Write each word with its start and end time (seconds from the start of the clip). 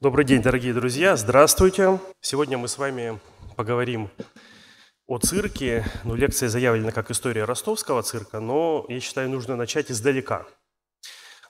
Добрый 0.00 0.24
день, 0.24 0.40
дорогие 0.40 0.72
друзья, 0.72 1.14
здравствуйте. 1.14 2.00
Сегодня 2.20 2.56
мы 2.56 2.68
с 2.68 2.78
вами 2.78 3.20
поговорим 3.54 4.10
о 5.06 5.18
цирке. 5.18 5.84
Ну, 6.04 6.14
лекция 6.14 6.48
заявлена 6.48 6.90
как 6.90 7.10
история 7.10 7.44
ростовского 7.44 8.02
цирка, 8.02 8.40
но 8.40 8.86
я 8.88 8.98
считаю, 9.00 9.28
нужно 9.28 9.56
начать 9.56 9.90
издалека. 9.90 10.46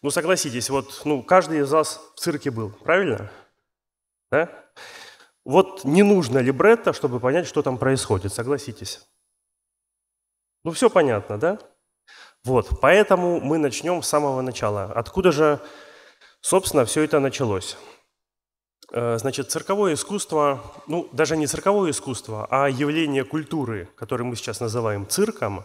Ну, 0.02 0.10
согласитесь, 0.10 0.68
вот 0.70 1.02
ну, 1.04 1.22
каждый 1.22 1.60
из 1.60 1.70
вас 1.70 2.00
в 2.16 2.20
цирке 2.20 2.50
был, 2.50 2.70
правильно? 2.70 3.30
Да? 4.30 4.48
Вот 5.44 5.84
не 5.84 6.02
нужно 6.02 6.38
либретто, 6.38 6.92
чтобы 6.92 7.20
понять, 7.20 7.46
что 7.46 7.62
там 7.62 7.78
происходит, 7.78 8.32
согласитесь. 8.32 9.06
Ну, 10.64 10.72
все 10.72 10.90
понятно, 10.90 11.38
да? 11.38 11.58
Вот, 12.44 12.80
поэтому 12.80 13.40
мы 13.40 13.58
начнем 13.58 14.02
с 14.02 14.08
самого 14.08 14.40
начала. 14.40 14.84
Откуда 14.84 15.30
же, 15.30 15.60
собственно, 16.40 16.84
все 16.84 17.02
это 17.02 17.20
началось? 17.20 17.76
Э, 18.92 19.18
значит, 19.18 19.50
цирковое 19.50 19.94
искусство, 19.94 20.62
ну, 20.86 21.08
даже 21.12 21.36
не 21.36 21.46
цирковое 21.46 21.90
искусство, 21.90 22.48
а 22.50 22.68
явление 22.68 23.24
культуры, 23.24 23.88
которое 23.94 24.24
мы 24.24 24.36
сейчас 24.36 24.60
называем 24.60 25.06
цирком, 25.06 25.64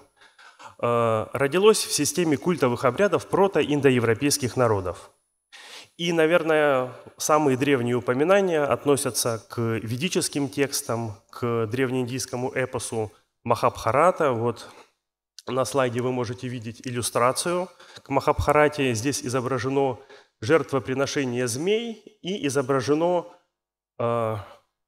э, 0.80 1.28
родилось 1.34 1.86
в 1.86 1.94
системе 1.94 2.36
культовых 2.38 2.84
обрядов 2.84 3.28
протоиндоевропейских 3.28 4.58
народов. 4.58 5.12
И, 5.98 6.12
наверное, 6.12 6.92
самые 7.16 7.56
древние 7.56 7.96
упоминания 7.96 8.62
относятся 8.62 9.42
к 9.50 9.62
ведическим 9.62 10.50
текстам, 10.50 11.16
к 11.30 11.68
древнеиндийскому 11.68 12.52
эпосу 12.52 13.14
Махабхарата. 13.46 14.34
Вот 14.34 14.68
на 15.48 15.66
слайде 15.66 16.02
вы 16.02 16.12
можете 16.12 16.48
видеть 16.48 16.82
иллюстрацию 16.86 17.70
к 18.04 18.10
Махабхарате. 18.10 18.94
Здесь 18.94 19.22
изображено 19.22 20.00
жертвоприношение 20.42 21.48
змей 21.48 22.20
и 22.22 22.48
изображено 22.48 23.28
э, 24.00 24.38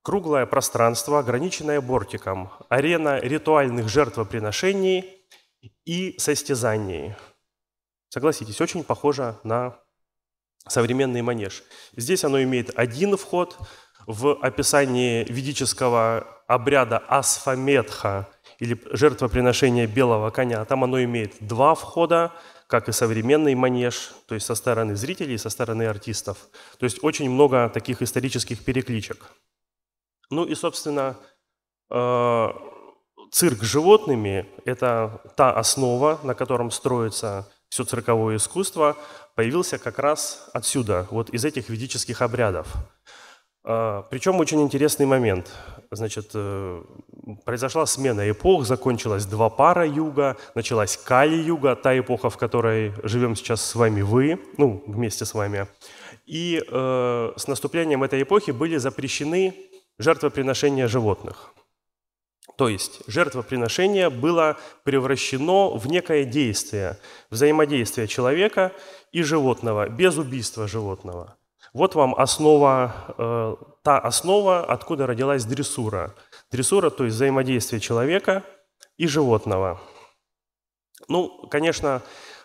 круглое 0.01 0.45
пространство, 0.45 1.19
ограниченное 1.19 1.81
бортиком, 1.81 2.51
арена 2.69 3.19
ритуальных 3.19 3.87
жертвоприношений 3.87 5.27
и 5.85 6.15
состязаний. 6.17 7.15
Согласитесь, 8.09 8.61
очень 8.61 8.83
похоже 8.83 9.37
на 9.43 9.79
современный 10.67 11.21
манеж. 11.21 11.63
Здесь 11.95 12.23
оно 12.23 12.41
имеет 12.41 12.77
один 12.77 13.15
вход. 13.17 13.57
В 14.05 14.39
описании 14.41 15.25
ведического 15.25 16.25
обряда 16.47 16.97
асфаметха 16.97 18.29
или 18.59 18.79
жертвоприношения 18.91 19.87
белого 19.87 20.29
коня, 20.29 20.65
там 20.65 20.83
оно 20.83 21.03
имеет 21.03 21.35
два 21.39 21.75
входа 21.75 22.31
как 22.67 22.89
и 22.89 22.91
современный 22.91 23.55
манеж, 23.55 24.11
то 24.27 24.35
есть 24.35 24.45
со 24.45 24.53
стороны 24.53 24.95
зрителей 24.95 25.37
со 25.37 25.49
стороны 25.49 25.83
артистов. 25.83 26.49
То 26.79 26.83
есть 26.83 27.01
очень 27.01 27.29
много 27.29 27.69
таких 27.69 28.01
исторических 28.01 28.63
перекличек. 28.63 29.31
Ну 30.29 30.43
и, 30.43 30.53
собственно, 30.53 31.15
э, 31.89 32.47
цирк 33.31 33.63
с 33.63 33.65
животными– 33.65 34.49
это 34.65 35.21
та 35.37 35.53
основа, 35.53 36.19
на 36.23 36.33
котором 36.33 36.69
строится 36.71 37.49
все 37.69 37.85
цирковое 37.85 38.35
искусство, 38.35 38.97
появился 39.35 39.77
как 39.77 39.99
раз 39.99 40.49
отсюда, 40.53 41.07
вот 41.09 41.29
из 41.29 41.45
этих 41.45 41.69
ведических 41.69 42.21
обрядов– 42.21 42.67
Причем 43.67 44.39
очень 44.39 44.61
интересный 44.61 45.05
момент. 45.05 45.51
Значит, 45.91 46.31
э, 46.33 46.83
произошла 47.43 47.85
смена 47.85 48.29
эпох, 48.29 48.65
закончилась 48.65 49.25
два 49.25 49.49
пара 49.49 49.85
юга, 49.85 50.37
началась 50.55 50.95
Кали-юга, 50.95 51.75
та 51.75 51.97
эпоха, 51.99 52.29
в 52.29 52.37
которой 52.37 52.93
живем 53.03 53.35
сейчас 53.35 53.61
с 53.61 53.75
вами 53.75 54.01
вы, 54.01 54.39
ну, 54.57 54.83
вместе 54.87 55.25
с 55.25 55.33
вами. 55.33 55.67
И 56.25 56.61
э, 56.65 57.33
с 57.35 57.47
наступлением 57.47 58.03
этой 58.03 58.21
эпохи 58.21 58.51
были 58.51 58.77
запрещены 58.77 59.53
жертвоприношения 59.99 60.87
животных. 60.87 61.53
То 62.57 62.69
есть 62.69 63.01
жертвоприношение 63.07 64.09
было 64.09 64.57
превращено 64.83 65.71
в 65.71 65.87
некое 65.87 66.23
действие, 66.23 66.97
взаимодействие 67.29 68.07
человека 68.07 68.71
и 69.11 69.23
животного, 69.23 69.89
без 69.89 70.17
убийства 70.17 70.67
животного. 70.67 71.37
Вот 71.77 71.93
вам 71.93 72.15
основа, 72.15 72.91
э, 73.19 73.55
та 73.83 73.99
основа, 73.99 74.65
откуда 74.65 75.05
родилась 75.05 75.45
дрессура. 75.45 76.15
Дрессура, 76.51 76.89
то 76.89 77.03
есть 77.03 77.15
взаимодействие 77.15 77.79
человека 77.79 78.43
и 78.97 79.05
животного. 79.05 79.79
Ну, 81.07 81.47
конечно, 81.51 82.01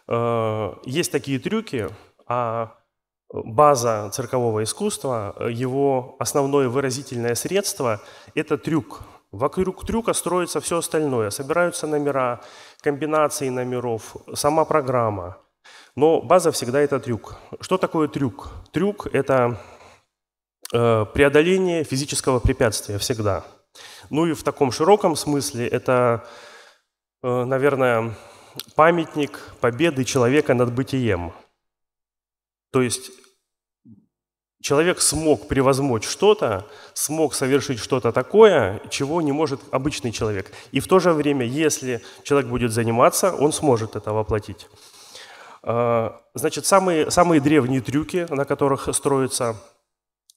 э, 0.06 0.72
есть 0.84 1.12
такие 1.12 1.38
трюки, 1.38 1.88
а 2.26 2.74
база 3.32 4.10
циркового 4.12 4.64
искусства, 4.64 5.34
его 5.48 6.14
основное 6.18 6.68
выразительное 6.68 7.34
средство– 7.34 8.02
это 8.34 8.58
трюк. 8.58 9.00
Вокруг 9.30 9.86
трюка 9.86 10.12
строится 10.12 10.60
все 10.60 10.76
остальное. 10.76 11.30
Собираются 11.30 11.86
номера, 11.86 12.42
комбинации 12.82 13.48
номеров, 13.48 14.14
сама 14.34 14.66
программа– 14.66 15.38
но 15.96 16.20
база 16.20 16.52
всегда 16.52 16.80
это 16.80 16.98
трюк. 17.00 17.36
Что 17.60 17.78
такое 17.78 18.08
трюк? 18.08 18.50
Трюк– 18.72 19.06
это 19.12 19.60
э, 20.72 21.06
преодоление 21.12 21.84
физического 21.84 22.40
препятствия 22.40 22.98
всегда. 22.98 23.44
Ну 24.10 24.26
и 24.26 24.32
в 24.32 24.42
таком 24.42 24.72
широком 24.72 25.16
смысле 25.16 25.68
это, 25.68 26.26
э, 27.22 27.44
наверное, 27.44 28.14
памятник 28.74 29.40
победы 29.60 30.04
человека 30.04 30.54
над 30.54 30.72
бытием. 30.72 31.32
То 32.70 32.80
есть 32.80 33.10
человек 34.62 35.00
смог 35.00 35.48
превозмочь 35.48 36.08
что-то, 36.08 36.66
смог 36.94 37.34
совершить 37.34 37.78
что-то 37.78 38.12
такое, 38.12 38.80
чего 38.88 39.20
не 39.20 39.32
может 39.32 39.60
обычный 39.70 40.12
человек. 40.12 40.52
И 40.70 40.80
в 40.80 40.86
то 40.86 41.00
же 41.00 41.12
время, 41.12 41.44
если 41.44 42.02
человек 42.22 42.48
будет 42.48 42.72
заниматься, 42.72 43.34
он 43.34 43.52
сможет 43.52 43.96
это 43.96 44.12
воплотить. 44.12 44.68
А, 45.62 46.20
значит, 46.34 46.66
самые, 46.66 47.10
самые 47.10 47.40
древние 47.40 47.80
трюки, 47.80 48.26
на 48.30 48.44
которых 48.44 48.88
строится 48.94 49.56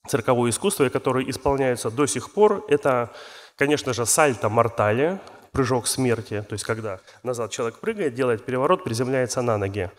цирковое 0.06 0.50
искусство 0.50 0.84
и 0.84 0.88
которые 0.88 1.28
исполняются 1.30 1.90
до 1.90 2.06
сих 2.06 2.32
пор, 2.32 2.64
это, 2.68 3.12
конечно 3.56 3.92
же, 3.92 4.06
сальто 4.06 4.48
мортале, 4.48 5.20
прыжок 5.52 5.86
смерти, 5.86 6.44
то 6.46 6.52
есть 6.52 6.64
когда 6.64 7.00
назад 7.22 7.50
человек 7.50 7.78
прыгает, 7.80 8.14
делает 8.14 8.44
переворот, 8.44 8.84
приземляется 8.84 9.42
на 9.42 9.56
ноги. 9.56 9.90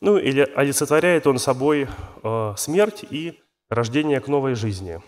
Ну 0.00 0.18
или 0.18 0.40
олицетворяет 0.56 1.26
он 1.26 1.38
собой 1.38 1.88
э, 2.22 2.54
смерть 2.56 3.04
и 3.08 3.40
рождение 3.70 4.20
к 4.20 4.26
новой 4.26 4.54
жизни. 4.54 5.00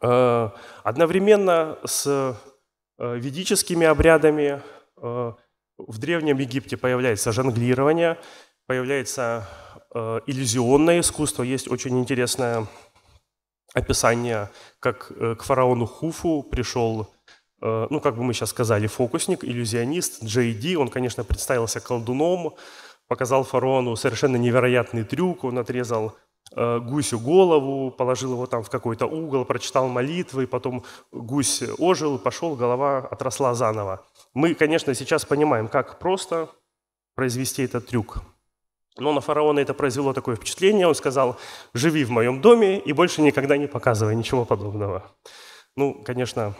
Э, 0.00 0.50
одновременно 0.84 1.78
с 1.84 2.06
э, 2.06 3.16
ведическими 3.16 3.86
обрядами 3.86 4.62
э, 4.96 5.32
в 5.78 5.98
Древнем 5.98 6.38
Египте 6.38 6.76
появляется 6.76 7.32
жонглирование, 7.32 8.18
появляется 8.68 9.48
э, 9.94 10.20
иллюзионное 10.26 11.00
искусство. 11.00 11.42
Есть 11.42 11.68
очень 11.68 11.98
интересное 11.98 12.66
описание, 13.72 14.50
как 14.78 15.10
э, 15.10 15.36
к 15.36 15.42
фараону 15.42 15.86
Хуфу 15.86 16.42
пришел, 16.42 17.08
э, 17.62 17.86
ну, 17.88 18.00
как 18.00 18.14
бы 18.16 18.22
мы 18.22 18.34
сейчас 18.34 18.50
сказали, 18.50 18.86
фокусник, 18.86 19.42
иллюзионист 19.42 20.22
Джей 20.22 20.52
Ди. 20.52 20.76
Он, 20.76 20.88
конечно, 20.88 21.24
представился 21.24 21.80
колдуном, 21.80 22.56
показал 23.08 23.42
фараону 23.42 23.96
совершенно 23.96 24.36
невероятный 24.36 25.04
трюк. 25.04 25.44
Он 25.44 25.58
отрезал 25.58 26.18
э, 26.54 26.78
гусю 26.78 27.18
голову, 27.18 27.90
положил 27.90 28.32
его 28.32 28.46
там 28.46 28.62
в 28.62 28.68
какой-то 28.68 29.06
угол, 29.06 29.46
прочитал 29.46 29.88
молитвы, 29.88 30.46
потом 30.46 30.84
гусь 31.10 31.62
ожил, 31.78 32.18
пошел, 32.18 32.54
голова 32.54 32.98
отросла 32.98 33.54
заново. 33.54 34.06
Мы, 34.34 34.54
конечно, 34.54 34.92
сейчас 34.92 35.24
понимаем, 35.24 35.68
как 35.68 35.98
просто 35.98 36.50
произвести 37.14 37.62
этот 37.62 37.86
трюк. 37.86 38.22
Но 38.98 39.12
на 39.12 39.20
фараона 39.20 39.60
это 39.60 39.74
произвело 39.74 40.12
такое 40.12 40.36
впечатление. 40.36 40.86
Он 40.86 40.94
сказал, 40.94 41.38
живи 41.74 42.04
в 42.04 42.10
моем 42.10 42.40
доме 42.40 42.78
и 42.78 42.92
больше 42.92 43.22
никогда 43.22 43.56
не 43.56 43.66
показывай 43.66 44.14
ничего 44.16 44.44
подобного. 44.44 45.10
Ну, 45.76 45.94
конечно, 46.04 46.54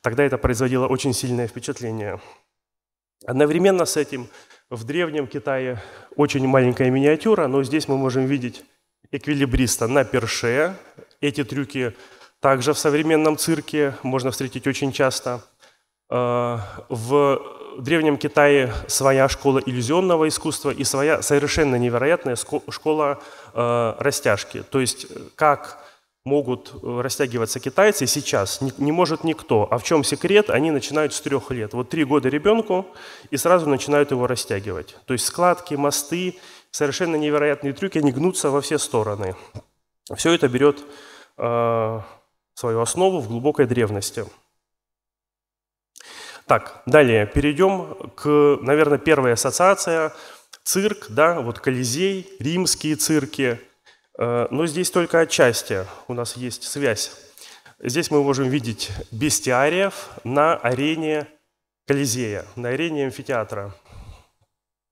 тогда 0.00 0.24
это 0.24 0.38
производило 0.38 0.86
очень 0.86 1.12
сильное 1.12 1.46
впечатление. 1.46 2.20
Одновременно 3.26 3.84
с 3.84 3.96
этим 3.96 4.28
в 4.70 4.84
Древнем 4.84 5.26
Китае 5.26 5.80
очень 6.16 6.46
маленькая 6.46 6.90
миниатюра, 6.90 7.46
но 7.46 7.62
здесь 7.62 7.88
мы 7.88 7.96
можем 7.96 8.26
видеть 8.26 8.64
эквилибриста 9.12 9.86
на 9.86 10.04
перше. 10.04 10.76
Эти 11.20 11.44
трюки 11.44 11.94
также 12.40 12.72
в 12.72 12.78
современном 12.78 13.36
цирке 13.38 13.94
можно 14.02 14.30
встретить 14.30 14.66
очень 14.66 14.92
часто. 14.92 15.42
Э, 16.10 16.58
в 16.88 17.63
в 17.76 17.82
Древнем 17.82 18.16
Китае 18.16 18.72
своя 18.86 19.28
школа 19.28 19.58
иллюзионного 19.58 20.28
искусства 20.28 20.70
и 20.70 20.84
своя 20.84 21.22
совершенно 21.22 21.76
невероятная 21.76 22.36
школа 22.36 23.20
э, 23.52 23.94
растяжки. 23.98 24.62
То 24.62 24.80
есть 24.80 25.06
э, 25.10 25.18
как 25.34 25.84
могут 26.24 26.72
э, 26.74 27.00
растягиваться 27.00 27.60
китайцы 27.60 28.06
сейчас, 28.06 28.60
не, 28.60 28.92
может 28.92 29.24
никто. 29.24 29.68
А 29.70 29.78
в 29.78 29.84
чем 29.84 30.04
секрет? 30.04 30.50
Они 30.50 30.70
начинают 30.70 31.12
с 31.12 31.20
трех 31.20 31.50
лет. 31.50 31.74
Вот 31.74 31.88
три 31.88 32.04
года 32.04 32.28
ребенку 32.28 32.86
и 33.30 33.36
сразу 33.36 33.68
начинают 33.68 34.10
его 34.10 34.26
растягивать. 34.26 34.96
То 35.06 35.12
есть 35.12 35.26
складки, 35.26 35.74
мосты, 35.74 36.38
совершенно 36.70 37.16
невероятные 37.16 37.72
трюки, 37.72 37.98
они 37.98 38.12
гнутся 38.12 38.50
во 38.50 38.60
все 38.60 38.78
стороны. 38.78 39.36
Все 40.14 40.32
это 40.32 40.48
берет 40.48 40.84
свою 41.36 42.80
основу 42.80 43.20
в 43.20 43.28
глубокой 43.28 43.66
древности. 43.66 44.24
Так, 46.46 46.82
далее 46.84 47.26
перейдем 47.26 48.10
к, 48.16 48.58
наверное, 48.60 48.98
первой 48.98 49.32
ассоциация. 49.32 50.12
Цирк, 50.62 51.06
да, 51.08 51.40
вот 51.40 51.58
Колизей, 51.58 52.28
римские 52.38 52.96
цирки. 52.96 53.58
Э, 54.18 54.46
но 54.50 54.66
здесь 54.66 54.90
только 54.90 55.20
отчасти 55.20 55.86
у 56.08 56.14
нас 56.14 56.36
есть 56.36 56.64
связь. 56.64 57.12
Здесь 57.80 58.10
мы 58.10 58.22
можем 58.22 58.48
видеть 58.48 58.90
бестиариев 59.10 60.10
на 60.22 60.56
арене 60.56 61.26
Колизея, 61.86 62.46
на 62.56 62.70
арене 62.70 63.06
амфитеатра. 63.06 63.74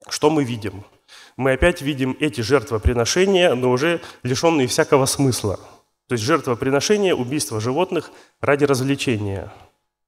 Что 0.08 0.30
мы 0.30 0.44
видим? 0.44 0.84
Мы 1.36 1.52
опять 1.52 1.80
видим 1.82 2.16
эти 2.20 2.40
жертвоприношения, 2.40 3.54
но 3.54 3.70
уже 3.70 4.00
лишенные 4.22 4.66
всякого 4.66 5.06
смысла. 5.06 5.58
То 6.08 6.14
есть 6.14 6.24
жертвоприношение, 6.24 7.14
убийство 7.14 7.60
животных 7.60 8.10
ради 8.40 8.64
развлечения. 8.64 9.50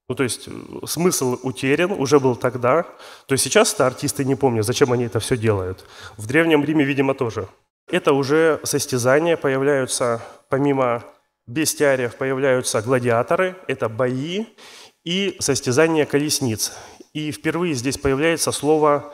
Ну, 0.09 0.15
то 0.15 0.23
есть 0.23 0.49
смысл 0.87 1.39
утерян, 1.43 1.93
уже 1.93 2.21
был 2.21 2.37
тогда. 2.37 2.83
То 3.27 3.33
есть 3.33 3.45
сейчас-то 3.45 3.87
артисты 3.87 4.25
не 4.25 4.35
помнят, 4.35 4.67
зачем 4.67 4.93
они 4.93 5.05
это 5.05 5.19
все 5.19 5.37
делают. 5.37 5.87
В 6.17 6.27
Древнем 6.27 6.63
Риме, 6.63 6.85
видимо, 6.85 7.15
тоже. 7.15 7.49
Это 7.89 8.13
уже 8.13 8.61
состязания, 8.65 9.37
появляются, 9.37 10.23
помимо 10.49 11.05
бестиариев, 11.47 12.17
появляются 12.17 12.83
гладиаторы, 12.83 13.57
это 13.67 13.89
бои 13.89 14.47
и 15.05 15.37
состязания 15.41 16.07
колесниц. 16.07 16.73
И 17.13 17.31
впервые 17.31 17.75
здесь 17.75 17.99
появляется 17.99 18.53
слово 18.53 19.13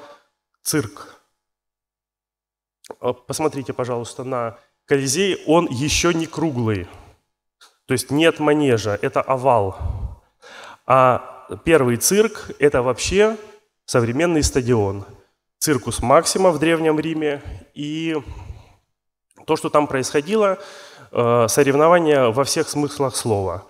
«цирк». 0.62 1.20
Э, 3.00 3.12
посмотрите, 3.26 3.72
пожалуйста, 3.72 4.24
на 4.24 4.58
Колизей, 4.86 5.42
он 5.46 5.68
еще 5.68 6.12
не 6.12 6.26
круглый. 6.26 6.88
То 7.86 7.92
есть 7.92 8.10
нет 8.10 8.40
манежа, 8.40 8.98
это 9.00 9.20
овал. 9.20 9.99
А 10.92 11.46
первый 11.62 11.98
цирк– 11.98 12.50
это 12.58 12.82
вообще 12.82 13.36
современный 13.84 14.42
стадион. 14.42 15.04
Circus 15.60 16.02
Maximus 16.02 16.50
в 16.50 16.58
Древнем 16.58 16.98
Риме. 16.98 17.40
И 17.74 18.16
то, 19.46 19.54
что 19.54 19.70
там 19.70 19.86
происходило, 19.86 20.58
э, 21.12 21.46
соревнования 21.48 22.30
во 22.30 22.42
всех 22.42 22.68
смыслах 22.68 23.14
слова. 23.14 23.68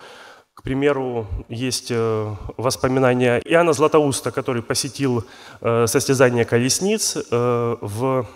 К 0.55 0.62
примеру, 0.62 1.26
есть 1.50 1.88
э, 1.90 2.34
воспоминания 2.56 3.43
Иоанна 3.44 3.75
Златоуста, 3.75 4.31
который 4.31 4.62
посетил 4.62 5.26
э, 5.61 5.87
состязание 5.87 6.46
колесниц 6.46 7.19
в 7.31 8.26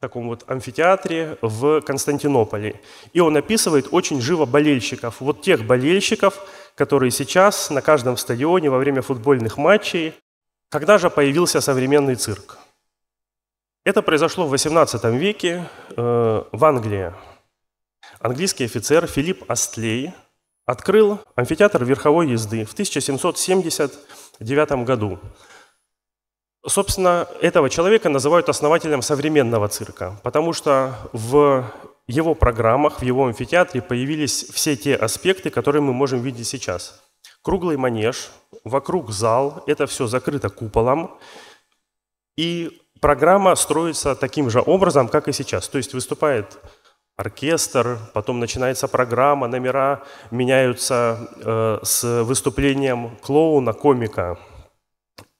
таком 0.00 0.28
вот 0.28 0.44
амфитеатре 0.48 1.36
в 1.42 1.82
Константинополе. 1.82 2.80
И 3.12 3.20
он 3.20 3.36
описывает 3.36 3.88
очень 3.90 4.20
живо 4.20 4.46
болельщиков. 4.46 5.20
Вот 5.20 5.42
тех 5.42 5.66
болельщиков, 5.66 6.40
которые 6.74 7.10
сейчас 7.10 7.68
на 7.70 7.82
каждом 7.82 8.16
стадионе 8.16 8.70
во 8.70 8.78
время 8.78 9.02
футбольных 9.02 9.58
матчей. 9.58 10.14
Когда 10.70 10.96
же 10.98 11.10
появился 11.10 11.60
современный 11.60 12.14
цирк? 12.14 12.58
Это 13.84 14.00
произошло 14.02 14.46
в 14.46 14.54
XVIII 14.54 15.16
веке 15.18 15.68
э, 15.96 16.42
в 16.52 16.64
Англии. 16.64 17.12
Английский 18.20 18.64
офицер 18.64 19.06
Филипп 19.06 19.50
Астлей 19.50 20.14
открыл 20.64 21.20
амфитеатр 21.34 21.84
верховой 21.84 22.28
езды 22.30 22.64
в 22.64 22.72
1779 22.72 24.70
году. 24.86 25.18
Собственно, 26.66 27.26
этого 27.40 27.70
человека 27.70 28.10
называют 28.10 28.50
основателем 28.50 29.00
современного 29.00 29.68
цирка, 29.68 30.20
потому 30.22 30.52
что 30.52 30.94
в 31.12 31.64
его 32.06 32.34
программах, 32.34 33.00
в 33.00 33.02
его 33.02 33.26
амфитеатре 33.26 33.80
появились 33.80 34.44
все 34.52 34.76
те 34.76 34.94
аспекты, 34.94 35.48
которые 35.48 35.80
мы 35.80 35.94
можем 35.94 36.20
видеть 36.20 36.46
сейчас. 36.46 37.02
Круглый 37.42 37.78
манеж, 37.78 38.30
вокруг 38.64 39.10
зал, 39.10 39.64
это 39.66 39.86
все 39.86 40.06
закрыто 40.06 40.50
куполом, 40.50 41.18
и 42.36 42.78
программа 43.00 43.54
строится 43.54 44.14
таким 44.14 44.50
же 44.50 44.60
образом, 44.60 45.08
как 45.08 45.28
и 45.28 45.32
сейчас. 45.32 45.66
То 45.66 45.78
есть 45.78 45.94
выступает 45.94 46.58
оркестр, 47.16 47.98
потом 48.12 48.38
начинается 48.38 48.86
программа, 48.86 49.46
номера 49.48 50.02
меняются 50.30 51.30
э, 51.42 51.78
с 51.82 52.22
выступлением 52.22 53.16
клоуна, 53.22 53.72
комика– 53.72 54.38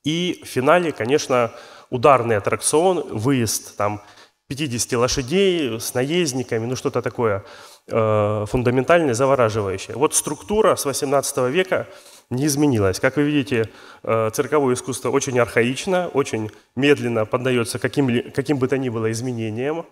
и 0.05 0.41
в 0.45 0.47
финале, 0.47 0.93
конечно, 0.93 1.53
ударный 1.91 2.37
аттракцион, 2.37 3.17
выезд 3.17 3.77
там 3.77 4.03
50 4.49 4.99
лошадей 4.99 5.79
с 5.79 5.95
наездниками, 5.95 6.67
ну 6.67 6.75
что-то 6.75 7.03
такое 7.03 7.45
э, 7.87 8.45
фундаментальное, 8.49 9.15
завораживающее. 9.15 9.97
Вот 9.97 10.15
структура 10.15 10.75
с 10.75 10.85
18 10.85 11.51
века 11.51 11.87
не 12.31 12.47
изменилась. 12.47 12.99
Как 12.99 13.17
вы 13.17 13.23
видите, 13.23 13.71
э, 14.03 14.31
цирковое 14.33 14.75
искусство 14.75 15.11
очень 15.11 15.39
архаично, 15.39 16.09
очень 16.09 16.51
медленно 16.75 17.27
поддается 17.27 17.79
каким, 17.79 18.33
каким 18.33 18.59
бы 18.59 18.67
то 18.67 18.79
ни 18.79 18.89
было 18.89 19.13
изменениям. 19.13 19.87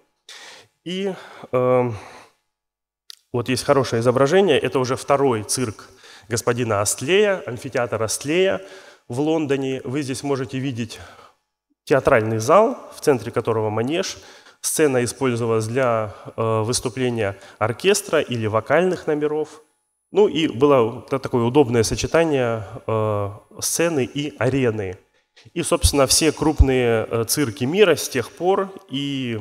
И 0.85 1.13
э, 1.53 1.91
вот 3.33 3.49
есть 3.49 3.65
хорошее 3.65 4.01
изображение, 4.01 4.59
это 4.59 4.79
уже 4.79 4.97
второй 4.97 5.43
цирк 5.43 5.89
господина 6.29 6.81
Астлея, 6.81 7.43
амфитеатр 7.47 8.03
Астлея, 8.03 8.63
в 9.09 9.21
Лондоне. 9.21 9.81
Вы 9.85 10.03
здесь 10.03 10.23
можете 10.23 10.59
видеть 10.59 11.01
театральный 11.85 12.39
зал, 12.39 12.79
в 12.95 13.01
центре 13.01 13.33
которого 13.33 13.71
манеж. 13.71 14.19
Сцена 14.61 15.05
использовалась 15.05 15.67
для 15.67 16.15
э, 16.37 16.63
выступления 16.63 17.39
оркестра 17.59 18.21
или 18.21 18.47
вокальных 18.47 19.07
номеров. 19.07 19.63
Ну 20.11 20.27
и 20.27 20.49
было 20.49 21.03
такое 21.03 21.45
удобное 21.45 21.83
сочетание 21.83 22.65
э, 22.87 23.31
сцены 23.61 24.05
и 24.05 24.35
арены. 24.39 24.99
И, 25.55 25.63
собственно, 25.63 26.07
все 26.07 26.33
крупные 26.33 27.07
э, 27.09 27.25
цирки 27.25 27.65
мира 27.65 27.95
с 27.95 28.09
тех 28.09 28.31
пор 28.33 28.71
и 28.91 29.39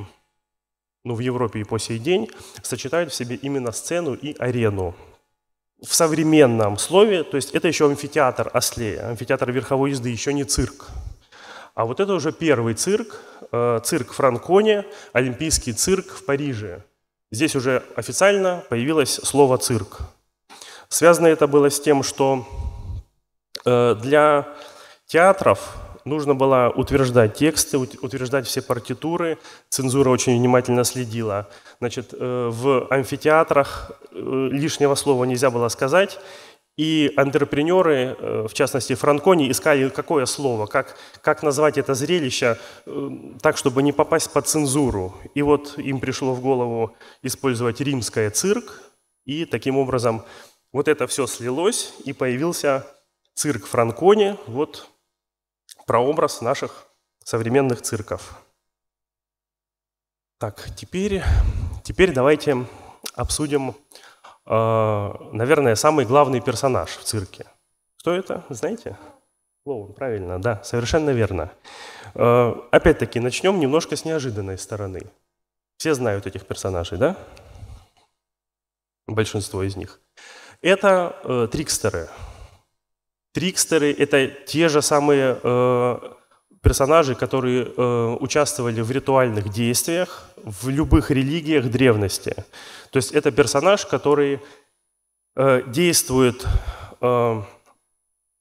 ну, 1.03 1.15
в 1.15 1.19
Европе 1.19 1.61
и 1.61 1.63
по 1.63 1.79
сей 1.79 1.99
день 1.99 2.29
сочетают 2.61 3.11
в 3.11 3.15
себе 3.15 3.35
именно 3.35 3.71
сцену 3.71 4.13
и 4.13 4.35
арену 4.37 4.95
в 5.85 5.93
современном 5.93 6.77
слове, 6.77 7.23
то 7.23 7.37
есть 7.37 7.51
это 7.51 7.67
еще 7.67 7.85
амфитеатр 7.85 8.49
Ослея, 8.53 9.09
амфитеатр 9.09 9.51
верховой 9.51 9.91
езды, 9.91 10.09
еще 10.09 10.33
не 10.33 10.43
цирк. 10.43 10.87
А 11.75 11.85
вот 11.85 11.99
это 11.99 12.13
уже 12.13 12.31
первый 12.31 12.73
цирк, 12.73 13.21
э, 13.51 13.79
цирк 13.83 14.13
Франконе, 14.13 14.85
Олимпийский 15.13 15.73
цирк 15.73 16.07
в 16.07 16.25
Париже. 16.25 16.83
Здесь 17.31 17.55
уже 17.55 17.83
официально 17.95 18.63
появилось 18.69 19.19
слово 19.23 19.57
«цирк». 19.57 19.99
Связано 20.89 21.27
это 21.27 21.45
было 21.45 21.69
с 21.69 21.79
тем, 21.79 22.01
что 22.01 22.47
э, 23.65 23.95
для 24.01 24.47
театров 25.05 25.75
нужно 26.07 26.35
было 26.35 26.71
утверждать 26.75 27.35
тексты, 27.35 27.77
утверждать 27.77 28.47
все 28.47 28.61
партитуры. 28.61 29.37
Цензура 29.69 30.09
очень 30.09 30.37
внимательно 30.37 30.83
следила. 30.83 31.49
Значит, 31.79 32.13
э, 32.13 32.49
в 32.51 32.87
амфитеатрах 32.89 33.91
э, 34.11 34.49
лишнего 34.51 34.95
слова 34.95 35.25
нельзя 35.25 35.49
было 35.51 35.69
сказать. 35.69 36.19
И 36.77 37.11
антрепренеры, 37.17 38.15
э, 38.19 38.47
в 38.49 38.53
частности 38.53 38.95
Франкони, 38.95 39.51
искали 39.51 39.89
какое 39.89 40.25
слово, 40.25 40.67
как, 40.67 40.95
как 41.21 41.43
назвать 41.43 41.77
это 41.77 41.93
зрелище 41.93 42.57
так, 43.41 43.57
чтобы 43.57 43.83
не 43.83 43.91
попасть 43.91 44.31
под 44.31 44.47
цензуру. 44.47 45.15
И 45.35 45.41
вот 45.41 45.77
им 45.77 45.99
пришло 45.99 46.33
в 46.33 46.41
голову 46.41 46.95
использовать 47.23 47.81
римское 47.81 48.29
цирк, 48.29 48.81
и 49.25 49.45
таким 49.45 49.77
образом 49.77 50.23
вот 50.71 50.87
это 50.87 51.07
все 51.07 51.27
слилось, 51.27 51.93
и 52.05 52.13
появился 52.13 52.85
цирк 53.33 53.65
Франкони, 53.65 54.37
вот 54.47 54.87
прообраз 55.87 56.41
наших 56.41 56.85
современных 57.23 57.81
цирков. 57.81 58.37
Так, 60.37 60.69
теперь, 60.75 61.23
теперь 61.83 62.13
давайте 62.13 62.67
обсудим, 63.15 63.75
э, 64.45 65.13
наверное, 65.31 65.75
самый 65.75 66.05
главный 66.05 66.41
персонаж 66.41 66.89
в 66.89 67.03
цирке. 67.03 67.47
Кто 67.99 68.13
это, 68.13 68.45
знаете? 68.49 68.97
Клоун, 69.63 69.93
правильно, 69.93 70.39
да, 70.39 70.61
совершенно 70.63 71.09
верно. 71.09 71.51
Э, 72.13 72.53
опять-таки, 72.71 73.19
начнем 73.19 73.59
немножко 73.59 73.95
с 73.95 74.05
неожиданной 74.05 74.57
стороны. 74.57 75.01
Все 75.77 75.93
знают 75.93 76.27
этих 76.27 76.45
персонажей, 76.45 76.97
да? 76.97 77.15
Большинство 79.07 79.63
из 79.63 79.75
них. 79.75 79.99
Это 80.61 81.15
э, 81.23 81.47
трикстеры, 81.51 82.09
Трикстеры— 83.37 83.93
это 83.99 84.25
те 84.47 84.67
же 84.67 84.81
самые 84.81 85.37
э, 85.43 85.99
персонажи, 86.63 87.13
которые 87.13 87.67
э, 87.67 88.17
участвовали 88.19 88.81
в 88.81 88.89
ритуальных 88.89 89.49
действиях 89.49 90.23
в 90.37 90.69
любых 90.69 91.11
религиях 91.11 91.65
древности. 91.65 92.33
То 92.89 92.97
есть 92.97 93.11
это 93.11 93.29
персонаж, 93.29 93.85
который 93.85 94.39
э, 95.35 95.61
действует 95.67 96.47
э, 96.99 97.41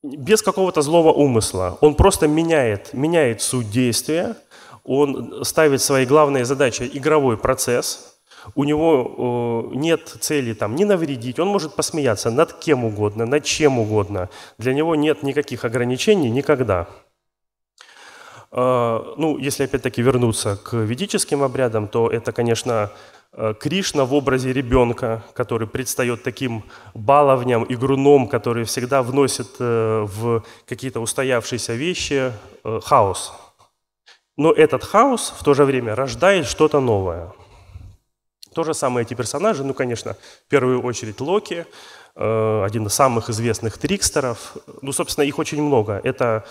без 0.03 0.41
какого-то 0.41 0.81
злого 0.81 1.13
умысла. 1.13 1.77
Он 1.83 1.95
просто 1.95 2.27
меняет, 2.27 2.95
меняет 2.95 3.43
суть 3.43 3.71
действия, 3.71 4.35
он 4.83 5.45
ставит 5.45 5.83
своей 5.83 6.07
главной 6.07 6.45
задачей 6.45 6.91
игровой 6.91 7.37
процесс, 7.37 8.16
у 8.55 8.65
него 8.65 9.71
э, 9.73 9.77
нет 9.77 10.09
цели 10.21 10.55
там 10.55 10.75
не 10.77 10.85
навредить, 10.85 11.39
он 11.39 11.49
может 11.49 11.75
посмеяться 11.75 12.31
над 12.31 12.53
кем 12.53 12.85
угодно, 12.85 13.27
над 13.27 13.45
чем 13.45 13.79
угодно. 13.79 14.29
Для 14.59 14.75
него 14.75 14.95
нет 14.95 15.23
никаких 15.23 15.65
ограничений 15.65 16.31
никогда. 16.31 16.87
Э, 18.53 19.15
ну, 19.17 19.39
если 19.39 19.65
опять-таки 19.65 20.03
вернуться 20.03 20.57
к 20.57 20.75
ведическим 20.75 21.43
обрядам, 21.43 21.89
то 21.89 22.09
это, 22.09 22.33
конечно, 22.33 22.91
э, 23.33 23.55
Кришна 23.59 24.05
в 24.05 24.15
образе 24.15 24.53
ребенка, 24.53 25.25
который 25.35 25.67
предстает 25.67 26.23
таким 26.23 26.63
баловням, 26.95 27.67
игруном, 27.69 28.29
который 28.29 28.65
всегда 28.65 29.03
вносит 29.03 29.59
в 29.59 30.43
какие-то 30.67 31.01
устоявшиеся 31.01 31.75
вещи 31.75 32.33
хаос. 32.85 33.33
Но 34.37 34.53
этот 34.53 34.85
хаос 34.85 35.35
в 35.39 35.43
то 35.43 35.55
же 35.55 35.65
время 35.65 35.95
рождает 35.95 36.47
что-то 36.47 36.81
новое– 36.81 37.33
то 38.57 38.65
же 38.65 38.73
самое 38.73 39.05
эти 39.05 39.13
персонажи, 39.13 39.65
ну, 39.65 39.75
конечно, 39.75 40.17
в 40.47 40.49
первую 40.49 40.81
очередь 40.83 41.21
Локи, 41.21 41.67
э, 42.15 42.63
один 42.65 42.87
из 42.87 42.95
самых 42.95 43.29
известных 43.29 43.77
трикстеров. 43.77 44.57
Ну, 44.81 44.93
собственно, 44.93 45.25
их 45.27 45.39
очень 45.39 45.63
много. 45.63 46.01
Это 46.03 46.43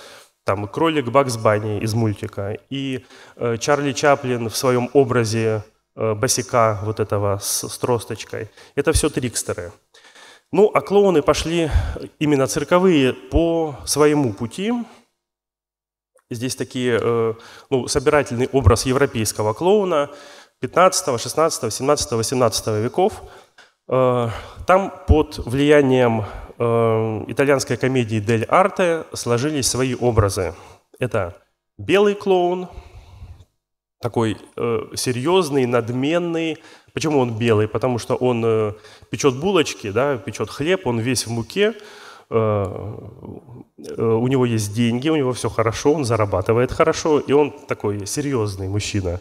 там 0.43 0.67
кролик 0.67 1.05
Бакс 1.09 1.35
Банни 1.37 1.79
из 1.79 1.95
мультика 1.95 2.59
и 2.69 3.03
э, 3.37 3.57
Чарли 3.57 3.91
Чаплин 3.93 4.49
в 4.49 4.55
своем 4.55 4.91
образе 4.93 5.63
э, 5.95 6.13
босика 6.13 6.79
вот 6.83 6.99
этого 6.99 7.39
с, 7.41 7.67
с 7.67 7.77
тросточкой. 7.79 8.49
Это 8.75 8.91
все 8.91 9.09
трикстеры. 9.09 9.71
Ну, 10.51 10.69
а 10.71 10.81
клоуны 10.81 11.23
пошли 11.23 11.71
именно 12.19 12.45
цирковые 12.45 13.13
по 13.13 13.75
своему 13.85 14.31
пути. 14.31 14.71
Здесь 16.29 16.55
такие, 16.55 16.99
э, 17.01 17.33
ну, 17.71 17.87
собирательный 17.87 18.47
образ 18.53 18.85
европейского 18.85 19.53
клоуна– 19.53 20.11
15, 20.61 21.19
16, 21.19 21.73
17, 21.73 22.11
18 22.11 22.67
веков. 22.67 23.21
Э, 23.87 24.29
там 24.65 24.91
под 25.07 25.37
влиянием 25.45 26.25
э, 26.57 27.23
итальянской 27.27 27.77
комедии 27.77 28.19
«Дель 28.19 28.45
Арте» 28.45 29.03
сложились 29.13 29.67
свои 29.67 29.95
образы. 29.95 30.55
Это 30.99 31.35
белый 31.77 32.15
клоун, 32.15 32.67
такой 34.01 34.37
э, 34.55 34.79
серьезный, 34.95 35.65
надменный. 35.65 36.57
Почему 36.93 37.19
он 37.19 37.37
белый? 37.37 37.67
Потому 37.67 37.99
что 37.99 38.15
он 38.15 38.75
печет 39.09 39.35
булочки, 39.35 39.91
да, 39.91 40.17
печет 40.17 40.49
хлеб, 40.49 40.87
он 40.87 40.99
весь 40.99 41.27
в 41.27 41.31
муке, 41.31 41.73
у 42.29 42.33
него 44.27 44.45
есть 44.45 44.73
деньги, 44.73 45.09
у 45.09 45.15
него 45.17 45.33
все 45.33 45.49
хорошо, 45.49 45.93
он 45.93 46.05
зарабатывает 46.05 46.71
хорошо, 46.71 47.19
и 47.19 47.33
он 47.33 47.51
такой 47.67 48.07
серьезный 48.07 48.69
мужчина. 48.69 49.19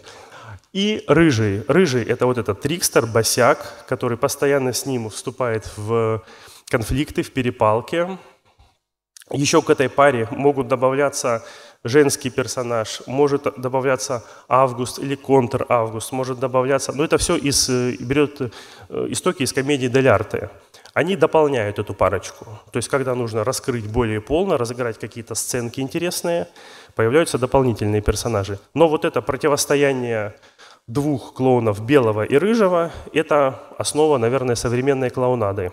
И 0.74 1.04
рыжий. 1.06 1.62
Рыжий– 1.68 2.02
это 2.04 2.26
вот 2.26 2.36
этот 2.36 2.60
трикстер, 2.60 3.06
босяк, 3.06 3.84
который 3.86 4.18
постоянно 4.18 4.72
с 4.72 4.86
ним 4.86 5.08
вступает 5.08 5.70
в 5.76 6.24
конфликты, 6.68 7.22
в 7.22 7.30
перепалки. 7.30 8.18
Еще 9.30 9.62
к 9.62 9.70
этой 9.70 9.88
паре 9.88 10.26
могут 10.32 10.66
добавляться 10.66 11.44
женский 11.84 12.28
персонаж, 12.28 13.02
может 13.06 13.46
добавляться 13.56 14.24
Август 14.48 14.98
или 14.98 15.14
контр-Август, 15.14 16.10
может 16.10 16.40
добавляться... 16.40 16.92
Но 16.92 17.04
это 17.04 17.18
все 17.18 17.36
из, 17.36 17.68
берет 18.00 18.40
э, 18.40 18.48
истоки 19.10 19.44
из 19.44 19.52
комедии 19.52 19.86
Дель 19.86 20.08
Арте. 20.08 20.50
Они 20.92 21.14
дополняют 21.14 21.78
эту 21.78 21.94
парочку. 21.94 22.46
То 22.72 22.78
есть, 22.78 22.88
когда 22.88 23.14
нужно 23.14 23.44
раскрыть 23.44 23.86
более 23.86 24.20
полно, 24.20 24.56
разыграть 24.56 24.98
какие-то 24.98 25.34
сценки 25.34 25.80
интересные, 25.80 26.48
появляются 26.94 27.38
дополнительные 27.38 28.00
персонажи. 28.00 28.58
Но 28.74 28.88
вот 28.88 29.04
это 29.04 29.22
противостояние 29.22 30.34
двух 30.86 31.34
клоунов, 31.34 31.84
белого 31.84 32.24
и 32.24 32.36
рыжего, 32.36 32.90
это 33.12 33.60
основа, 33.78 34.18
наверное, 34.18 34.54
современной 34.54 35.10
клоунады. 35.10 35.72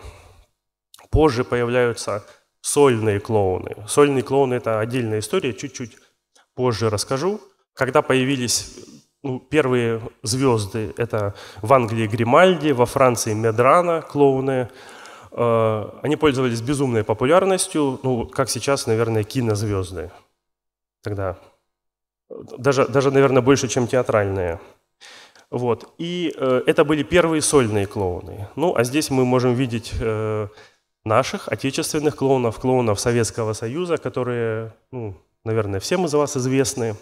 Позже 1.09 1.43
появляются 1.43 2.25
сольные 2.61 3.19
клоуны. 3.19 3.75
Сольные 3.87 4.23
клоуны– 4.23 4.53
это 4.55 4.79
отдельная 4.79 5.19
история, 5.19 5.53
чуть-чуть 5.53 5.97
позже 6.55 6.89
расскажу. 6.89 7.41
Когда 7.73 8.01
появились 8.01 8.77
ну, 9.23 9.39
первые 9.39 10.01
звезды, 10.23 10.93
это 10.97 11.33
в 11.61 11.73
Англии 11.73 12.07
Гримальди, 12.07 12.71
во 12.71 12.85
Франции 12.85 13.33
Медрана, 13.33 14.01
клоуны. 14.01 14.69
Э, 15.31 15.89
они 16.01 16.15
пользовались 16.15 16.61
безумной 16.61 17.03
популярностью, 17.03 17.99
ну, 18.03 18.25
как 18.27 18.49
сейчас, 18.49 18.87
наверное, 18.87 19.23
кинозвезды. 19.23 20.11
Тогда 21.03 21.37
даже, 22.57 22.87
даже 22.87 23.11
наверное, 23.11 23.41
больше, 23.41 23.67
чем 23.67 23.87
театральные. 23.87 24.59
Вот. 25.51 25.93
И 25.97 26.33
э, 26.35 26.63
это 26.65 26.85
были 26.85 27.03
первые 27.03 27.41
сольные 27.41 27.85
клоуны. 27.85 28.47
Ну, 28.55 28.73
а 28.73 28.85
здесь 28.85 29.09
мы 29.09 29.25
можем 29.25 29.53
видеть 29.53 29.91
э, 29.99 30.47
наших 31.03 31.49
отечественных 31.49 32.15
клоунов, 32.15 32.57
клоунов 32.57 33.01
Советского 33.01 33.51
Союза, 33.51 33.97
которые, 33.97 34.73
ну, 34.91 35.13
наверное, 35.43 35.81
всем 35.81 36.05
из 36.05 36.13
вас 36.13 36.37
известны, 36.37 36.95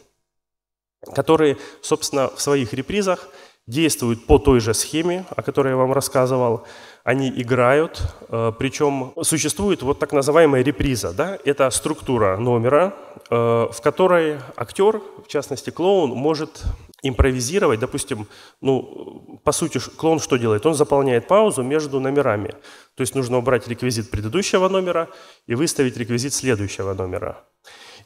которые, 1.14 1.58
собственно, 1.82 2.30
в 2.30 2.42
своих 2.42 2.74
репризах 2.74 3.30
действуют 3.70 4.26
по 4.26 4.40
той 4.40 4.60
же 4.60 4.74
схеме, 4.74 5.26
о 5.36 5.42
которой 5.44 5.70
я 5.70 5.76
вам 5.76 5.94
рассказывал. 5.94 6.64
Они 7.04 7.30
играют, 7.30 8.02
э, 8.28 8.52
причем 8.58 9.14
существует 9.22 9.84
вот 9.84 10.00
так 10.00 10.12
называемая 10.12 10.64
реприза. 10.64 11.14
Да? 11.14 11.38
Это 11.46 11.70
структура 11.70 12.38
номера, 12.38 12.94
э, 13.30 13.36
в 13.72 13.82
которой 13.82 14.38
актер, 14.56 15.02
в 15.24 15.28
частности 15.28 15.70
клоун, 15.70 16.10
может 16.10 16.64
импровизировать, 17.04 17.80
допустим, 17.80 18.28
ну, 18.62 19.40
по 19.44 19.52
сути, 19.52 19.80
клоун 19.98 20.20
что 20.20 20.38
делает? 20.38 20.66
Он 20.66 20.74
заполняет 20.74 21.28
паузу 21.28 21.64
между 21.64 22.00
номерами. 22.00 22.50
То 22.96 23.02
есть 23.02 23.16
нужно 23.16 23.38
убрать 23.38 23.68
реквизит 23.68 24.10
предыдущего 24.10 24.68
номера 24.68 25.08
и 25.48 25.56
выставить 25.56 25.96
реквизит 25.96 26.34
следующего 26.34 26.94
номера. 26.94 27.38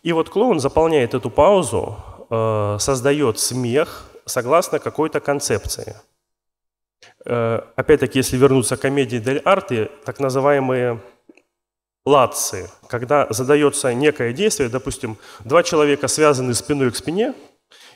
И 0.04 0.12
вот 0.12 0.30
клоун 0.30 0.60
заполняет 0.60 1.14
эту 1.14 1.30
паузу, 1.30 1.96
э, 2.30 2.78
создает 2.80 3.40
смех 3.40 4.13
согласно 4.26 4.80
какой-то 4.80 5.20
концепции. 5.20 5.96
Э, 7.26 7.62
опять-таки, 7.76 8.20
если 8.20 8.38
вернуться 8.38 8.78
к 8.78 8.82
комедии 8.82 9.18
Дель 9.18 9.40
Арте, 9.40 9.90
так 10.06 10.20
называемые 10.20 11.02
латцы, 12.06 12.70
когда 12.88 13.28
задается 13.30 13.94
некое 13.94 14.34
действие, 14.34 14.70
допустим, 14.70 15.18
два 15.44 15.64
человека 15.64 16.08
связаны 16.08 16.54
спиной 16.54 16.92
к 16.92 16.96
спине– 16.96 17.34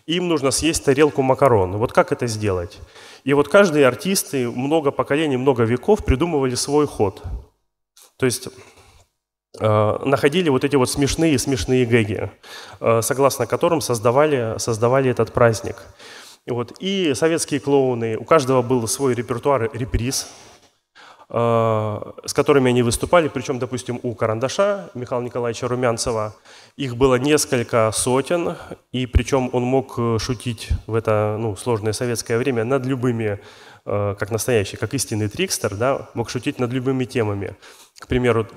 им 0.07 0.29
нужно 0.29 0.51
съесть 0.51 0.85
тарелку 0.85 1.21
макарон. 1.21 1.77
Вот 1.77 1.91
как 1.91 2.11
это 2.11 2.27
сделать? 2.27 2.79
И 3.25 3.33
вот 3.33 3.49
каждые 3.49 3.85
артисты, 3.85 4.49
много 4.49 4.91
поколений, 4.91 5.37
много 5.37 5.63
веков 5.63 6.03
придумывали 6.05 6.55
свой 6.55 6.87
ход. 6.87 7.21
То 8.15 8.25
есть 8.25 8.47
э, 9.59 9.97
находили 10.05 10.47
вот 10.49 10.63
эти 10.63 10.77
вот 10.77 10.89
смешные-смешные 10.89 11.85
гэги, 11.85 12.31
э, 12.79 13.01
согласно 13.01 13.45
которым 13.47 13.81
создавали, 13.81 14.57
создавали 14.59 15.11
этот 15.11 15.33
праздник. 15.33 15.75
Вот, 16.47 16.73
и 16.79 17.13
советские 17.13 17.59
клоуны, 17.59 18.17
у 18.17 18.23
каждого 18.23 18.61
был 18.61 18.87
свой 18.87 19.13
репертуар 19.13 19.69
реприз, 19.73 20.27
Э, 21.29 21.99
с 22.25 22.33
которыми 22.33 22.69
они 22.69 22.83
выступали, 22.83 23.27
причем, 23.27 23.59
допустим, 23.59 23.99
у 24.01 24.15
Карандаша 24.15 24.89
Михаила 24.93 25.21
Николаевича 25.21 25.67
Румянцева, 25.67 26.33
их 26.77 26.95
было 26.95 27.15
несколько 27.15 27.91
сотен, 27.91 28.55
и 28.93 29.05
причем 29.05 29.49
он 29.51 29.63
мог 29.63 29.95
э, 29.97 30.19
шутить 30.21 30.69
в 30.87 30.95
это 30.95 31.35
ну, 31.37 31.57
сложное 31.57 31.91
советское 31.91 32.37
время 32.37 32.63
над 32.63 32.85
любыми, 32.85 33.39
э, 33.85 34.15
как 34.17 34.31
настоящий, 34.31 34.77
как 34.77 34.93
истинный 34.93 35.27
трикстер, 35.27 35.75
да, 35.75 36.09
мог 36.13 36.29
шутить 36.29 36.59
над 36.59 36.71
любыми 36.71 37.03
темами. 37.03 37.57
К 37.99 38.07
примеру, 38.07 38.47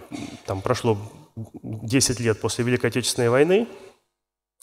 там 0.47 0.61
прошло 0.61 0.97
10 1.35 2.21
лет 2.21 2.41
после 2.41 2.65
Великой 2.65 2.91
Отечественной 2.91 3.31
войны, 3.31 3.67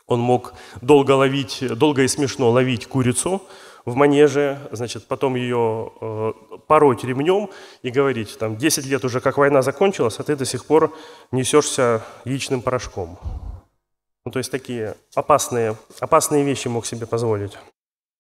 он 0.07 0.19
мог 0.19 0.53
долго 0.81 1.11
ловить, 1.11 1.63
долго 1.77 2.03
и 2.03 2.07
смешно 2.07 2.49
ловить 2.49 2.87
курицу, 2.87 3.41
в 3.85 3.95
манеже, 3.95 4.59
значит, 4.71 5.07
потом 5.07 5.35
ее 5.35 5.93
э, 6.01 6.33
пороть 6.67 7.05
ремнем 7.05 7.49
и 7.83 7.89
говорить, 7.89 8.37
там, 8.37 8.57
10 8.57 8.85
лет 8.85 9.05
уже 9.05 9.21
как 9.21 9.37
война 9.37 9.61
закончилась, 9.61 10.19
а 10.19 10.23
ты 10.23 10.35
до 10.35 10.43
сих 10.43 10.65
пор 10.65 10.93
несешься 11.31 12.03
яичным 12.25 12.61
порошком. 12.61 13.17
Ну, 14.25 14.31
то 14.31 14.39
есть 14.39 14.51
такие 14.51 14.97
опасные, 15.15 15.77
опасные 16.01 16.43
вещи 16.43 16.67
мог 16.67 16.85
себе 16.85 17.05
позволить. 17.07 17.57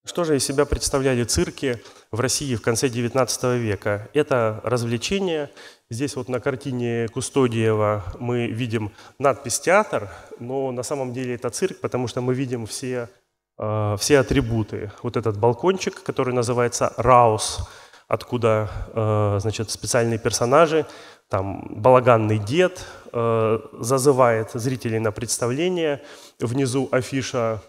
Что 0.07 0.23
же 0.23 0.35
из 0.35 0.43
себя 0.43 0.65
представляли 0.65 1.23
цирки 1.23 1.79
в 2.11 2.19
России 2.19 2.55
в 2.55 2.61
конце 2.63 2.87
XIX 2.87 3.57
века? 3.59 4.09
Это 4.13 4.59
развлечение. 4.63 5.51
Здесь 5.91 6.15
вот 6.15 6.29
на 6.29 6.39
картине 6.39 7.07
Кустодиева 7.09 8.03
мы 8.19 8.47
видим 8.47 8.91
надпись 9.19 9.59
«Театр», 9.59 10.09
но 10.39 10.71
на 10.71 10.81
самом 10.81 11.13
деле 11.13 11.35
это 11.35 11.51
цирк, 11.51 11.79
потому 11.81 12.07
что 12.07 12.21
мы 12.21 12.33
видим 12.33 12.65
все 12.65 13.09
Э, 13.57 13.95
все 13.99 14.19
атрибуты. 14.19 14.91
Вот 15.03 15.17
этот 15.17 15.37
балкончик, 15.37 16.03
который 16.03 16.33
называется 16.33 16.93
Раус, 16.97 17.67
откуда 18.07 18.69
э, 18.93 19.39
значит, 19.41 19.71
специальные 19.71 20.19
персонажи, 20.19 20.85
там 21.29 21.65
балаганный 21.81 22.37
дед 22.37 22.85
э, 23.11 23.59
зазывает 23.79 24.51
зрителей 24.53 24.99
на 24.99 25.11
представление, 25.11 26.01
внизу 26.39 26.87
афиша 26.91 27.61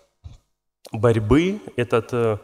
борьбы. 0.93 1.61
Этот 1.77 2.13
э, 2.13 2.39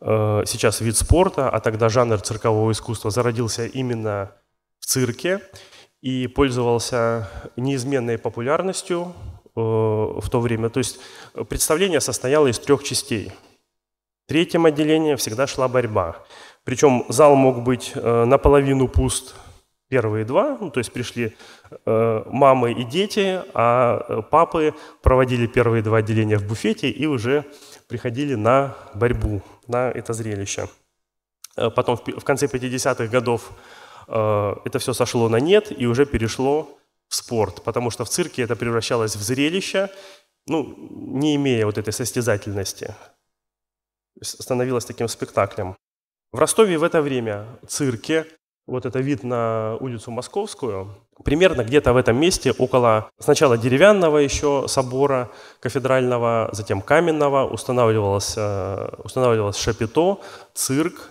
э, 0.00 0.42
сейчас 0.46 0.80
вид 0.80 0.96
спорта, 0.96 1.48
а 1.48 1.60
тогда 1.60 1.88
жанр 1.88 2.20
циркового 2.20 2.72
искусства 2.72 3.10
зародился 3.10 3.66
именно 3.66 4.32
в 4.78 4.86
цирке 4.86 5.40
и 6.00 6.26
пользовался 6.26 7.28
неизменной 7.56 8.18
популярностью 8.18 9.12
э, 9.44 9.60
в 9.60 10.28
то 10.30 10.40
время. 10.40 10.68
То 10.68 10.78
есть 10.78 10.98
представление 11.48 12.00
состояло 12.00 12.46
из 12.48 12.58
трех 12.58 12.82
частей. 12.82 13.32
В 14.24 14.28
третьем 14.28 14.66
отделении 14.66 15.14
всегда 15.16 15.46
шла 15.46 15.68
борьба. 15.68 16.16
Причем 16.64 17.04
зал 17.08 17.34
мог 17.34 17.62
быть 17.62 17.92
э, 17.94 18.24
наполовину 18.24 18.88
пуст 18.88 19.34
первые 19.92 20.24
два, 20.24 20.56
ну, 20.58 20.70
то 20.70 20.78
есть 20.78 20.90
пришли 20.90 21.36
э, 21.84 22.22
мамы 22.26 22.72
и 22.72 22.82
дети, 22.82 23.42
а 23.52 24.02
э, 24.08 24.22
папы 24.22 24.74
проводили 25.02 25.46
первые 25.46 25.82
два 25.82 25.98
отделения 25.98 26.38
в 26.38 26.46
буфете 26.46 26.88
и 26.88 27.04
уже 27.04 27.44
приходили 27.92 28.36
на 28.36 28.74
борьбу, 28.94 29.42
на 29.68 29.90
это 29.90 30.14
зрелище. 30.14 30.66
Э, 31.56 31.70
потом 31.70 31.96
в, 31.96 32.24
конце 32.24 32.46
50-х 32.46 33.06
годов 33.08 33.50
э, 34.08 34.54
это 34.64 34.78
все 34.78 34.94
сошло 34.94 35.28
на 35.28 35.40
нет 35.40 35.80
и 35.80 35.86
уже 35.86 36.06
перешло 36.06 36.78
в 37.08 37.14
спорт, 37.14 37.62
потому 37.62 37.90
что 37.90 38.04
в 38.04 38.08
цирке 38.08 38.44
это 38.44 38.56
превращалось 38.56 39.16
в 39.16 39.22
зрелище, 39.22 39.90
ну, 40.46 40.74
не 41.20 41.36
имея 41.36 41.66
вот 41.66 41.76
этой 41.76 41.92
состязательности. 41.92 42.94
Становилось 44.22 44.86
таким 44.86 45.08
спектаклем. 45.08 45.76
В 46.32 46.38
Ростове 46.38 46.78
в 46.78 46.82
это 46.84 47.02
время 47.02 47.46
цирке, 47.68 48.26
вот 48.66 48.86
это 48.86 49.00
вид 49.00 49.24
на 49.24 49.76
улицу 49.80 50.10
Московскую, 50.10 50.94
примерно 51.24 51.64
где-то 51.64 51.92
в 51.92 51.96
этом 51.96 52.16
месте, 52.16 52.52
около 52.52 53.10
сначала 53.18 53.58
деревянного 53.58 54.18
еще 54.18 54.66
собора 54.68 55.30
кафедрального, 55.60 56.48
затем 56.52 56.80
каменного, 56.80 57.46
устанавливалось, 57.46 58.34
э, 58.36 58.88
устанавливалось 59.04 59.56
шапито, 59.56 60.20
цирк. 60.54 61.10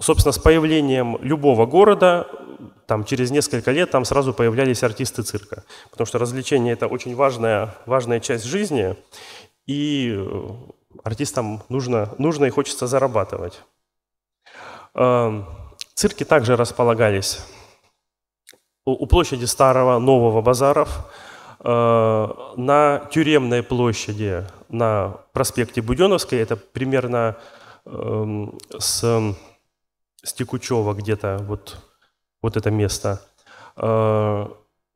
Собственно, 0.00 0.32
с 0.32 0.38
появлением 0.38 1.18
любого 1.20 1.66
города, 1.66 2.26
там, 2.86 3.04
через 3.04 3.30
несколько 3.30 3.70
лет 3.72 3.90
там 3.90 4.04
сразу 4.04 4.32
появлялись 4.32 4.82
артисты 4.82 5.22
цирка. 5.22 5.64
Потому 5.90 6.06
что 6.06 6.18
развлечение– 6.18 6.72
это 6.74 6.86
очень 6.86 7.14
важная, 7.14 7.74
важная 7.86 8.20
часть 8.20 8.44
жизни, 8.44 8.96
и 9.66 10.14
э, 10.16 10.48
артистам 11.04 11.62
нужно, 11.68 12.14
нужно 12.18 12.46
и 12.46 12.50
хочется 12.50 12.86
зарабатывать. 12.86 13.62
Цирки 15.98 16.22
также 16.22 16.54
располагались 16.54 17.40
у 18.84 19.04
площади 19.06 19.46
Старого, 19.46 19.98
Нового 19.98 20.42
базаров, 20.42 21.10
э, 21.58 22.28
на 22.56 23.02
Тюремной 23.10 23.64
площади, 23.64 24.46
на 24.68 25.16
проспекте 25.32 25.82
Буденовской, 25.82 26.38
это 26.38 26.54
примерно 26.54 27.36
эм, 27.84 28.60
с, 28.78 29.34
с 30.22 30.32
Текучева 30.34 30.94
где-то, 30.94 31.38
вот, 31.48 31.78
вот 32.42 32.56
это 32.56 32.70
место. 32.70 33.20
Э, 33.74 34.46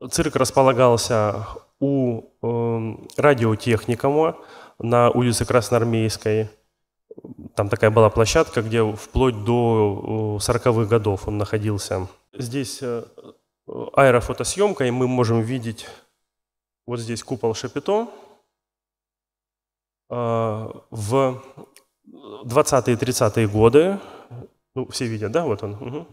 цирк 0.08 0.36
располагался 0.36 1.48
у 1.80 2.28
эм, 2.42 3.08
радиотехникума 3.16 4.36
на 4.78 5.10
улице 5.10 5.46
Красноармейской– 5.46 6.48
там 7.54 7.68
такая 7.68 7.90
была 7.90 8.10
площадка, 8.10 8.62
где 8.62 8.84
вплоть 8.84 9.44
до 9.44 10.38
40-х 10.40 10.84
годов 10.84 11.28
он 11.28 11.38
находился. 11.38 12.08
Здесь 12.32 12.78
э, 12.82 13.04
аэрофотосъемка, 13.66 14.84
и 14.84 14.90
мы 14.90 15.06
можем 15.06 15.42
видеть 15.42 15.86
вот 16.86 17.00
здесь 17.00 17.22
купол 17.22 17.54
Шапито. 17.54 18.08
А, 20.10 20.70
в 20.90 21.42
20-е 22.44 22.96
30-е 22.96 23.48
годы, 23.48 23.98
ну, 24.74 24.86
все 24.88 25.06
видят, 25.06 25.32
да, 25.32 25.44
вот 25.44 25.62
он. 25.62 25.74
Угу. 25.74 26.06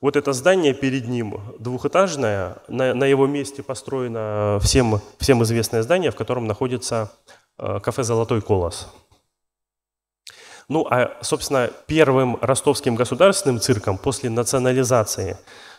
Вот 0.00 0.16
это 0.16 0.32
здание 0.32 0.74
перед 0.74 1.08
ним 1.08 1.40
двухэтажное, 1.58 2.58
на, 2.68 2.94
на 2.94 3.04
его 3.04 3.26
месте 3.26 3.62
построено 3.62 4.58
всем, 4.60 5.00
всем 5.18 5.42
известное 5.44 5.82
здание, 5.82 6.10
в 6.10 6.16
котором 6.16 6.46
находится 6.46 7.12
э, 7.58 7.80
кафе 7.80 8.02
«Золотой 8.02 8.42
колос». 8.42 8.88
Ну, 10.68 10.86
а, 10.90 11.16
собственно, 11.20 11.70
первым 11.86 12.38
ростовским 12.40 12.94
государственным 12.94 13.60
цирком 13.60 13.98
после 13.98 14.30
национализации 14.30 15.36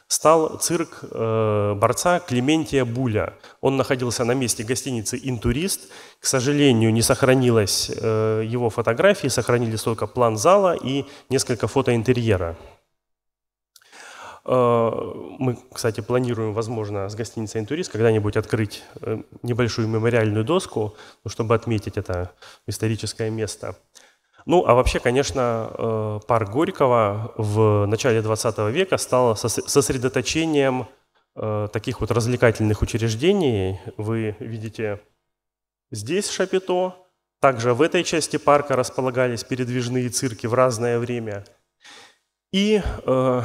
стал 0.08 0.58
цирк 0.60 1.00
э, 1.02 1.74
борца 1.76 2.19
Клементия 2.19 2.86
Буля. 2.86 3.34
Он 3.62 3.78
находился 3.78 4.24
на 4.24 4.34
месте 4.34 4.63
гостиницы 4.63 5.19
«Интурист». 5.24 5.89
К 6.19 6.26
сожалению, 6.26 6.93
не 6.93 7.02
сохранилась 7.02 7.89
э, 7.89 8.43
его 8.45 8.69
фотографии, 8.69 9.28
сохранились 9.28 9.82
только 9.82 10.06
план 10.06 10.38
зала 10.38 10.76
и 10.76 11.06
несколько 11.30 11.67
фото 11.67 11.95
интерьера. 11.95 12.56
Э, 14.45 14.91
мы, 15.39 15.58
кстати, 15.74 16.02
планируем, 16.02 16.54
возможно, 16.54 17.10
с 17.10 17.15
гостиницей 17.15 17.60
«Интурист» 17.60 17.91
когда-нибудь 17.91 18.38
открыть 18.38 18.84
э, 19.02 19.24
небольшую 19.41 19.88
мемориальную 19.88 20.45
доску, 20.45 20.95
ну, 21.24 21.32
чтобы 21.32 21.56
отметить 21.56 21.98
это 21.98 22.32
историческое 22.67 23.32
место. 23.32 23.76
Ну, 24.48 24.64
а 24.66 24.76
вообще, 24.76 25.00
конечно, 25.00 25.72
э, 25.74 26.20
парк 26.28 26.52
Горького 26.52 27.34
в 27.36 27.88
начале 27.88 28.22
20 28.22 28.72
века 28.72 28.98
стал 28.98 29.36
сосредоточением 29.36 30.88
э, 31.36 31.68
таких 31.74 32.00
вот 32.00 32.12
развлекательных 32.12 32.84
учреждений. 32.84 33.80
Вы 33.98 34.36
видите 34.40 35.02
здесь 35.90 36.30
Шапито, 36.30 36.94
также 37.42 37.74
в 37.74 37.82
этой 37.82 38.04
части 38.04 38.38
парка 38.38 38.76
располагались 38.76 39.44
передвижные 39.44 40.10
цирки 40.10 40.46
в 40.46 40.54
разное 40.54 41.00
время. 41.00 41.44
И 42.52 42.84
э, 42.84 43.42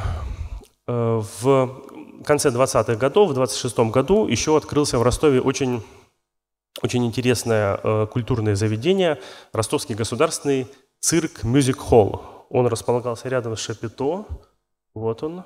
в 0.85 1.83
конце 2.25 2.49
20-х 2.49 2.95
годов, 2.95 3.31
в 3.31 3.33
26 3.33 3.79
году 3.91 4.27
еще 4.27 4.55
открылся 4.55 4.99
в 4.99 5.03
Ростове 5.03 5.41
очень, 5.41 5.83
очень 6.83 7.05
интересное 7.05 8.05
культурное 8.07 8.55
заведение, 8.55 9.19
Ростовский 9.51 9.95
государственный 9.95 10.67
цирк 11.01 11.43
Music 11.43 11.77
Hall. 11.89 12.21
Он 12.49 12.67
располагался 12.67 13.27
рядом 13.27 13.57
с 13.57 13.59
Шапито. 13.59 14.25
Вот 14.93 15.23
он. 15.23 15.43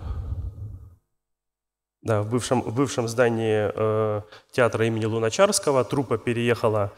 Да, 2.02 2.22
в 2.22 2.30
бывшем, 2.30 2.62
в 2.62 2.76
бывшем 2.76 3.08
здании 3.08 3.72
э, 3.74 4.22
театра 4.52 4.86
имени 4.86 5.06
Луначарского 5.06 5.84
труппа 5.84 6.20
переехала 6.20 6.92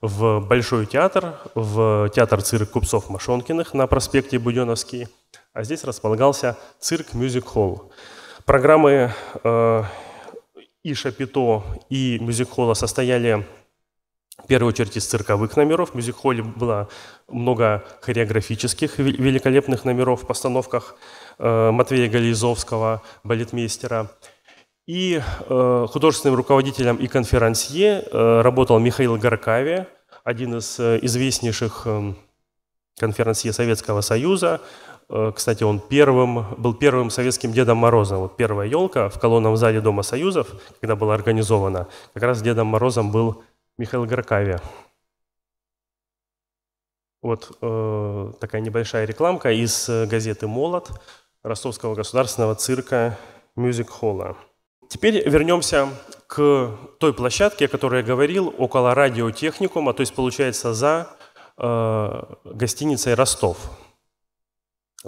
в 0.00 0.40
Большой 0.40 0.86
театр, 0.86 1.34
в 1.54 2.08
театр 2.08 2.42
цирк 2.42 2.70
купцов 2.70 3.08
Машонкиных 3.10 3.74
на 3.74 3.86
проспекте 3.86 4.38
Буденовский. 4.38 5.06
А 5.52 5.62
здесь 5.62 5.84
располагался 5.84 6.56
цирк 6.80 7.14
Music 7.14 7.44
Hall. 7.54 7.92
Программы 8.46 9.12
э, 9.44 9.82
и 10.82 10.94
Шапито, 10.94 11.62
и 11.90 12.18
Music 12.18 12.48
Hall 12.56 12.74
состояли 12.74 13.46
в 14.42 14.46
первую 14.46 14.70
очередь 14.72 14.96
из 14.96 15.06
цирковых 15.06 15.56
номеров. 15.56 15.90
В 15.90 15.94
мюзик-холле 15.94 16.42
было 16.42 16.88
много 17.28 17.84
хореографических 18.00 18.98
великолепных 18.98 19.84
номеров 19.84 20.22
в 20.22 20.26
постановках 20.26 20.96
э, 21.38 21.70
Матвея 21.70 22.08
Гализовского, 22.08 23.02
балетмейстера. 23.24 24.10
И 24.86 25.20
э, 25.20 25.86
художественным 25.90 26.36
руководителем 26.36 26.96
и 26.96 27.08
конферансье 27.08 28.04
э, 28.10 28.40
работал 28.40 28.78
Михаил 28.78 29.16
Горкави, 29.16 29.86
один 30.24 30.56
из 30.56 30.78
известнейших 30.78 31.86
конферансье 32.98 33.52
Советского 33.52 34.02
Союза. 34.02 34.60
Кстати, 35.34 35.62
он 35.62 35.80
первым, 35.80 36.54
был 36.58 36.74
первым 36.74 37.08
советским 37.08 37.50
Дедом 37.52 37.78
Морозом. 37.78 38.18
Вот 38.18 38.36
первая 38.36 38.68
елка 38.68 39.08
в 39.08 39.18
колонном 39.18 39.56
зале 39.56 39.80
Дома 39.80 40.02
Союзов, 40.02 40.48
когда 40.80 40.96
была 40.96 41.14
организована, 41.14 41.88
как 42.12 42.24
раз 42.24 42.42
Дедом 42.42 42.66
Морозом 42.66 43.10
был 43.10 43.42
Михаил 43.78 44.06
Горкави. 44.06 44.56
Вот 47.22 47.56
э, 47.62 48.32
такая 48.40 48.60
небольшая 48.60 49.04
рекламка 49.04 49.52
из 49.52 49.88
э, 49.88 50.06
газеты 50.06 50.48
«Молот» 50.48 50.90
Ростовского 51.44 51.94
государственного 51.94 52.56
цирка 52.56 53.16
Мюзик 53.54 53.88
Холла. 53.88 54.36
Теперь 54.88 55.28
вернемся 55.28 55.88
к 56.26 56.76
той 56.98 57.14
площадке, 57.14 57.66
о 57.66 57.68
которой 57.68 58.00
я 58.00 58.06
говорил, 58.06 58.52
около 58.58 58.94
радиотехникума, 58.94 59.94
то 59.94 60.00
есть 60.00 60.14
получается 60.14 60.74
за 60.74 61.08
э, 61.56 62.22
гостиницей 62.44 63.14
«Ростов». 63.14 63.58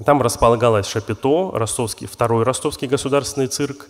Там 0.07 0.23
располагалось 0.23 0.87
Шапито, 0.87 1.51
ростовский, 1.53 2.07
второй 2.07 2.45
ростовский 2.45 2.87
государственный 2.87 3.49
цирк, 3.49 3.89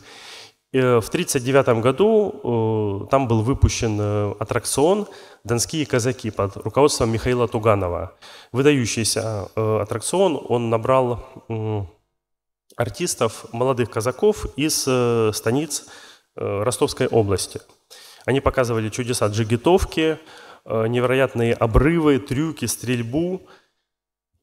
в 0.73 1.09
1939 1.09 1.83
году 1.83 3.05
э, 3.05 3.11
там 3.11 3.27
был 3.27 3.43
выпущен 3.43 3.99
э, 4.01 4.35
аттракцион 4.39 5.07
«Донские 5.43 5.85
казаки» 5.87 6.31
под 6.31 6.57
руководством 6.57 7.11
Михаила 7.11 7.49
Туганова. 7.49 8.17
Выдающийся 8.53 9.47
аттракцион, 9.57 10.41
он 10.49 10.71
набрал 10.71 11.27
артистов, 12.77 13.47
молодых 13.53 13.91
казаков 13.91 14.47
из 14.57 14.83
станиц 15.37 15.87
Ростовской 16.37 17.09
области. 17.09 17.61
Они 18.27 18.41
показывали 18.41 18.89
чудеса 18.91 19.27
джигитовки, 19.27 20.19
э, 20.65 20.87
невероятные 20.87 21.55
обрывы, 21.55 22.19
трюки, 22.19 22.67
стрельбу. 22.67 23.47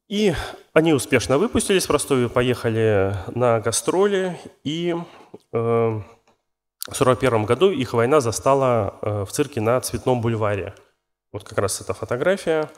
И 0.09 0.33
они 0.73 0.93
успешно 0.93 1.37
выпустились 1.37 1.85
в 1.85 1.91
Ростове, 1.91 2.29
поехали 2.29 3.13
на 3.35 3.59
гастроли, 3.59 4.39
и 4.63 4.95
э, 5.51 6.01
1941 6.87 7.45
году 7.45 7.69
их 7.69 7.93
война 7.93 8.21
застала 8.21 8.95
э, 9.01 9.25
в 9.25 9.31
цирке 9.31 9.59
на 9.59 9.81
Цветном 9.81 10.21
бульваре. 10.21 10.73
Вот 11.33 11.43
как 11.43 11.57
раз 11.57 11.81
эта 11.81 11.93
фотография. 11.93 12.69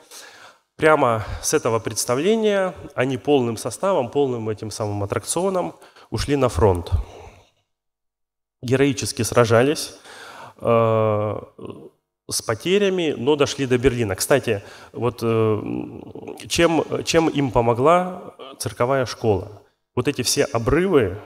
Прямо 0.77 1.25
с 1.43 1.53
этого 1.53 1.77
представления 1.77 2.73
они 2.95 3.17
полным 3.17 3.55
составом, 3.55 4.09
полным 4.09 4.49
этим 4.49 4.71
самым 4.71 5.03
аттракционом 5.03 5.75
ушли 6.09 6.35
на 6.37 6.49
фронт. 6.49 6.89
Героически 8.63 9.21
сражались 9.21 9.93
э, 10.57 11.41
с 12.31 12.41
потерями, 12.41 13.13
но 13.15 13.35
дошли 13.35 13.67
до 13.67 13.77
Берлина. 13.77 14.15
Кстати, 14.15 14.63
вот 14.91 15.19
э, 15.21 15.61
чем, 16.47 17.03
чем 17.03 17.27
им 17.27 17.51
помогла 17.51 18.33
цирковая 18.57 19.05
школа? 19.05 19.61
Вот 19.95 20.07
эти 20.07 20.23
все 20.23 20.45
обрывы, 20.45 21.19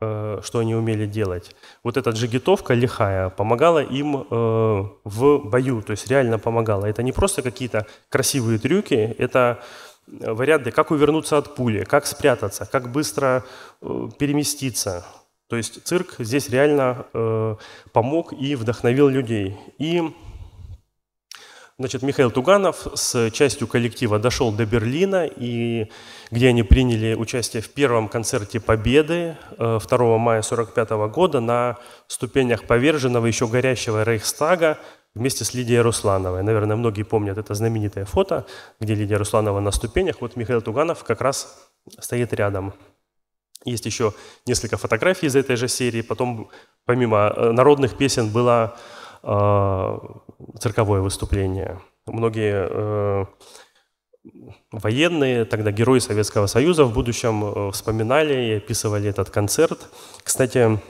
что 0.00 0.58
они 0.60 0.74
умели 0.74 1.06
делать, 1.06 1.56
вот 1.82 1.96
эта 1.96 2.10
джигитовка 2.10 2.74
лихая 2.74 3.30
помогала 3.30 3.82
им 3.82 4.16
э, 4.16 4.84
в 5.04 5.38
бою, 5.38 5.82
то 5.82 5.90
есть 5.90 6.08
реально 6.08 6.38
помогала. 6.38 6.86
Это 6.86 7.02
не 7.02 7.12
просто 7.12 7.42
какие-то 7.42 7.86
красивые 8.08 8.58
трюки, 8.58 9.16
это 9.18 9.60
варианты, 10.06 10.70
как 10.70 10.90
увернуться 10.90 11.36
от 11.36 11.54
пули, 11.54 11.84
как 11.84 12.06
спрятаться, 12.06 12.64
как 12.64 12.92
быстро 12.92 13.44
переместиться. 13.80 15.04
То 15.48 15.56
есть 15.56 15.84
цирк 15.84 16.14
здесь 16.18 16.48
реально 16.48 17.58
помог 17.92 18.32
и 18.32 18.54
вдохновил 18.54 19.08
людей. 19.08 19.56
И 19.78 20.02
Значит, 21.80 22.02
Михаил 22.02 22.32
Туганов 22.32 22.88
с 22.94 23.30
частью 23.30 23.68
коллектива 23.68 24.18
дошел 24.18 24.50
до 24.50 24.66
Берлина, 24.66 25.26
и 25.26 25.86
где 26.30 26.48
они 26.48 26.62
приняли 26.62 27.14
участие 27.14 27.62
в 27.62 27.70
первом 27.70 28.08
концерте 28.08 28.60
Победы 28.60 29.36
2 29.58 29.66
э, 29.78 30.18
мая 30.18 30.40
1945 30.40 30.90
года 31.12 31.40
на 31.40 31.78
ступенях 32.06 32.64
поверженного, 32.64 33.26
еще 33.26 33.46
горящего 33.46 34.02
Рейхстага 34.02 34.78
вместе 35.14 35.44
с 35.44 35.54
Лидией 35.54 35.80
Руслановой. 35.80 36.42
Наверное, 36.42 36.76
многие 36.76 37.02
помнят 37.02 37.38
это 37.38 37.54
знаменитое 37.54 38.04
фото, 38.04 38.46
где 38.80 38.94
Лидия 38.94 39.16
Русланова 39.16 39.60
на 39.60 39.70
ступенях. 39.70 40.20
Вот 40.20 40.36
Михаил 40.36 40.62
Туганов 40.62 41.04
как 41.04 41.20
раз 41.20 41.70
стоит 41.98 42.32
рядом. 42.32 42.74
Есть 43.64 43.86
еще 43.86 44.14
несколько 44.46 44.76
фотографий 44.76 45.26
из 45.26 45.36
этой 45.36 45.56
же 45.56 45.68
серии. 45.68 46.02
Потом, 46.02 46.50
помимо 46.84 47.32
э, 47.34 47.50
народных 47.52 47.96
песен, 47.96 48.30
была 48.30 48.76
Э, 49.22 49.98
цирковое 50.60 51.00
выступление. 51.00 51.80
Многие 52.06 52.68
э, 52.70 53.26
военные, 54.72 55.44
тогда 55.44 55.70
герои 55.70 55.98
Советского 55.98 56.46
Союза 56.46 56.84
в 56.84 56.92
будущем 56.92 57.44
э, 57.44 57.70
вспоминали 57.72 58.34
и 58.34 58.56
описывали 58.56 59.08
этот 59.08 59.30
концерт. 59.30 59.88
Кстати, 60.22 60.80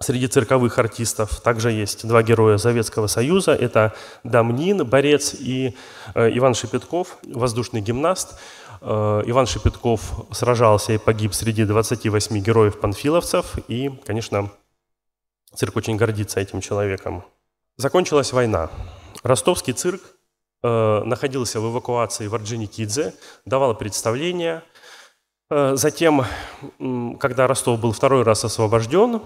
среди 0.00 0.26
цирковых 0.26 0.78
артистов 0.78 1.40
также 1.40 1.70
есть 1.72 2.06
два 2.06 2.22
героя 2.22 2.58
Советского 2.58 3.06
Союза. 3.06 3.52
Это 3.52 3.94
Дамнин, 4.24 4.84
борец, 4.84 5.34
и 5.38 5.76
Иван 6.14 6.54
Шепетков, 6.54 7.18
воздушный 7.22 7.80
гимнаст. 7.80 8.38
Иван 8.82 9.46
Шепетков 9.46 10.26
сражался 10.30 10.92
и 10.92 10.98
погиб 10.98 11.32
среди 11.32 11.64
28 11.64 12.38
героев-панфиловцев. 12.40 13.58
И, 13.68 13.90
конечно, 14.04 14.50
Цирк 15.54 15.76
очень 15.76 15.96
гордится 15.96 16.40
этим 16.40 16.60
человеком. 16.60 17.24
Закончилась 17.76 18.32
война. 18.32 18.70
Ростовский 19.22 19.72
цирк 19.72 20.00
э, 20.64 21.02
находился 21.04 21.60
в 21.60 21.70
эвакуации 21.70 22.26
в 22.26 22.34
Орджоникидзе, 22.34 23.14
давал 23.44 23.74
представления. 23.74 24.62
Э, 25.50 25.76
затем, 25.76 26.24
когда 27.20 27.46
Ростов 27.46 27.80
был 27.80 27.92
второй 27.92 28.22
раз 28.22 28.44
освобожден, 28.44 29.20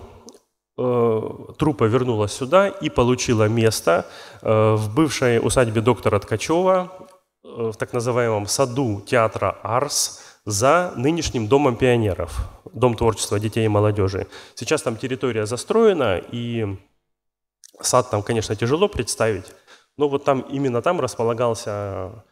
э, 0.77 1.21
труппа 1.59 1.85
вернулась 1.85 2.33
сюда 2.33 2.69
и 2.69 2.91
получила 2.91 3.49
место 3.49 4.07
э, 4.43 4.75
в 4.75 4.95
бывшей 4.95 5.39
усадьбе 5.39 5.81
доктора 5.81 6.19
Ткачева, 6.19 6.93
э, 7.45 7.49
в 7.73 7.77
так 7.77 7.93
называемом 7.93 8.47
саду 8.47 9.01
театра 9.07 9.57
«Арс», 9.63 10.25
за 10.49 10.95
нынешним 10.97 11.47
Домом 11.47 11.77
пионеров, 11.77 12.39
Дом 12.73 12.97
творчества 12.97 13.39
детей 13.39 13.67
и 13.67 13.69
молодежи. 13.69 14.27
Сейчас 14.55 14.81
там 14.81 14.97
территория 14.97 15.45
застроена, 15.45 16.23
и 16.33 16.79
сад 17.83 18.09
там, 18.11 18.23
конечно, 18.23 18.57
тяжело 18.57 18.89
представить, 18.89 19.45
но 19.99 20.09
вот 20.09 20.25
там, 20.25 20.41
именно 20.41 20.81
там 20.81 21.01
располагался 21.01 22.25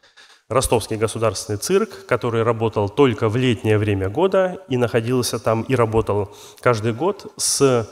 Ростовский 0.49 0.95
государственный 0.95 1.59
цирк, 1.59 2.05
который 2.07 2.43
работал 2.43 2.87
только 2.87 3.27
в 3.27 3.35
летнее 3.35 3.77
время 3.77 4.09
года 4.09 4.63
и 4.69 4.77
находился 4.77 5.39
там 5.39 5.63
и 5.63 5.75
работал 5.75 6.33
каждый 6.61 6.93
год 6.93 7.33
с 7.35 7.87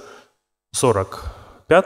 45 0.71 1.85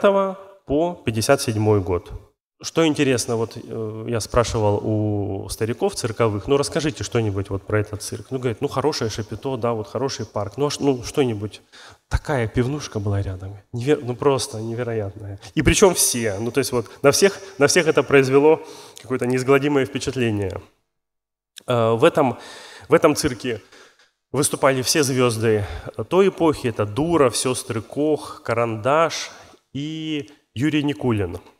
по 0.66 1.02
57 1.04 1.82
год. 1.82 2.29
Что 2.62 2.86
интересно, 2.86 3.36
вот 3.36 3.56
э, 3.56 4.04
я 4.08 4.20
спрашивал 4.20 4.82
у 4.84 5.48
стариков 5.48 5.94
цирковых, 5.94 6.46
ну 6.46 6.58
расскажите 6.58 7.04
что-нибудь 7.04 7.48
вот 7.48 7.62
про 7.62 7.80
этот 7.80 8.02
цирк. 8.02 8.26
Ну, 8.28 8.38
говорит, 8.38 8.60
ну 8.60 8.68
хорошее 8.68 9.08
шапито, 9.10 9.56
да, 9.56 9.72
вот 9.72 9.88
хороший 9.88 10.26
парк, 10.26 10.58
ну, 10.58 10.66
а 10.66 10.70
ну 10.78 11.02
что-нибудь. 11.02 11.62
Такая 12.08 12.46
пивнушка 12.48 13.00
была 13.00 13.22
рядом, 13.22 13.56
Невер... 13.72 14.00
ну 14.02 14.14
просто 14.14 14.60
невероятная. 14.60 15.40
И 15.54 15.62
причем 15.62 15.94
все, 15.94 16.38
ну 16.38 16.50
то 16.50 16.58
есть 16.58 16.72
вот 16.72 16.90
на 17.02 17.12
всех, 17.12 17.40
на 17.56 17.66
всех 17.66 17.86
это 17.86 18.02
произвело 18.02 18.60
какое-то 19.00 19.24
неизгладимое 19.24 19.86
впечатление. 19.86 20.60
Э, 21.66 21.92
в 21.92 22.04
этом, 22.04 22.38
в 22.90 22.92
этом 22.92 23.16
цирке 23.16 23.62
выступали 24.32 24.82
все 24.82 25.02
звезды 25.02 25.64
той 26.10 26.28
эпохи, 26.28 26.66
это 26.66 26.84
Дуров, 26.84 27.38
сестры 27.38 27.80
Кох, 27.80 28.42
Карандаш 28.44 29.30
и 29.72 30.30
Юрий 30.52 30.82
Никулин– 30.82 31.38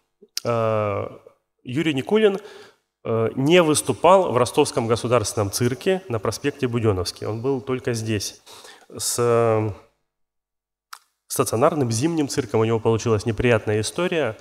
Юрий 0.45 1.95
Никулин 1.95 2.39
э, 3.05 3.31
не 3.37 3.63
выступал 3.63 4.33
в 4.33 4.37
Ростовском 4.37 4.87
государственном 4.87 5.51
цирке 5.51 6.03
на 6.09 6.19
проспекте 6.19 6.69
Буденовский. 6.69 7.27
Он 7.27 7.43
был 7.43 7.61
только 7.61 7.93
здесь. 7.93 8.41
С 8.97 9.75
стационарным 11.27 11.91
зимним 11.91 12.29
цирком 12.29 12.61
у 12.61 12.65
него 12.65 12.81
получилась 12.81 13.25
неприятная 13.25 13.81
история. 13.81 14.37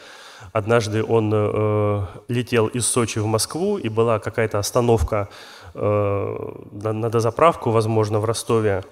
Однажды 0.53 1.03
он 1.03 1.31
э, 1.33 2.05
летел 2.29 2.67
из 2.67 2.87
Сочи 2.87 3.19
в 3.19 3.25
Москву, 3.25 3.77
и 3.77 3.89
была 3.89 4.19
какая-то 4.19 4.57
остановка 4.57 5.29
э, 5.73 6.35
на, 6.71 6.93
на 6.93 7.09
дозаправку, 7.09 7.71
возможно, 7.71 8.19
в 8.19 8.25
Ростове. 8.25 8.83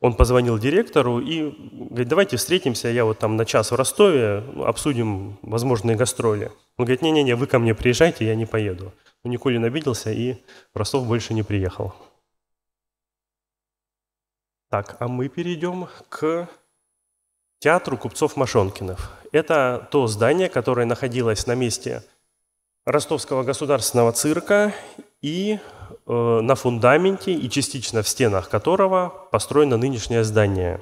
Он 0.00 0.14
позвонил 0.14 0.58
директору 0.58 1.20
и 1.20 1.50
говорит, 1.50 2.08
давайте 2.08 2.36
встретимся, 2.38 2.88
я 2.88 3.04
вот 3.04 3.18
там 3.18 3.36
на 3.36 3.44
час 3.44 3.70
в 3.70 3.74
Ростове, 3.74 4.42
обсудим 4.64 5.38
возможные 5.42 5.94
гастроли. 5.94 6.50
Он 6.78 6.86
говорит, 6.86 7.02
не-не-не, 7.02 7.36
вы 7.36 7.46
ко 7.46 7.58
мне 7.58 7.74
приезжайте, 7.74 8.24
я 8.24 8.34
не 8.34 8.46
поеду. 8.46 8.92
Но 9.22 9.30
Николин 9.30 9.62
обиделся 9.64 10.10
и 10.10 10.36
в 10.72 10.78
Ростов 10.78 11.06
больше 11.06 11.34
не 11.34 11.42
приехал. 11.42 11.94
Так, 14.70 14.96
а 15.00 15.08
мы 15.08 15.28
перейдем 15.28 15.88
к 16.08 16.48
театру 17.58 17.98
купцов 17.98 18.36
Машонкинов. 18.36 19.10
Это 19.32 19.86
то 19.90 20.06
здание, 20.06 20.48
которое 20.48 20.86
находилось 20.86 21.46
на 21.46 21.54
месте 21.54 22.02
Ростовского 22.86 23.42
государственного 23.42 24.12
цирка 24.12 24.72
и 25.20 25.58
на 26.06 26.54
фундаменте 26.54 27.32
и 27.32 27.48
частично 27.50 28.02
в 28.02 28.08
стенах 28.08 28.48
которого 28.48 29.12
построено 29.30 29.76
нынешнее 29.76 30.24
здание. 30.24 30.80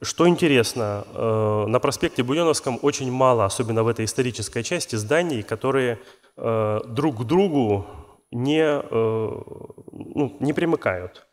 Что 0.00 0.26
интересно, 0.28 1.04
э, 1.14 1.64
на 1.68 1.78
проспекте 1.78 2.22
Буденовском 2.22 2.78
очень 2.82 3.10
мало, 3.12 3.44
особенно 3.44 3.84
в 3.84 3.88
этой 3.88 4.04
исторической 4.04 4.62
части, 4.62 4.96
зданий, 4.96 5.42
которые 5.42 6.00
э, 6.36 6.80
друг 6.86 7.20
к 7.20 7.24
другу 7.24 7.86
не, 8.32 8.82
ну, 8.90 10.36
не 10.40 10.52
примыкают. 10.52 11.26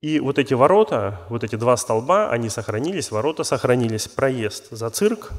И 0.00 0.18
вот 0.18 0.38
эти 0.38 0.54
ворота, 0.54 1.20
вот 1.28 1.44
эти 1.44 1.56
два 1.56 1.76
столба, 1.76 2.30
они 2.30 2.48
сохранились, 2.48 3.10
ворота 3.10 3.44
сохранились, 3.44 4.08
проезд 4.08 4.70
за 4.70 4.88
цирк. 4.88 5.30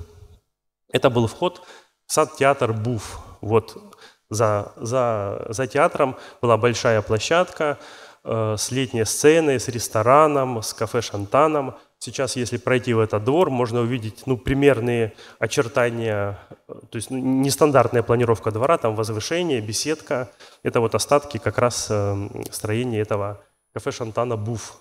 Это 0.94 1.10
был 1.10 1.26
вход 1.28 1.64
в 2.06 2.14
сад-театр 2.14 2.74
Буф. 2.74 3.20
Вот 3.42 3.91
за, 4.32 4.72
за, 4.78 5.46
за 5.50 5.67
театром 5.67 6.15
была 6.41 6.58
большая 6.58 7.02
площадка 7.02 7.78
э, 8.24 8.56
с 8.58 8.72
летней 8.72 9.06
сценой, 9.06 9.60
с 9.60 9.67
рестораном, 9.67 10.63
с 10.63 10.74
кафе-шантаном. 10.74 11.76
Сейчас, 12.00 12.36
если 12.36 12.58
пройти 12.58 12.94
в 12.94 13.00
этот 13.00 13.24
двор, 13.24 13.52
можно 13.52 13.82
увидеть 13.82 14.24
ну, 14.26 14.38
примерные 14.38 15.13
очертания, 15.38 16.39
э, 16.67 16.74
то 16.89 16.96
есть 16.96 17.12
ну, 17.12 17.17
нестандартная 17.17 18.04
планировка 18.04 18.52
двора, 18.52 18.78
там 18.78 18.96
возвышение, 18.96 19.62
беседка. 19.62 20.32
Это 20.63 20.80
вот 20.80 20.96
остатки 20.96 21.38
как 21.38 21.58
раз 21.58 21.88
э, 21.89 22.15
строения 22.52 23.02
этого 23.02 23.41
кафе-шантана 23.74 24.38
«Буф». 24.38 24.78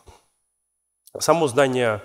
Само 1.18 1.48
здание 1.48 2.02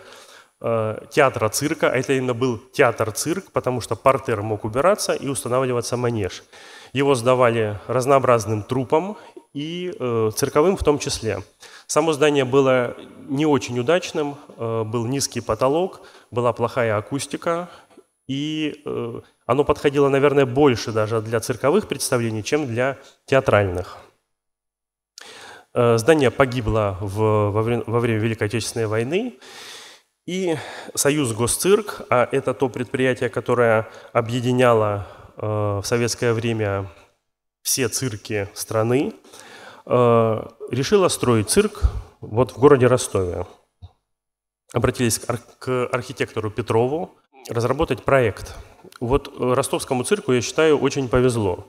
э, 0.61 0.99
театра 1.11 1.49
цирка, 1.49 1.91
а 1.91 1.95
это 1.95 2.13
именно 2.13 2.33
был 2.33 2.57
театр-цирк, 2.57 3.51
потому 3.51 3.81
что 3.81 3.95
портер 3.95 4.41
мог 4.41 4.65
убираться 4.65 5.13
и 5.13 5.27
устанавливаться 5.27 5.95
манеж. 5.95 6.43
Его 6.95 7.13
сдавали 7.13 7.77
разнообразным 7.87 8.63
трупам 8.63 9.17
и 9.53 9.93
э, 9.99 10.31
цирковым 10.33 10.77
в 10.77 10.83
том 10.83 10.97
числе. 10.97 11.43
Само 11.87 12.13
здание 12.13 12.45
было 12.45 12.95
не 13.27 13.45
очень 13.45 13.77
удачным, 13.77 14.37
э, 14.55 14.83
был 14.83 15.05
низкий 15.05 15.41
потолок, 15.41 15.99
была 16.31 16.53
плохая 16.53 16.95
акустика, 16.95 17.69
и 18.27 18.81
э, 18.85 19.21
оно 19.45 19.65
подходило, 19.65 20.07
наверное, 20.07 20.45
больше 20.45 20.93
даже 20.93 21.19
для 21.21 21.41
цирковых 21.41 21.89
представлений, 21.89 22.45
чем 22.45 22.65
для 22.65 22.97
театральных. 23.25 23.97
Э, 25.73 25.97
здание 25.97 26.31
погибло 26.31 26.97
в, 27.01 27.49
во, 27.51 27.61
время, 27.61 27.83
во 27.87 27.99
время 27.99 28.19
Великой 28.21 28.47
Отечественной 28.47 28.87
войны, 28.87 29.33
и 30.25 30.55
Союз 30.93 31.33
Госцирк, 31.33 32.03
а 32.09 32.29
это 32.31 32.53
то 32.53 32.69
предприятие, 32.69 33.29
которое 33.29 33.89
объединяло 34.13 35.05
в 35.37 35.83
советское 35.83 36.33
время 36.33 36.91
все 37.61 37.89
цирки 37.89 38.47
страны, 38.53 39.13
э, 39.85 40.47
решило 40.71 41.07
строить 41.07 41.49
цирк 41.49 41.81
вот 42.21 42.51
в 42.51 42.59
городе 42.59 42.87
Ростове. 42.87 43.45
Обратились 44.73 45.19
к, 45.19 45.29
ар- 45.29 45.39
к 45.59 45.87
архитектору 45.91 46.51
Петрову 46.51 47.11
разработать 47.49 48.03
проект. 48.03 48.55
Вот 48.99 49.33
ростовскому 49.39 50.03
цирку, 50.03 50.33
я 50.33 50.41
считаю, 50.41 50.77
очень 50.79 51.09
повезло. 51.09 51.67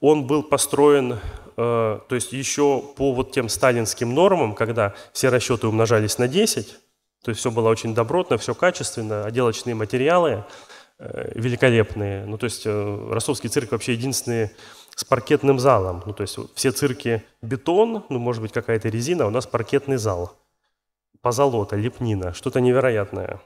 Он 0.00 0.26
был 0.26 0.42
построен 0.42 1.18
Э, 1.56 2.00
то 2.06 2.14
есть 2.14 2.32
еще 2.32 2.82
по 2.96 3.12
вот 3.12 3.32
тем 3.32 3.48
сталинским 3.48 4.14
нормам, 4.14 4.54
когда 4.54 4.94
все 5.12 5.30
расчеты 5.30 5.66
умножались 5.66 6.18
на 6.18 6.28
10, 6.28 6.76
то 7.24 7.30
есть 7.30 7.40
все 7.40 7.50
было 7.50 7.68
очень 7.68 7.94
добротно, 7.94 8.36
все 8.36 8.54
качественно, 8.54 9.24
отделочные 9.24 9.74
материалы 9.74 10.30
э, 10.30 10.42
великолепные. 10.98 12.24
Ну, 12.26 12.38
то 12.38 12.44
есть 12.44 12.66
э, 12.66 13.08
ростовский 13.10 13.50
цирк 13.50 13.72
вообще 13.72 13.92
единственный 13.92 14.50
с 14.94 15.04
паркетным 15.04 15.58
залом. 15.58 16.02
Ну, 16.06 16.12
то 16.12 16.22
есть 16.22 16.38
все 16.54 16.72
цирки 16.72 17.22
бетон, 17.42 18.04
ну, 18.08 18.18
может 18.18 18.42
быть, 18.42 18.52
какая-то 18.52 18.88
резина, 18.88 19.24
а 19.24 19.26
у 19.26 19.30
нас 19.30 19.46
паркетный 19.46 19.96
зал. 19.96 20.36
Позолота, 21.20 21.76
лепнина, 21.76 22.32
что-то 22.32 22.60
невероятное. 22.60 23.40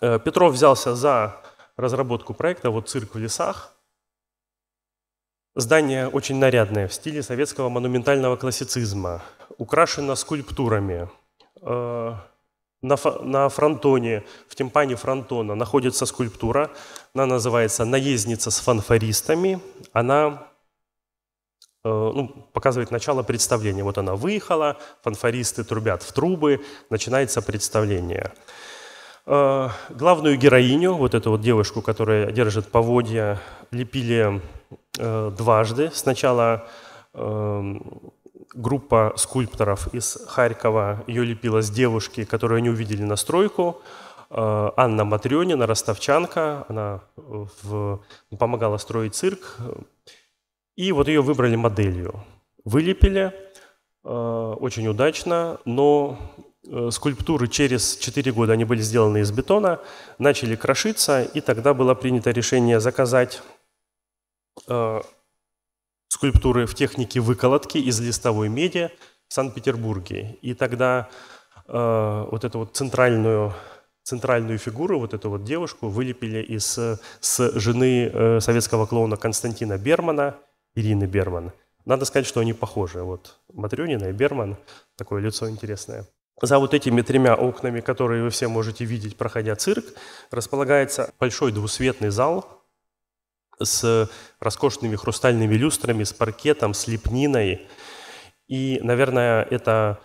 Петров 0.00 0.52
взялся 0.52 0.94
за 0.94 1.36
разработку 1.76 2.34
проекта 2.34 2.70
«Вот 2.70 2.88
цирк 2.88 3.14
в 3.14 3.18
лесах», 3.18 3.74
Здание 5.56 6.06
очень 6.06 6.36
нарядное, 6.36 6.86
в 6.86 6.94
стиле 6.94 7.24
советского 7.24 7.68
монументального 7.68 8.36
классицизма, 8.36 9.22
украшено 9.58 10.14
скульптурами. 10.14 11.10
На, 12.82 12.96
на 13.22 13.48
фронтоне, 13.48 14.24
в 14.48 14.54
тимпане 14.54 14.96
фронтона 14.96 15.54
находится 15.54 16.06
скульптура, 16.06 16.70
она 17.14 17.26
называется 17.26 17.84
«Наездница 17.84 18.50
с 18.50 18.60
фанфористами». 18.60 19.60
Она 19.92 20.48
э, 21.84 21.88
ну, 21.88 22.28
показывает 22.52 22.90
начало 22.90 23.22
представления. 23.22 23.84
Вот 23.84 23.98
она 23.98 24.14
выехала, 24.14 24.78
фанфористы 25.02 25.64
трубят 25.64 26.02
в 26.02 26.12
трубы, 26.12 26.64
начинается 26.88 27.42
представление. 27.42 28.32
Э, 29.26 29.68
главную 29.90 30.38
героиню, 30.38 30.94
вот 30.94 31.14
эту 31.14 31.32
вот 31.32 31.42
девушку, 31.42 31.82
которая 31.82 32.30
держит 32.32 32.70
поводья, 32.70 33.38
лепили 33.70 34.40
Э, 34.98 35.32
дважды. 35.36 35.90
Сначала 35.92 36.66
эм, 37.14 38.12
группа 38.54 39.12
скульпторов 39.16 39.92
из 39.94 40.18
Харькова 40.26 41.04
ее 41.06 41.24
лепила 41.24 41.62
с 41.62 41.70
девушки, 41.70 42.24
которую 42.24 42.58
они 42.58 42.70
увидели 42.70 43.02
на 43.02 43.16
стройку. 43.16 43.82
Э, 44.30 44.70
Анна 44.76 45.04
Матрёнина, 45.04 45.66
ростовчанка, 45.66 46.64
она 46.68 47.00
в, 47.16 48.00
помогала 48.38 48.78
строить 48.78 49.14
цирк. 49.14 49.58
И 50.76 50.92
вот 50.92 51.08
ее 51.08 51.20
выбрали 51.20 51.56
моделью. 51.56 52.24
Вылепили, 52.64 53.32
э, 54.04 54.08
очень 54.60 54.88
удачно, 54.88 55.58
но 55.64 56.18
скульптуры 56.90 57.48
через 57.48 57.96
4 57.96 58.32
года, 58.32 58.52
они 58.52 58.64
были 58.64 58.82
сделаны 58.82 59.18
из 59.18 59.32
бетона, 59.32 59.80
начали 60.18 60.56
крошиться, 60.56 61.22
и 61.22 61.40
тогда 61.40 61.72
было 61.72 61.94
принято 61.94 62.30
решение 62.30 62.80
заказать 62.80 63.40
Э, 64.68 65.00
скульптуры 66.10 66.66
в 66.66 66.74
технике 66.74 67.20
выколотки 67.20 67.78
из 67.78 68.00
листовой 68.00 68.48
меди 68.48 68.90
в 69.28 69.32
Санкт-Петербурге. 69.32 70.36
И 70.42 70.54
тогда 70.54 71.08
э, 71.68 72.26
вот 72.30 72.44
эту 72.44 72.58
вот 72.58 72.76
центральную, 72.76 73.54
центральную 74.02 74.58
фигуру, 74.58 74.98
вот 74.98 75.14
эту 75.14 75.30
вот 75.30 75.44
девушку 75.44 75.88
вылепили 75.88 76.42
из 76.42 76.78
с 77.20 77.50
жены 77.60 78.10
э, 78.12 78.40
советского 78.40 78.86
клоуна 78.86 79.16
Константина 79.16 79.78
Бермана, 79.78 80.36
Ирины 80.74 81.04
Берман. 81.04 81.52
Надо 81.84 82.04
сказать, 82.04 82.26
что 82.26 82.40
они 82.40 82.52
похожи. 82.52 83.02
Вот 83.02 83.38
Матрёнина 83.52 84.06
и 84.06 84.12
Берман, 84.12 84.56
такое 84.96 85.22
лицо 85.22 85.48
интересное. 85.48 86.06
За 86.42 86.58
вот 86.58 86.74
этими 86.74 87.02
тремя 87.02 87.36
окнами, 87.36 87.80
которые 87.80 88.24
вы 88.24 88.30
все 88.30 88.48
можете 88.48 88.84
видеть, 88.84 89.16
проходя 89.16 89.54
цирк, 89.54 89.84
располагается 90.30 91.12
большой 91.20 91.52
двусветный 91.52 92.10
зал, 92.10 92.59
с 93.62 94.10
роскошными 94.40 94.96
хрустальными 94.96 95.54
люстрами, 95.54 96.04
с 96.04 96.12
паркетом, 96.12 96.74
с 96.74 96.86
лепниной. 96.86 97.68
И, 98.48 98.80
наверное, 98.82 99.42
это 99.42 100.00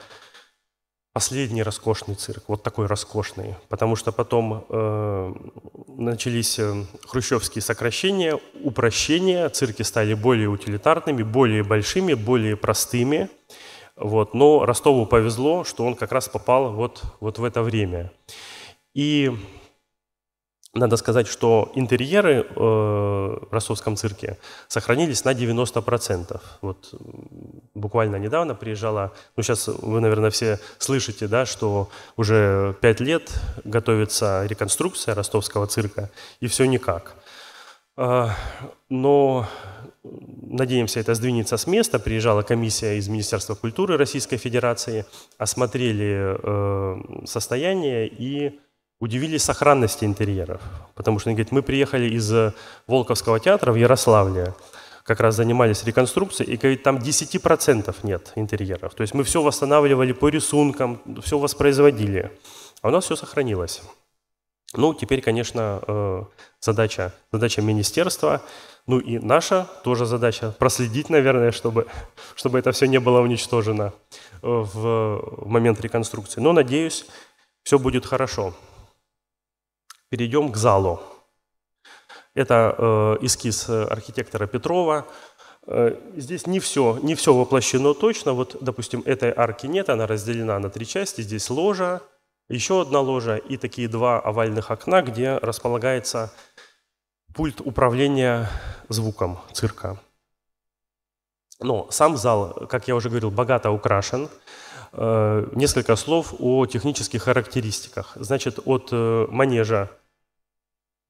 последний 1.16 1.64
роскошный 1.64 2.16
цирк, 2.16 2.44
вот 2.48 2.62
такой 2.62 2.88
роскошный, 2.88 3.56
потому 3.70 3.96
что 3.96 4.12
потом 4.12 4.66
э, 4.68 5.34
начались 5.88 6.60
э, 6.60 6.84
хрущевские 7.08 7.62
сокращения, 7.62 8.38
упрощения, 8.62 9.48
цирки 9.48 9.82
стали 9.84 10.14
более 10.14 10.50
утилитарными, 10.50 11.24
более 11.24 11.64
большими, 11.64 12.16
более 12.16 12.58
простыми. 12.58 13.30
Вот. 13.96 14.34
Но 14.34 14.66
Ростову 14.66 15.06
повезло, 15.06 15.64
что 15.64 15.86
он 15.86 15.96
как 15.96 16.12
раз 16.12 16.28
попал 16.28 16.74
вот, 16.74 17.02
вот 17.22 17.40
в 17.40 17.46
это 17.46 17.64
время. 17.64 18.12
И 18.94 19.32
надо 20.76 20.98
сказать, 20.98 21.28
что 21.28 21.72
интерьеры 21.74 22.42
э, 22.42 22.46
в 22.56 23.48
ростовском 23.52 23.96
цирке 23.96 24.38
сохранились 24.68 25.24
на 25.24 25.34
90%. 25.34 26.40
Вот 26.62 26.94
буквально 27.74 28.18
недавно 28.18 28.56
приезжала, 28.56 29.14
ну 29.38 29.44
сейчас 29.44 29.68
вы, 29.68 30.02
наверное, 30.02 30.30
все 30.30 30.60
слышите, 30.78 31.28
да, 31.28 31.46
что 31.46 31.90
уже 32.18 32.76
пять 32.82 33.00
лет 33.00 33.32
готовится 33.64 34.46
реконструкция 34.46 35.16
ростовского 35.16 35.66
цирка, 35.66 36.12
и 36.42 36.48
все 36.48 36.66
никак. 36.66 37.16
Э, 37.98 38.28
но 38.90 39.48
надеемся, 40.04 41.00
это 41.00 41.14
сдвинется 41.16 41.56
с 41.56 41.68
места. 41.68 42.00
Приезжала 42.00 42.42
комиссия 42.42 42.98
из 42.98 43.08
Министерства 43.08 43.56
культуры 43.56 43.98
Российской 43.98 44.38
Федерации, 44.38 45.06
осмотрели 45.38 46.36
э, 46.38 47.26
состояние 47.26 48.08
и 48.08 48.60
удивились 49.00 49.44
сохранности 49.44 50.06
интерьеров. 50.06 50.62
Потому 50.96 51.20
что 51.20 51.30
они 51.30 51.36
говорят, 51.36 51.52
мы 51.52 51.62
приехали 51.62 52.10
из 52.10 52.32
э, 52.32 52.54
Волковского 52.88 53.40
театра 53.40 53.72
в 53.72 53.76
Ярославле, 53.76 54.54
как 55.04 55.20
раз 55.20 55.36
занимались 55.36 55.84
реконструкцией, 55.84 56.54
и 56.54 56.58
говорит, 56.58 56.84
там 56.84 56.98
10% 56.98 57.96
нет 58.04 58.32
интерьеров. 58.36 58.94
То 58.96 59.02
есть 59.02 59.14
мы 59.14 59.24
все 59.24 59.42
восстанавливали 59.42 60.14
по 60.14 60.30
рисункам, 60.30 61.02
все 61.22 61.38
воспроизводили. 61.38 62.32
А 62.82 62.88
у 62.88 62.92
нас 62.92 63.06
все 63.06 63.16
сохранилось. 63.16 63.82
Ну, 64.74 64.94
теперь, 64.94 65.22
конечно, 65.22 65.82
э, 65.88 66.24
задача, 66.60 67.14
задача 67.32 67.62
министерства, 67.62 68.42
ну 68.88 69.00
и 69.00 69.20
наша 69.20 69.68
тоже 69.84 70.06
задача 70.06 70.52
проследить, 70.52 71.10
наверное, 71.10 71.52
чтобы, 71.52 71.88
чтобы 72.36 72.60
это 72.60 72.72
все 72.72 72.88
не 72.88 73.00
было 73.00 73.22
уничтожено 73.22 73.94
э, 74.42 74.48
в 74.48 75.46
момент 75.46 75.80
реконструкции. 75.82 76.42
Но, 76.42 76.52
надеюсь, 76.52 77.06
все 77.64 77.80
будет 77.80 78.06
хорошо. 78.06 78.54
Перейдем 80.10 80.52
к 80.52 80.58
залу. 80.58 81.02
Это 82.34 82.76
э, 82.78 83.26
эскиз 83.26 83.70
э, 83.70 83.84
архитектора 83.86 84.46
Петрова. 84.46 85.08
Э, 85.68 85.96
здесь 86.16 86.48
не 86.48 86.60
все, 86.60 87.00
не 87.02 87.16
все 87.16 87.34
воплощено 87.34 87.94
точно. 87.94 88.34
Вот, 88.34 88.58
допустим, 88.62 89.02
этой 89.06 89.32
арки 89.32 89.68
нет, 89.68 89.90
она 89.90 90.06
разделена 90.06 90.60
на 90.60 90.70
три 90.70 90.86
части. 90.86 91.22
Здесь 91.22 91.50
ложа, 91.50 92.02
еще 92.50 92.82
одна 92.82 93.00
ложа 93.00 93.38
и 93.38 93.58
такие 93.58 93.88
два 93.88 94.20
овальных 94.20 94.70
окна, 94.70 95.02
где 95.02 95.38
располагается 95.38 96.32
пульт 97.34 97.62
управления 97.62 98.50
звуком 98.90 99.40
цирка. 99.54 99.98
Но 101.60 101.90
сам 101.90 102.18
зал, 102.18 102.68
как 102.70 102.88
я 102.88 102.96
уже 102.96 103.10
говорил, 103.10 103.32
богато 103.32 103.72
украшен. 103.72 104.30
Э, 104.98 105.46
несколько 105.52 105.98
слов 105.98 106.34
о 106.40 106.66
технических 106.66 107.24
характеристиках. 107.24 108.14
Значит, 108.16 108.60
от 108.64 108.90
э, 108.94 109.28
манежа 109.30 109.92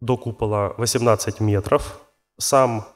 до 0.01 0.17
купола 0.17 0.73
18 0.77 1.39
метров. 1.39 2.01
Сам 2.37 2.87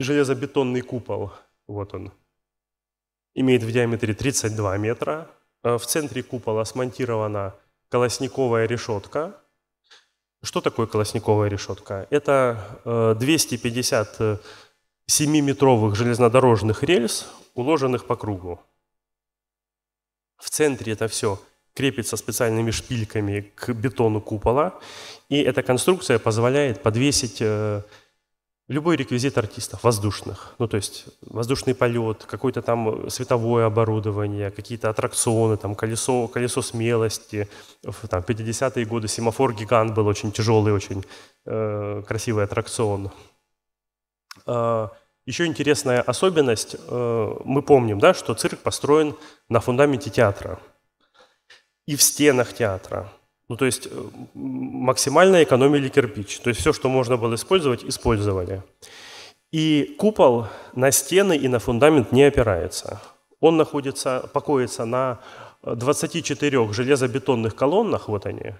железобетонный 0.00 0.80
купол, 0.80 1.30
вот 1.68 1.94
он, 1.94 2.12
имеет 3.34 3.62
в 3.62 3.70
диаметре 3.70 4.14
32 4.14 4.78
метра. 4.78 5.30
Э, 5.62 5.78
в 5.78 5.86
центре 5.86 6.24
купола 6.24 6.64
смонтирована 6.64 7.54
колосниковая 7.88 8.66
решетка. 8.66 9.36
Что 10.42 10.60
такое 10.60 10.88
колосниковая 10.88 11.48
решетка? 11.48 12.08
Это 12.10 13.14
250 13.18 14.40
7-метровых 15.08 15.94
железнодорожных 15.94 16.82
рельс, 16.82 17.26
уложенных 17.54 18.06
по 18.06 18.14
кругу. 18.14 18.60
В 20.38 20.50
центре 20.50 20.92
это 20.92 21.08
все 21.08 21.40
крепится 21.74 22.16
специальными 22.16 22.70
шпильками 22.70 23.52
к 23.54 23.72
бетону 23.72 24.20
купола, 24.20 24.80
и 25.28 25.40
эта 25.40 25.62
конструкция 25.62 26.18
позволяет 26.18 26.82
подвесить 26.82 27.38
э, 27.40 27.82
любой 28.68 28.96
реквизит 28.96 29.38
артистов, 29.38 29.82
воздушных. 29.82 30.54
Ну, 30.58 30.68
то 30.68 30.76
есть 30.76 31.06
воздушный 31.22 31.74
полет, 31.74 32.24
какое-то 32.24 32.62
там 32.62 33.08
световое 33.10 33.66
оборудование, 33.66 34.50
какие-то 34.50 34.90
аттракционы, 34.90 35.56
там 35.56 35.74
колесо, 35.74 36.28
колесо 36.28 36.62
смелости. 36.62 37.48
В 37.82 38.08
там, 38.08 38.22
50-е 38.22 38.84
годы 38.84 39.08
семафор-гигант 39.08 39.94
был 39.94 40.06
очень 40.06 40.32
тяжелый, 40.32 40.72
очень 40.72 41.04
э, 41.46 42.02
красивый 42.06 42.44
аттракцион. 42.44 43.10
Э, 44.46 44.88
Еще 45.28 45.44
интересная 45.44 46.00
особенность, 46.00 46.76
э, 46.78 47.34
мы 47.44 47.60
помним, 47.60 47.98
да, 47.98 48.14
что 48.14 48.32
цирк 48.32 48.60
построен 48.60 49.14
на 49.50 49.60
фундаменте 49.60 50.08
театра 50.08 50.58
и 51.86 51.96
в 51.96 52.02
стенах 52.02 52.54
театра. 52.54 53.12
Ну, 53.46 53.56
то 53.56 53.66
есть 53.66 53.88
э, 53.90 54.04
максимально 54.32 55.42
экономили 55.42 55.90
кирпич. 55.90 56.38
То 56.38 56.48
есть 56.48 56.60
все, 56.60 56.72
что 56.72 56.88
можно 56.88 57.18
было 57.18 57.34
использовать, 57.34 57.84
использовали. 57.84 58.62
И 59.52 59.96
купол 59.98 60.46
на 60.74 60.90
стены 60.90 61.36
и 61.36 61.46
на 61.46 61.58
фундамент 61.58 62.10
не 62.10 62.22
опирается. 62.22 62.98
Он 63.38 63.58
находится, 63.58 64.30
покоится 64.32 64.86
на 64.86 65.18
24 65.62 66.72
железобетонных 66.72 67.54
колоннах, 67.54 68.08
вот 68.08 68.24
они, 68.24 68.54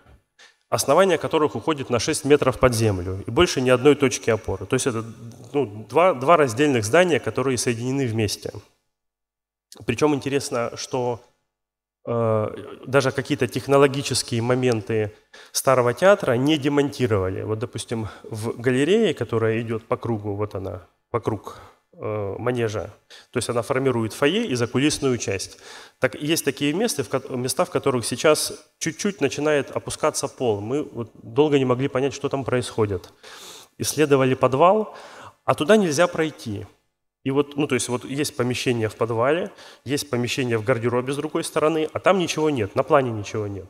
основание 0.71 1.19
которых 1.19 1.57
уходит 1.57 1.91
на 1.91 1.99
6 1.99 2.25
метров 2.25 2.59
под 2.59 2.75
землю, 2.75 3.25
и 3.27 3.31
больше 3.31 3.61
ни 3.61 3.71
одной 3.71 3.95
точки 3.95 4.31
опоры. 4.31 4.67
То 4.67 4.75
есть 4.75 4.87
это 4.87 5.05
ну, 5.53 5.87
два, 5.89 6.15
два 6.15 6.37
раздельных 6.37 6.85
здания, 6.85 7.21
которые 7.21 7.57
соединены 7.59 8.07
вместе. 8.07 8.53
Причем 9.87 10.15
интересно, 10.15 10.71
что 10.77 11.21
э, 12.07 12.49
даже 12.87 13.13
какие-то 13.13 13.47
технологические 13.47 14.43
моменты 14.43 15.15
старого 15.53 15.95
театра 15.95 16.33
не 16.33 16.59
демонтировали. 16.59 17.43
Вот, 17.43 17.59
допустим, 17.59 18.09
в 18.25 18.61
галерее, 18.61 19.15
которая 19.15 19.61
идет 19.61 19.85
по 19.87 19.97
кругу, 19.97 20.35
вот 20.35 20.55
она, 20.55 20.87
по 21.11 21.21
кругу 21.21 21.53
манежа. 21.99 22.95
То 23.31 23.39
есть 23.39 23.49
она 23.49 23.63
формирует 23.63 24.13
фойе 24.13 24.47
и 24.47 24.55
закулисную 24.55 25.19
часть. 25.19 25.59
Так 25.99 26.15
есть 26.15 26.45
такие 26.45 26.73
места, 26.73 27.03
в, 27.03 27.37
места, 27.37 27.65
в 27.65 27.71
которых 27.71 28.05
сейчас 28.05 28.53
чуть-чуть 28.79 29.21
начинает 29.21 29.71
опускаться 29.71 30.29
пол. 30.29 30.61
Мы 30.61 30.83
вот 30.85 31.11
долго 31.15 31.59
не 31.59 31.65
могли 31.65 31.89
понять, 31.89 32.15
что 32.15 32.29
там 32.29 32.45
происходит. 32.45 33.13
Исследовали 33.79 34.35
подвал, 34.35 34.95
а 35.45 35.55
туда 35.55 35.77
нельзя 35.77 36.07
пройти. 36.07 36.67
И 37.25 37.31
вот, 37.31 37.57
ну, 37.57 37.67
то 37.67 37.75
есть 37.75 37.89
вот 37.89 38.05
есть 38.05 38.37
помещение 38.37 38.89
в 38.89 38.97
подвале, 38.97 39.51
есть 39.85 40.09
помещение 40.09 40.57
в 40.57 40.65
гардеробе 40.65 41.13
с 41.13 41.17
другой 41.17 41.45
стороны, 41.45 41.89
а 41.93 41.99
там 41.99 42.19
ничего 42.19 42.49
нет, 42.49 42.75
на 42.75 42.83
плане 42.83 43.11
ничего 43.11 43.47
нет. 43.47 43.67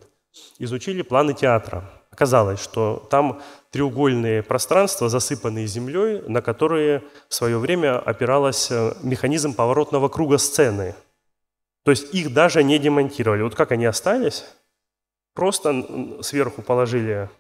Изучили 0.59 1.03
планы 1.03 1.35
театра. 1.35 1.98
Оказалось, 2.19 2.61
что 2.61 3.07
там 3.11 3.41
треугольные 3.71 4.43
пространства, 4.43 5.09
засыпанные 5.09 5.69
землей, 5.69 6.21
на 6.27 6.43
которые 6.43 7.05
в 7.29 7.35
свое 7.35 7.59
время 7.59 7.97
опирался 7.97 8.75
э, 8.75 8.93
механизм 9.05 9.55
поворотного 9.55 10.09
круга 10.09 10.39
сцены. 10.39 10.97
То 11.85 11.93
есть 11.93 12.13
их 12.13 12.35
даже 12.35 12.65
не 12.65 12.81
демонтировали. 12.81 13.43
Вот 13.43 13.55
как 13.55 13.71
они 13.71 13.85
остались, 13.85 14.45
просто 15.33 16.21
сверху 16.23 16.61
положили 16.61 17.31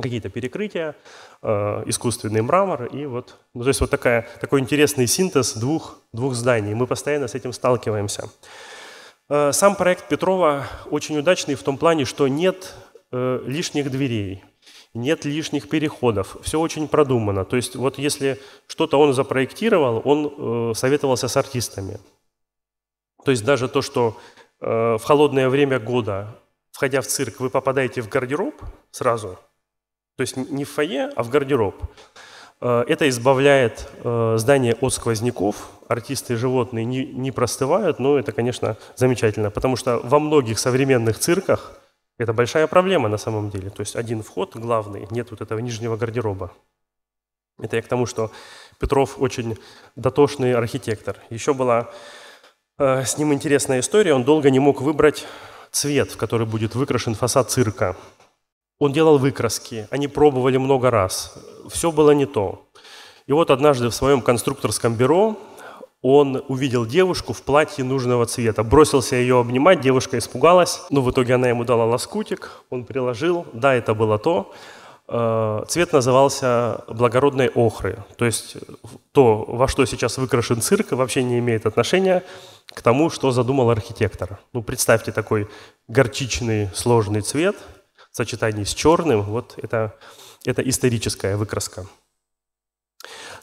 какие-то 0.00 0.28
перекрытия, 0.28 0.94
э, 1.42 1.82
искусственный 1.86 2.42
мрамор, 2.42 2.84
и 2.84 3.04
вот, 3.04 3.34
ну, 3.52 3.62
то 3.62 3.68
есть 3.68 3.80
вот 3.80 3.90
такая, 3.90 4.28
такой 4.40 4.60
интересный 4.60 5.08
синтез 5.08 5.54
двух, 5.54 5.98
двух 6.12 6.34
зданий. 6.34 6.72
Мы 6.72 6.86
постоянно 6.86 7.26
с 7.26 7.34
этим 7.34 7.52
сталкиваемся. 7.52 8.30
Э, 9.28 9.52
сам 9.52 9.74
проект 9.74 10.08
Петрова 10.08 10.66
очень 10.88 11.18
удачный 11.18 11.56
в 11.56 11.62
том 11.64 11.76
плане, 11.76 12.04
что 12.04 12.28
нет 12.28 12.74
э, 13.12 13.42
лишних 13.46 13.90
дверей, 13.90 14.44
нет 14.94 15.24
лишних 15.24 15.68
переходов, 15.68 16.36
все 16.42 16.60
очень 16.60 16.88
продумано. 16.88 17.44
То 17.44 17.56
есть 17.56 17.76
вот 17.76 17.98
если 17.98 18.40
что-то 18.66 18.98
он 18.98 19.12
запроектировал, 19.12 20.02
он 20.04 20.70
э, 20.70 20.74
советовался 20.74 21.28
с 21.28 21.36
артистами. 21.36 22.00
То 23.24 23.30
есть 23.30 23.44
даже 23.44 23.68
то, 23.68 23.82
что 23.82 24.16
э, 24.60 24.96
в 24.98 25.02
холодное 25.02 25.48
время 25.48 25.78
года, 25.78 26.38
входя 26.70 27.00
в 27.00 27.06
цирк, 27.06 27.40
вы 27.40 27.50
попадаете 27.50 28.00
в 28.00 28.08
гардероб 28.08 28.54
сразу, 28.90 29.38
то 30.16 30.22
есть 30.22 30.36
не 30.36 30.64
в 30.64 30.70
фойе, 30.70 31.10
а 31.14 31.22
в 31.22 31.30
гардероб, 31.30 31.76
это 32.60 33.08
избавляет 33.08 33.88
здание 34.02 34.74
от 34.74 34.92
сквозняков, 34.92 35.70
артисты 35.86 36.32
и 36.32 36.36
животные 36.36 36.84
не, 36.84 37.06
не 37.06 37.30
простывают, 37.30 38.00
но 38.00 38.18
это, 38.18 38.32
конечно, 38.32 38.76
замечательно, 38.96 39.52
потому 39.52 39.76
что 39.76 40.00
во 40.02 40.18
многих 40.18 40.58
современных 40.58 41.20
цирках– 41.20 41.78
это 42.18 42.32
большая 42.32 42.66
проблема 42.66 43.08
на 43.08 43.16
самом 43.16 43.50
деле. 43.50 43.70
То 43.70 43.80
есть 43.80 43.96
один 43.96 44.22
вход 44.22 44.56
главный, 44.56 45.06
нет 45.10 45.30
вот 45.30 45.40
этого 45.40 45.60
нижнего 45.60 45.96
гардероба. 45.96 46.52
Это 47.60 47.76
я 47.76 47.82
к 47.82 47.88
тому, 47.88 48.06
что 48.06 48.30
Петров 48.78 49.20
очень 49.20 49.56
дотошный 49.96 50.54
архитектор. 50.54 51.16
Еще 51.30 51.54
была 51.54 51.90
э, 52.78 53.04
с 53.04 53.18
ним 53.18 53.32
интересная 53.32 53.80
история. 53.80 54.14
Он 54.14 54.24
долго 54.24 54.50
не 54.50 54.58
мог 54.60 54.80
выбрать 54.80 55.26
цвет, 55.70 56.12
в 56.12 56.16
который 56.16 56.46
будет 56.46 56.74
выкрашен 56.74 57.14
фасад 57.14 57.50
цирка. 57.50 57.96
Он 58.78 58.92
делал 58.92 59.18
выкраски, 59.18 59.88
они 59.90 60.06
пробовали 60.06 60.56
много 60.56 60.90
раз. 60.90 61.34
Все 61.68 61.90
было 61.90 62.12
не 62.12 62.26
то. 62.26 62.68
И 63.26 63.32
вот 63.32 63.50
однажды 63.50 63.88
в 63.88 63.94
своем 63.94 64.22
конструкторском 64.22 64.94
бюро 64.94 65.36
он 66.02 66.44
увидел 66.48 66.86
девушку 66.86 67.32
в 67.32 67.42
платье 67.42 67.84
нужного 67.84 68.26
цвета, 68.26 68.62
бросился 68.62 69.16
ее 69.16 69.40
обнимать, 69.40 69.80
девушка 69.80 70.18
испугалась, 70.18 70.82
но 70.90 71.02
в 71.02 71.10
итоге 71.10 71.34
она 71.34 71.48
ему 71.48 71.64
дала 71.64 71.84
лоскутик, 71.84 72.62
он 72.70 72.84
приложил, 72.84 73.46
да, 73.52 73.74
это 73.74 73.94
было 73.94 74.18
то. 74.18 74.52
Э, 75.08 75.64
цвет 75.66 75.92
назывался 75.92 76.84
благородной 76.86 77.48
охры, 77.48 78.04
то 78.16 78.24
есть 78.24 78.58
то, 79.12 79.44
во 79.48 79.66
что 79.66 79.86
сейчас 79.86 80.18
выкрашен 80.18 80.60
цирк, 80.60 80.92
вообще 80.92 81.22
не 81.22 81.38
имеет 81.40 81.66
отношения 81.66 82.22
к 82.66 82.80
тому, 82.82 83.10
что 83.10 83.32
задумал 83.32 83.70
архитектор. 83.70 84.38
Ну, 84.52 84.62
представьте 84.62 85.10
такой 85.10 85.48
горчичный 85.88 86.68
сложный 86.74 87.22
цвет 87.22 87.56
в 88.12 88.16
сочетании 88.16 88.64
с 88.64 88.72
черным, 88.72 89.22
вот 89.22 89.54
это, 89.60 89.96
это 90.44 90.62
историческая 90.62 91.36
выкраска. 91.36 91.86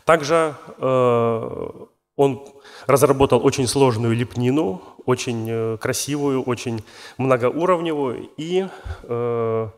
Также 0.06 0.56
э, 0.78 1.70
он 2.16 2.46
разработал 2.88 3.46
очень 3.46 3.68
сложную 3.68 4.16
лепнину, 4.16 4.82
очень 5.06 5.48
э, 5.50 5.78
красивую, 5.78 6.42
очень 6.44 6.84
многоуровневую, 7.18 8.30
и 8.38 8.68
э, 9.04 9.70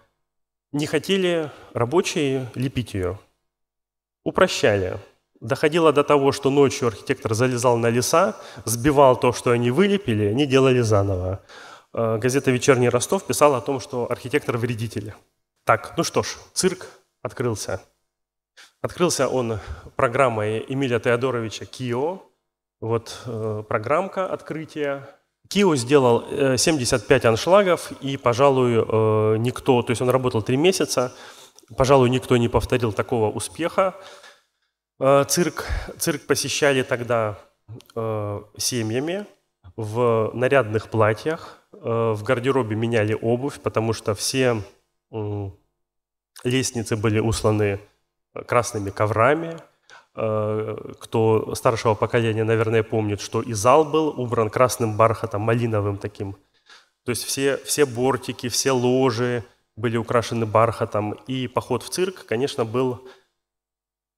не 0.72 0.86
хотели 0.86 1.52
рабочие 1.74 2.50
лепить 2.56 2.94
ее. 2.94 3.18
Упрощали. 4.24 4.98
Доходило 5.40 5.94
до 5.94 6.04
того, 6.04 6.32
что 6.32 6.50
ночью 6.50 6.88
архитектор 6.88 7.34
залезал 7.34 7.78
на 7.78 7.90
леса, 7.90 8.36
сбивал 8.66 9.20
то, 9.20 9.34
что 9.34 9.52
они 9.52 9.72
вылепили, 9.72 10.26
они 10.26 10.46
делали 10.46 10.82
заново. 10.82 11.42
Э, 11.94 12.18
газета 12.18 12.52
«Вечерний 12.52 12.90
Ростов» 12.90 13.26
писала 13.26 13.58
о 13.58 13.62
том, 13.62 13.80
что 13.80 14.12
архитектор 14.12 14.58
вредитель. 14.58 15.14
Так, 15.64 15.94
ну 15.98 16.04
что 16.04 16.24
ж, 16.24 16.38
цирк 16.54 16.88
открылся. 17.22 17.82
Открылся 18.82 19.28
он 19.28 19.60
программой 19.96 20.64
Эмиля 20.68 21.00
Теодоровича 21.00 21.66
«Кио», 21.66 22.22
вот 22.80 23.22
э, 23.26 23.64
программка 23.68 24.28
открытия. 24.28 25.08
Кио 25.50 25.76
сделал 25.76 26.58
75 26.58 27.26
э, 27.26 27.28
аншлагов, 27.28 27.92
и, 28.02 28.18
пожалуй, 28.18 28.74
э, 28.74 29.38
никто, 29.38 29.82
то 29.82 29.92
есть 29.92 30.02
он 30.02 30.10
работал 30.10 30.42
три 30.42 30.58
месяца, 30.58 31.14
пожалуй, 31.76 32.10
никто 32.10 32.38
не 32.38 32.50
повторил 32.50 32.92
такого 32.94 33.32
успеха. 33.32 33.96
Э, 35.00 35.24
цирк, 35.28 35.66
цирк 35.98 36.26
посещали 36.28 36.84
тогда 36.84 37.40
семьями 38.56 39.26
в 39.76 40.32
нарядных 40.34 40.90
платьях, 40.90 41.58
в 41.74 42.24
гардеробе 42.24 42.78
меняли 42.78 43.14
обувь, 43.14 43.60
потому 43.60 43.92
что 43.92 44.16
все 44.16 44.64
лестницы 46.46 46.96
были 46.96 47.20
усланы 47.20 47.82
красными 48.46 48.90
коврами, 48.90 49.58
кто 50.18 51.54
старшего 51.54 51.94
поколения, 51.94 52.44
наверное, 52.44 52.82
помнит, 52.82 53.22
что 53.22 53.42
и 53.42 53.54
зал 53.54 53.86
был 53.86 54.10
убран 54.20 54.50
красным 54.50 54.98
бархатом, 54.98 55.42
малиновым 55.42 55.98
таким. 55.98 56.36
То 57.06 57.12
есть 57.12 57.24
все, 57.24 57.58
все 57.58 57.86
бортики, 57.86 58.50
все 58.50 58.72
ложи 58.72 59.44
были 59.76 59.96
украшены 59.96 60.48
бархатом. 60.48 61.14
И 61.28 61.48
поход 61.48 61.84
в 61.84 61.90
цирк, 61.90 62.26
конечно, 62.26 62.66
был 62.66 63.08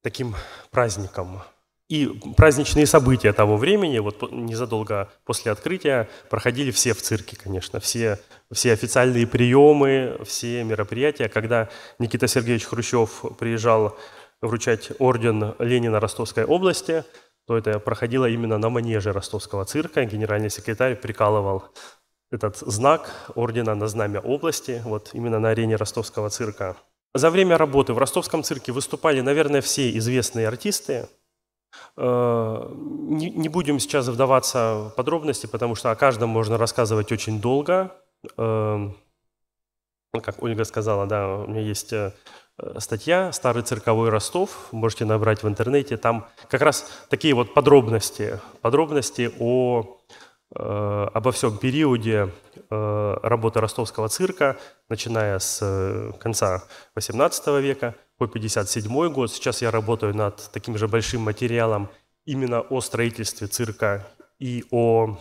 таким 0.02 0.36
праздником. 0.72 1.42
И 1.90 2.06
праздничные 2.38 2.86
события 2.86 3.34
того 3.34 3.58
времени, 3.58 4.00
вот 4.00 4.32
незадолго 4.32 5.12
после 5.26 5.52
открытия, 5.52 6.08
проходили 6.30 6.72
все 6.72 6.94
в 6.94 7.02
цирке, 7.02 7.36
конечно, 7.36 7.80
все, 7.80 8.20
все 8.52 8.74
официальные 8.74 9.26
приемы, 9.26 10.20
все 10.24 10.64
мероприятия. 10.64 11.28
Когда 11.28 11.68
Никита 11.98 12.28
Сергеевич 12.28 12.66
Хрущев 12.66 13.26
приезжал 13.40 13.98
вручать 14.42 14.92
орден 15.00 15.56
Ленина 15.60 16.00
Ростовской 16.00 16.46
области, 16.46 17.04
то 17.46 17.58
это 17.58 17.80
проходило 17.80 18.30
именно 18.30 18.58
на 18.58 18.70
манеже 18.70 19.12
ростовского 19.12 19.66
цирка. 19.66 20.06
Генеральный 20.06 20.50
секретарь 20.50 20.96
прикалывал 20.96 21.64
этот 22.32 22.58
знак 22.58 23.32
ордена 23.36 23.76
на 23.76 23.88
знамя 23.88 24.20
области, 24.20 24.82
вот 24.86 25.12
именно 25.14 25.40
на 25.40 25.50
арене 25.50 25.76
ростовского 25.76 26.30
цирка. 26.30 26.78
За 27.16 27.32
время 27.32 27.58
работы 27.58 27.94
в 27.94 27.98
ростовском 27.98 28.44
цирке 28.44 28.72
выступали, 28.72 29.22
наверное, 29.22 29.62
все 29.62 29.90
известные 29.98 30.48
артисты– 30.48 31.10
Э, 31.98 32.72
не 32.76 33.50
будем 33.50 33.80
сейчас 33.80 34.08
вдаваться 34.08 34.90
в 34.92 34.96
подробности, 34.96 35.46
потому 35.46 35.76
что 35.76 35.92
о 35.92 35.96
каждом 35.96 36.30
можно 36.30 36.58
рассказывать 36.58 37.12
очень 37.12 37.42
долго. 37.42 37.96
Эм, 38.38 38.96
как 40.12 40.42
Ольга 40.42 40.64
сказала, 40.64 41.06
да, 41.06 41.28
у 41.28 41.48
меня 41.48 41.62
есть 41.62 41.94
э, 41.94 42.14
статья 42.78 43.32
«Старый 43.32 43.64
цирковой 43.64 44.10
Ростов», 44.10 44.68
можете 44.72 45.06
набрать 45.06 45.44
в 45.44 45.48
интернете, 45.48 45.98
там 45.98 46.28
как 46.50 46.62
раз 46.62 46.90
такие 47.10 47.34
вот 47.34 47.54
подробности, 47.54 48.40
подробности 48.62 49.32
о, 49.40 49.98
э, 50.56 51.08
обо 51.14 51.32
всем 51.32 51.58
периоде 51.58 52.30
работы 52.72 53.62
ростовского 53.62 54.10
цирка, 54.10 54.58
начиная 54.90 55.40
с 55.40 56.14
конца 56.20 56.64
XVIII 56.96 57.62
века– 57.62 57.96
по 58.20 58.28
57 58.28 59.12
год. 59.12 59.32
Сейчас 59.32 59.62
я 59.62 59.72
работаю 59.72 60.16
над 60.16 60.52
таким 60.52 60.78
же 60.78 60.88
большим 60.88 61.22
материалом 61.22 61.90
именно 62.26 62.62
о 62.62 62.82
строительстве 62.82 63.48
цирка 63.48 64.06
и 64.40 64.66
о 64.72 65.18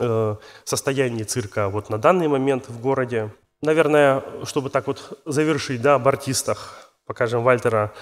э, 0.00 0.36
состоянии 0.64 1.22
цирка 1.22 1.68
вот 1.68 1.90
на 1.90 1.98
данный 1.98 2.28
момент 2.28 2.68
в 2.68 2.80
городе. 2.80 3.30
Наверное, 3.62 4.22
чтобы 4.44 4.70
так 4.70 4.86
вот 4.86 5.20
завершить, 5.24 5.80
да, 5.80 5.94
об 5.94 6.06
артистах, 6.06 6.92
покажем 7.06 7.42
Вальтера 7.42 7.94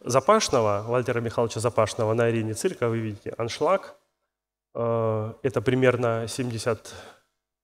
Запашного, 0.00 0.84
Вальтера 0.86 1.20
Михайловича 1.20 1.60
Запашного 1.60 2.14
на 2.14 2.24
арене 2.24 2.54
цирка, 2.54 2.88
вы 2.88 2.98
видите, 2.98 3.34
аншлаг. 3.36 3.96
Э, 4.74 5.32
это 5.42 5.60
примерно 5.62 6.26
70, 6.28 6.94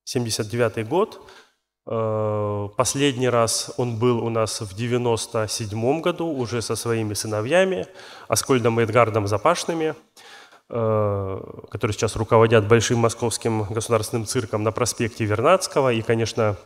79 0.05 0.89
год. 0.89 1.21
Э, 1.87 2.69
последний 2.77 3.29
раз 3.29 3.73
он 3.77 3.97
был 3.99 4.25
у 4.25 4.29
нас 4.29 4.61
в 4.61 4.75
97 4.75 6.01
году 6.01 6.27
уже 6.27 6.61
со 6.63 6.75
своими 6.75 7.15
сыновьями, 7.15 7.87
Аскольдом 8.27 8.81
и 8.81 8.83
Эдгардом 8.83 9.29
Запашными, 9.29 9.95
э, 10.69 11.41
которые 11.71 11.95
сейчас 11.95 12.17
руководят 12.17 12.67
Большим 12.67 12.99
Московским 12.99 13.63
государственным 13.65 14.27
цирком 14.27 14.65
на 14.65 14.73
проспекте 14.73 15.25
Вернадского 15.25 15.93
и, 15.93 16.03
конечно, 16.03 16.57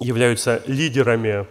являются 0.00 0.62
лидерами 0.66 1.46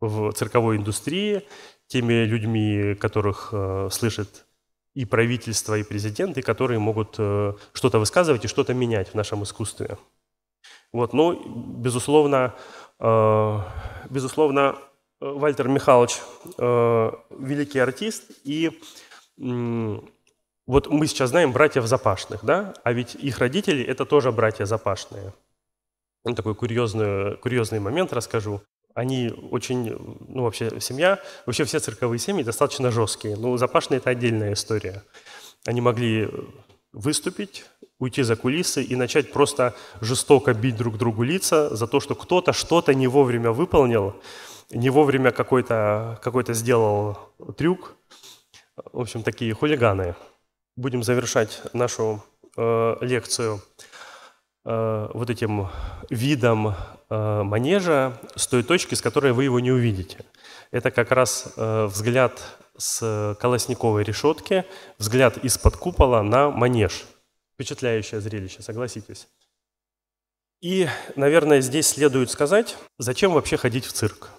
в 0.00 0.32
цирковой 0.32 0.76
индустрии, 0.76 1.42
теми 1.86 2.24
людьми, 2.24 2.94
которых 2.94 3.50
э, 3.52 3.88
слышит 3.90 4.46
и 4.94 5.04
правительство, 5.04 5.76
и 5.78 5.82
президент, 5.82 6.38
и 6.38 6.42
которые 6.42 6.78
могут 6.78 7.14
что-то 7.14 7.98
высказывать 7.98 8.44
и 8.44 8.48
что-то 8.48 8.74
менять 8.74 9.08
в 9.08 9.14
нашем 9.14 9.42
искусстве. 9.42 9.96
Вот, 10.92 11.14
ну, 11.14 11.32
безусловно, 11.78 12.54
э, 12.98 13.58
безусловно, 14.10 14.76
Вальтер 15.20 15.68
Михайлович 15.68 16.20
э, 16.58 17.10
великий 17.30 17.78
артист, 17.78 18.30
и 18.44 18.78
э, 19.38 19.98
вот 20.66 20.88
мы 20.88 21.06
сейчас 21.06 21.30
знаем 21.30 21.52
братьев 21.52 21.86
Запашных, 21.86 22.44
да, 22.44 22.74
а 22.84 22.92
ведь 22.92 23.14
их 23.14 23.38
родители– 23.38 23.82
это 23.86 24.04
тоже 24.04 24.32
братья 24.32 24.66
Запашные. 24.66 25.32
Ну, 26.24 26.34
такой 26.34 26.54
курьезный, 26.54 27.36
курьезный 27.36 27.80
момент 27.80 28.12
расскажу. 28.12 28.62
Они 28.94 29.32
очень, 29.50 29.90
ну 30.28 30.42
вообще 30.42 30.80
семья, 30.80 31.18
вообще 31.46 31.64
все 31.64 31.80
цирковые 31.80 32.18
семьи 32.18 32.42
достаточно 32.42 32.90
жесткие. 32.90 33.36
Ну, 33.36 33.56
Запашные– 33.56 33.98
это 33.98 34.10
отдельная 34.10 34.52
история. 34.52 35.02
Они 35.64 35.80
могли 35.80 36.28
выступить, 36.92 37.64
уйти 37.98 38.22
за 38.22 38.36
кулисы 38.36 38.82
и 38.82 38.96
начать 38.96 39.32
просто 39.32 39.74
жестоко 40.00 40.52
бить 40.52 40.76
друг 40.76 40.98
другу 40.98 41.22
лица 41.22 41.74
за 41.74 41.86
то, 41.86 42.00
что 42.00 42.14
кто-то 42.14 42.52
что-то 42.52 42.94
не 42.94 43.06
вовремя 43.06 43.50
выполнил, 43.50 44.14
не 44.70 44.90
вовремя 44.90 45.30
какой-то 45.30 46.20
какой 46.22 46.44
сделал 46.54 47.18
трюк. 47.56 47.96
В 48.92 49.00
общем, 49.00 49.22
такие 49.22 49.54
хулиганы. 49.54 50.14
Будем 50.76 51.02
завершать 51.02 51.62
нашу 51.72 52.22
э, 52.56 52.96
лекцию 53.00 53.60
вот 54.64 55.30
этим 55.30 55.68
видом 56.10 56.74
э, 57.10 57.42
манежа 57.42 58.18
с 58.36 58.46
той 58.46 58.62
точки, 58.62 58.94
с 58.94 59.02
которой 59.02 59.32
вы 59.32 59.44
его 59.44 59.60
не 59.60 59.72
увидите. 59.72 60.24
Это 60.70 60.90
как 60.90 61.10
раз 61.10 61.52
э, 61.56 61.86
взгляд 61.86 62.42
с 62.76 63.36
колосниковой 63.40 64.04
решетки, 64.04 64.64
взгляд 64.98 65.38
из-под 65.38 65.76
купола 65.76 66.22
на 66.22 66.50
манеж– 66.50 67.04
Впечатляющее 67.54 68.20
зрелище, 68.20 68.62
согласитесь. 68.62 69.28
И, 70.60 70.88
наверное, 71.16 71.60
здесь 71.60 71.86
следует 71.86 72.30
сказать, 72.30 72.76
зачем 72.98 73.32
вообще 73.32 73.56
ходить 73.56 73.84
в 73.84 73.92
цирк? 73.92 74.30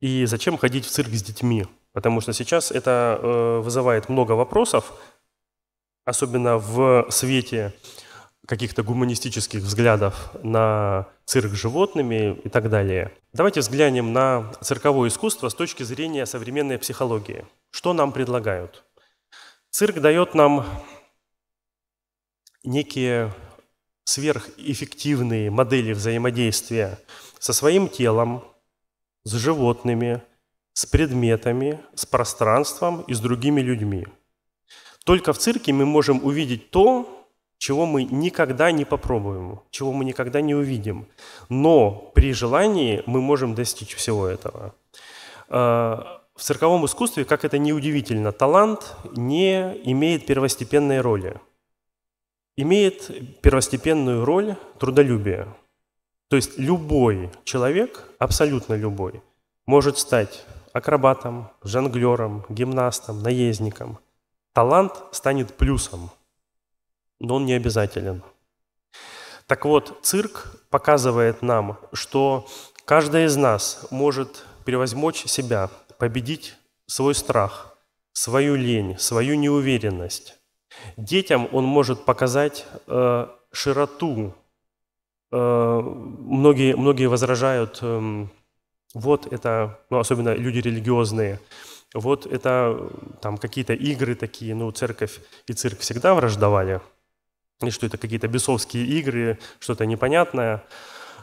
И 0.00 0.26
зачем 0.26 0.58
ходить 0.58 0.84
в 0.84 0.90
цирк 0.90 1.08
с 1.08 1.22
детьми? 1.22 1.66
Потому 1.92 2.20
что 2.20 2.32
сейчас 2.32 2.70
это 2.70 3.18
э, 3.20 3.58
вызывает 3.60 4.08
много 4.08 4.32
вопросов, 4.32 4.92
особенно 6.04 6.58
в 6.58 7.10
свете 7.10 7.72
каких-то 8.46 8.82
гуманистических 8.82 9.60
взглядов 9.60 10.30
на 10.42 11.08
цирк 11.24 11.52
с 11.52 11.56
животными 11.56 12.40
и 12.44 12.48
так 12.48 12.70
далее. 12.70 13.12
Давайте 13.32 13.60
взглянем 13.60 14.12
на 14.12 14.52
цирковое 14.62 15.08
искусство 15.08 15.48
с 15.48 15.54
точки 15.54 15.82
зрения 15.82 16.26
современной 16.26 16.78
психологии. 16.78 17.44
Что 17.70 17.92
нам 17.92 18.12
предлагают? 18.12 18.84
Цирк 19.70 19.98
дает 20.00 20.34
нам 20.34 20.64
некие 22.62 23.34
сверхэффективные 24.04 25.50
модели 25.50 25.92
взаимодействия 25.92 26.98
со 27.38 27.52
своим 27.52 27.88
телом, 27.88 28.44
с 29.24 29.34
животными, 29.34 30.22
с 30.72 30.86
предметами, 30.86 31.80
с 31.94 32.06
пространством 32.06 33.02
и 33.02 33.14
с 33.14 33.20
другими 33.20 33.60
людьми. 33.60 34.06
Только 35.04 35.32
в 35.32 35.38
цирке 35.38 35.72
мы 35.72 35.86
можем 35.86 36.24
увидеть 36.24 36.70
то, 36.70 37.15
чего 37.58 37.86
мы 37.86 38.04
никогда 38.04 38.70
не 38.70 38.84
попробуем, 38.84 39.60
чего 39.70 39.92
мы 39.92 40.04
никогда 40.04 40.40
не 40.40 40.54
увидим. 40.54 41.06
Но 41.48 42.12
при 42.14 42.32
желании 42.32 43.02
мы 43.06 43.20
можем 43.20 43.54
достичь 43.54 43.94
всего 43.94 44.26
этого. 44.26 44.74
А, 45.48 46.22
в 46.34 46.42
цирковом 46.42 46.84
искусстве, 46.84 47.24
как 47.24 47.44
это 47.44 47.58
ни 47.58 47.72
удивительно, 47.72 48.32
талант 48.32 48.96
не 49.16 49.80
имеет 49.84 50.26
первостепенной 50.26 51.00
роли 51.00 51.40
имеет 52.56 53.40
первостепенную 53.42 54.24
роль 54.24 54.56
трудолюбие. 54.78 55.54
То 56.28 56.36
есть 56.36 56.58
любой 56.58 57.30
человек, 57.44 58.10
абсолютно 58.18 58.74
любой, 58.74 59.22
может 59.66 59.98
стать 59.98 60.44
акробатом, 60.72 61.50
жонглером, 61.62 62.44
гимнастом, 62.48 63.22
наездником. 63.22 63.98
Талант 64.52 64.92
станет 65.12 65.54
плюсом, 65.54 66.10
но 67.20 67.36
он 67.36 67.46
не 67.46 67.54
обязателен. 67.54 68.22
Так 69.46 69.64
вот, 69.64 69.98
цирк 70.02 70.60
показывает 70.70 71.42
нам, 71.42 71.78
что 71.92 72.46
каждый 72.84 73.24
из 73.24 73.36
нас 73.36 73.86
может 73.90 74.44
превозмочь 74.64 75.24
себя, 75.26 75.70
победить 75.98 76.56
свой 76.86 77.14
страх, 77.14 77.76
свою 78.12 78.56
лень, 78.56 78.98
свою 78.98 79.36
неуверенность, 79.36 80.36
Детям 80.96 81.48
он 81.52 81.64
может 81.64 82.04
показать 82.04 82.66
э, 82.86 83.26
широту. 83.52 84.34
Э, 85.32 85.80
многие, 85.80 86.76
многие 86.76 87.06
возражают, 87.06 87.78
э, 87.82 88.26
вот 88.94 89.32
это, 89.32 89.78
ну, 89.90 89.98
особенно 89.98 90.34
люди 90.34 90.58
религиозные, 90.58 91.40
вот 91.94 92.26
это 92.26 92.90
там 93.20 93.36
какие-то 93.38 93.74
игры 93.74 94.14
такие, 94.14 94.54
ну, 94.54 94.70
церковь 94.70 95.20
и 95.46 95.52
цирк 95.52 95.80
всегда 95.80 96.14
враждовали, 96.14 96.80
и 97.62 97.70
что 97.70 97.86
это 97.86 97.96
какие-то 97.96 98.28
бесовские 98.28 98.84
игры, 98.84 99.38
что-то 99.58 99.86
непонятное. 99.86 100.62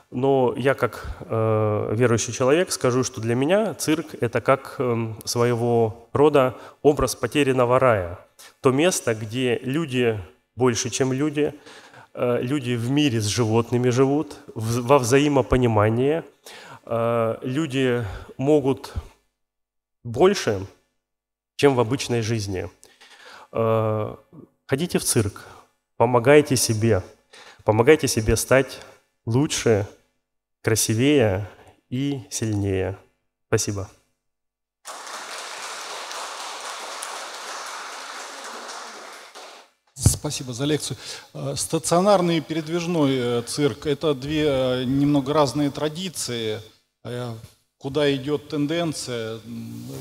Но 0.10 0.54
я 0.56 0.76
как 0.76 1.08
э, 1.22 1.94
верующий 1.96 2.34
человек 2.34 2.72
скажу, 2.72 3.04
что 3.04 3.20
для 3.20 3.34
меня 3.36 3.74
цирк– 3.74 4.08
это 4.22 4.42
как 4.42 4.76
э, 4.78 5.14
своего 5.26 6.08
рода 6.14 6.56
образ 6.84 7.16
потерянного 7.16 7.80
рая. 7.80 8.20
То 8.62 8.72
место, 8.72 9.16
где 9.16 9.60
люди 9.64 10.20
больше, 10.56 10.92
чем 10.92 11.14
люди, 11.14 11.54
э, 12.14 12.42
люди 12.42 12.74
в 12.76 12.92
мире 12.92 13.22
с 13.22 13.26
животными 13.26 13.90
живут, 13.90 14.38
в, 14.54 14.82
во 14.82 15.00
взаимопонимании. 15.00 16.24
Э, 16.86 17.38
люди 17.42 18.06
могут 18.38 18.94
больше, 20.04 20.68
чем 21.56 21.74
в 21.74 21.80
обычной 21.80 22.22
жизни. 22.22 22.70
Э, 23.52 24.16
ходите 24.68 25.00
в 25.00 25.04
цирк, 25.04 25.48
помогайте 26.04 26.58
себе, 26.58 27.02
помогайте 27.64 28.10
себе 28.10 28.36
стать 28.36 28.82
лучше, 29.26 29.88
красивее 30.62 31.50
и 31.90 32.20
сильнее. 32.30 32.98
Спасибо. 33.48 33.90
Спасибо 39.96 40.54
за 40.54 40.66
лекцию. 40.66 40.98
Э, 41.34 41.54
стационарный 41.56 42.40
и 42.40 42.42
передвижной 42.42 43.16
э, 43.16 43.42
цирк– 43.44 43.86
это 43.88 44.14
две 44.14 44.46
э, 44.46 44.84
немного 44.84 45.32
разные 45.32 45.72
традиции. 45.72 46.60
Куда 47.78 48.14
идет 48.16 48.50
тенденция? 48.50 49.40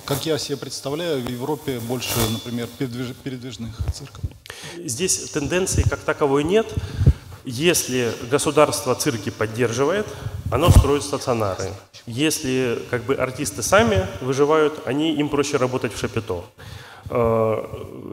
Как 0.04 0.26
я 0.26 0.38
себе 0.38 0.56
представляю, 0.56 1.20
в 1.20 1.28
Европе 1.28 1.78
больше, 1.80 2.18
например, 2.30 2.68
передвижных 2.78 3.76
цирков. 3.92 4.22
Здесь 4.76 5.30
тенденции 5.30 5.82
как 5.82 6.00
таковой 6.00 6.44
нет. 6.44 6.66
Если 7.44 8.12
государство 8.30 8.94
цирки 8.94 9.30
поддерживает, 9.30 10.06
оно 10.50 10.70
строит 10.70 11.02
стационары. 11.02 11.72
Если 12.06 12.80
как 12.90 13.02
бы 13.04 13.14
артисты 13.14 13.62
сами 13.62 14.06
выживают, 14.20 14.82
они, 14.86 15.14
им 15.14 15.28
проще 15.28 15.56
работать 15.56 15.94
в 15.94 15.98
шапито. 15.98 16.44
Э, 17.10 17.64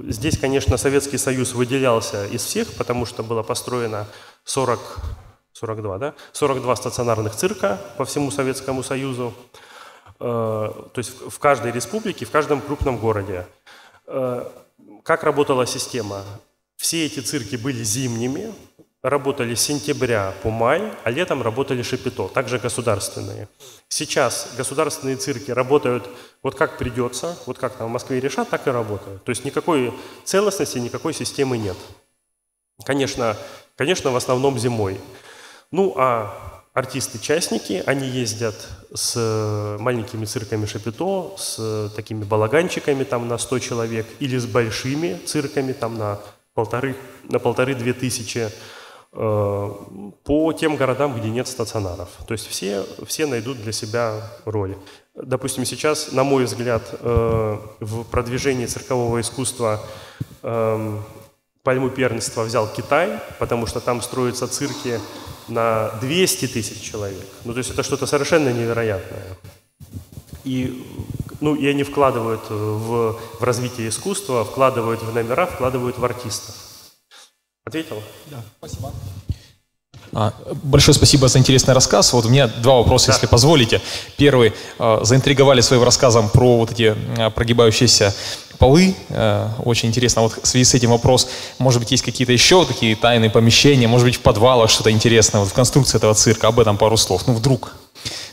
здесь, 0.07 0.37
конечно, 0.37 0.77
Советский 0.77 1.17
Союз 1.17 1.53
выделялся 1.53 2.25
из 2.25 2.43
всех, 2.43 2.73
потому 2.73 3.05
что 3.05 3.23
было 3.23 3.43
построено 3.43 4.07
40, 4.45 4.79
42, 5.53 5.97
да? 5.97 6.13
42 6.33 6.75
стационарных 6.75 7.35
цирка 7.35 7.79
по 7.97 8.05
всему 8.05 8.31
Советскому 8.31 8.83
Союзу. 8.83 9.33
Э, 10.19 10.71
то 10.93 10.97
есть 10.97 11.11
в 11.27 11.39
каждой 11.39 11.71
республике, 11.71 12.25
в 12.25 12.31
каждом 12.31 12.61
крупном 12.61 12.97
городе. 12.97 13.45
Как 15.03 15.23
работала 15.23 15.65
система? 15.65 16.23
Все 16.75 17.05
эти 17.05 17.19
цирки 17.19 17.55
были 17.55 17.83
зимними, 17.83 18.53
работали 19.01 19.55
с 19.55 19.61
сентября 19.61 20.33
по 20.43 20.49
май, 20.49 20.93
а 21.03 21.11
летом 21.11 21.41
работали 21.41 21.81
шапито, 21.81 22.27
также 22.27 22.59
государственные. 22.59 23.47
Сейчас 23.87 24.53
государственные 24.57 25.17
цирки 25.17 25.51
работают 25.51 26.09
вот 26.43 26.55
как 26.55 26.77
придется, 26.77 27.37
вот 27.45 27.57
как 27.57 27.75
там 27.75 27.87
в 27.87 27.91
Москве 27.91 28.19
решат, 28.19 28.49
так 28.49 28.67
и 28.67 28.71
работают. 28.71 29.23
То 29.23 29.29
есть 29.31 29.45
никакой 29.45 29.93
целостности, 30.23 30.77
никакой 30.77 31.13
системы 31.13 31.57
нет. 31.57 31.77
Конечно, 32.85 33.35
конечно, 33.75 34.11
в 34.11 34.15
основном 34.15 34.57
зимой. 34.57 34.99
Ну, 35.71 35.93
а 35.97 36.48
артисты-частники, 36.73 37.83
они 37.85 38.07
ездят 38.07 38.55
с 38.93 39.77
маленькими 39.79 40.25
цирками 40.25 40.65
Шапито, 40.65 41.35
с 41.37 41.91
такими 41.95 42.23
балаганчиками 42.23 43.03
там 43.03 43.27
на 43.27 43.37
100 43.37 43.59
человек, 43.59 44.07
или 44.19 44.37
с 44.37 44.45
большими 44.45 45.19
цирками 45.25 45.73
там 45.73 45.97
на 45.97 46.19
полторы, 46.53 46.95
на 47.29 47.39
полторы-две 47.39 47.93
тысячи 47.93 48.49
Э, 49.11 49.71
по 50.23 50.53
тем 50.53 50.75
городам, 50.75 51.19
где 51.19 51.29
нет 51.29 51.47
стационаров. 51.47 52.09
То 52.27 52.33
есть 52.33 52.47
все, 52.47 52.85
все 53.05 53.25
найдут 53.25 53.61
для 53.61 53.71
себя 53.71 54.21
роль. 54.45 54.77
Допустим, 55.15 55.65
сейчас, 55.65 56.11
на 56.11 56.23
мой 56.23 56.45
взгляд, 56.45 56.83
э, 56.91 57.57
в 57.79 58.03
продвижении 58.03 58.67
циркового 58.67 59.19
искусства 59.19 59.81
эм, 60.43 61.03
пальму 61.63 61.89
первенства 61.89 62.43
взял 62.43 62.67
Китай, 62.71 63.19
потому 63.39 63.65
что 63.65 63.79
там 63.79 64.01
строятся 64.03 64.47
цирки 64.47 64.99
на 65.49 65.89
200 66.01 66.47
тысяч 66.47 66.81
человек. 66.81 67.25
Ну, 67.45 67.53
то 67.53 67.59
есть 67.59 67.71
это 67.71 67.83
что-то 67.83 68.05
совершенно 68.05 68.49
невероятное. 68.51 69.37
И, 70.43 70.85
ну, 71.41 71.55
и 71.55 71.67
они 71.67 71.83
вкладывают 71.83 72.49
в, 72.49 73.19
в 73.39 73.43
развитие 73.43 73.89
искусства, 73.89 74.45
вкладывают 74.45 75.01
в 75.03 75.13
номера, 75.13 75.45
вкладывают 75.45 75.97
в 75.97 76.05
артистов. 76.05 76.55
Ответил? 77.65 78.01
Да, 78.27 78.43
спасибо. 78.57 78.91
А, 80.13 80.33
большое 80.63 80.95
спасибо 80.95 81.27
за 81.27 81.39
интересный 81.39 81.73
рассказ. 81.73 82.13
Вот 82.13 82.25
у 82.25 82.29
меня 82.29 82.47
два 82.47 82.77
вопроса, 82.77 83.07
да. 83.07 83.13
если 83.13 83.27
позволите. 83.27 83.81
Первый. 84.17 84.53
А, 84.77 85.01
заинтриговали 85.03 85.61
своим 85.61 85.83
рассказом 85.83 86.29
про 86.29 86.57
вот 86.57 86.71
эти 86.71 86.95
а, 87.17 87.29
прогибающиеся 87.29 88.13
полы. 88.57 88.93
Очень 89.63 89.87
интересно. 89.87 90.23
Вот 90.23 90.33
в 90.43 90.45
связи 90.45 90.65
с 90.65 90.73
этим 90.73 90.89
вопрос. 90.89 91.29
Может 91.59 91.79
быть, 91.79 91.91
есть 91.91 92.03
какие-то 92.03 92.33
еще 92.33 92.65
такие 92.65 92.93
тайные 92.97 93.29
помещения? 93.29 93.87
Может 93.87 94.05
быть, 94.05 94.15
в 94.17 94.19
подвалах 94.19 94.69
что-то 94.69 94.91
интересное? 94.91 95.39
Вот 95.39 95.49
в 95.49 95.53
конструкции 95.53 95.95
этого 95.95 96.13
цирка. 96.13 96.49
Об 96.49 96.59
этом 96.59 96.77
пару 96.77 96.97
слов. 96.97 97.25
Ну, 97.25 97.33
вдруг. 97.35 97.71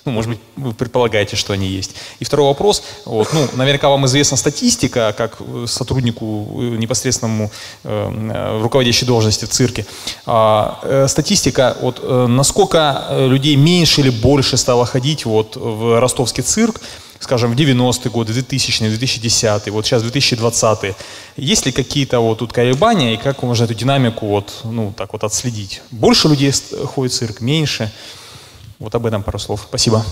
Ну, 0.04 0.12
может 0.12 0.30
быть, 0.30 0.40
вы 0.56 0.72
предполагаете, 0.72 1.36
что 1.36 1.52
они 1.52 1.66
есть. 1.66 1.96
И 2.20 2.24
второй 2.24 2.46
вопрос. 2.46 2.82
Вот, 3.04 3.28
ну, 3.32 3.48
наверняка 3.54 3.88
вам 3.88 4.06
известна 4.06 4.36
статистика, 4.36 5.14
как 5.16 5.38
сотруднику 5.66 6.48
э, 6.54 6.76
непосредственному 6.76 7.50
э, 7.84 8.60
руководящей 8.62 9.06
должности 9.06 9.44
в 9.46 9.48
цирке. 9.48 9.84
А, 10.24 10.78
э, 10.82 11.08
статистика, 11.08 11.76
вот, 11.80 12.00
э, 12.02 12.26
насколько 12.28 13.06
э, 13.08 13.26
людей 13.26 13.56
меньше 13.56 14.00
или 14.00 14.10
больше 14.10 14.56
стало 14.56 14.86
ходить 14.86 15.24
вот, 15.24 15.56
в 15.56 16.00
ростовский 16.00 16.42
цирк, 16.42 16.80
скажем, 17.20 17.52
в 17.52 17.56
90-е 17.56 18.10
годы, 18.10 18.32
2000-е, 18.32 18.90
2010-е, 18.90 19.72
вот 19.72 19.86
сейчас 19.86 20.02
2020-е. 20.02 20.94
Есть 21.36 21.66
ли 21.66 21.72
какие-то 21.72 22.20
вот 22.20 22.38
тут 22.38 22.52
колебания, 22.52 23.14
и 23.14 23.16
как 23.16 23.42
можно 23.42 23.64
эту 23.64 23.74
динамику 23.74 24.26
вот, 24.26 24.60
ну, 24.64 24.92
так 24.96 25.12
вот 25.12 25.24
отследить? 25.24 25.82
Больше 25.90 26.28
людей 26.28 26.52
ходит 26.94 27.12
в 27.12 27.16
цирк, 27.16 27.40
меньше? 27.40 27.90
Вот 28.78 28.94
об 28.94 29.06
этом 29.06 29.22
пару 29.22 29.38
слов. 29.38 29.66
Спасибо. 29.68 30.04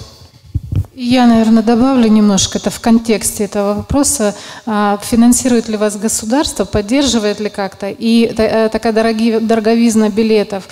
Я, 0.95 1.27
наверное, 1.27 1.63
добавлю 1.63 2.09
немножко 2.09 2.59
это 2.59 2.71
в 2.71 2.81
контексте 2.81 3.45
этого 3.45 3.75
вопроса. 3.75 4.35
А, 4.65 4.97
финансирует 4.99 5.69
ли 5.69 5.77
вас 5.77 5.97
государство, 5.97 6.65
поддерживает 6.65 7.41
ли 7.41 7.51
как-то? 7.51 7.91
И 7.91 8.27
э, 8.27 8.69
такая 8.69 8.93
дороги, 8.93 9.39
дороговизна 9.39 10.09
билетов, 10.09 10.69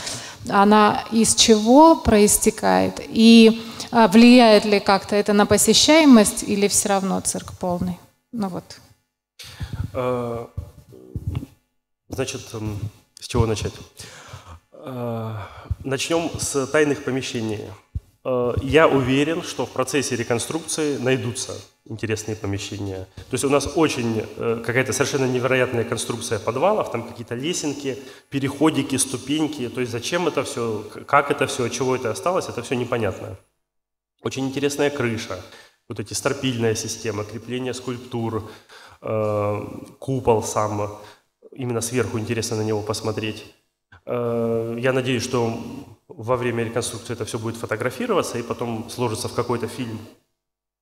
она 0.48 1.04
из 1.10 1.34
чего 1.34 1.96
проистекает? 1.96 3.00
И 3.00 3.62
а, 3.90 4.06
влияет 4.06 4.64
ли 4.64 4.78
как-то 4.78 5.16
это 5.16 5.32
на 5.32 5.44
посещаемость 5.44 6.44
или 6.44 6.68
все 6.68 6.88
равно 6.90 7.20
цирк 7.20 7.52
полный? 7.58 7.98
Ну 8.30 8.48
вот. 8.48 8.64
Э, 9.92 10.46
значит, 12.08 12.42
с 13.20 13.26
чего 13.26 13.46
начать? 13.46 13.74
Начнем 15.84 16.30
с 16.38 16.66
тайных 16.68 17.04
помещений. 17.04 17.60
Э, 18.24 18.54
я 18.62 18.88
уверен, 18.88 19.42
что 19.42 19.66
в 19.66 19.70
процессе 19.70 20.16
реконструкции 20.16 20.98
найдутся 20.98 21.52
интересные 21.84 22.36
помещения. 22.36 23.06
То 23.16 23.34
есть 23.34 23.44
у 23.44 23.48
нас 23.48 23.68
очень 23.76 24.24
э, 24.36 24.62
какая-то 24.64 24.92
совершенно 24.92 25.26
невероятная 25.26 25.84
конструкция 25.84 26.38
подвалов, 26.38 26.90
там 26.90 27.08
какие-то 27.08 27.34
лесенки, 27.34 27.98
переходики, 28.30 28.96
ступеньки. 28.96 29.68
То 29.68 29.80
есть 29.80 29.92
зачем 29.92 30.28
это 30.28 30.44
все, 30.44 30.84
как 31.06 31.30
это 31.30 31.46
все, 31.46 31.64
от 31.64 31.72
чего 31.72 31.96
это 31.96 32.10
осталось, 32.10 32.48
это 32.48 32.62
все 32.62 32.76
непонятно. 32.76 33.36
Очень 34.22 34.46
интересная 34.46 34.90
крыша, 34.90 35.42
вот 35.88 35.98
эти 35.98 36.14
стропильная 36.14 36.76
система, 36.76 37.24
крепление 37.24 37.74
скульптур, 37.74 38.48
купол 39.00 40.44
сам, 40.44 41.00
именно 41.50 41.80
сверху 41.80 42.20
интересно 42.20 42.56
на 42.58 42.62
него 42.62 42.82
посмотреть. 42.82 43.52
Э, 44.04 44.76
я 44.78 44.92
надеюсь, 44.92 45.22
что 45.22 45.58
во 46.08 46.36
время 46.36 46.64
реконструкции 46.64 47.12
это 47.14 47.24
все 47.24 47.38
будет 47.38 47.56
фотографироваться 47.56 48.38
и 48.38 48.42
потом 48.42 48.88
сложится 48.90 49.28
в 49.28 49.34
какой-то 49.34 49.68
фильм. 49.68 49.98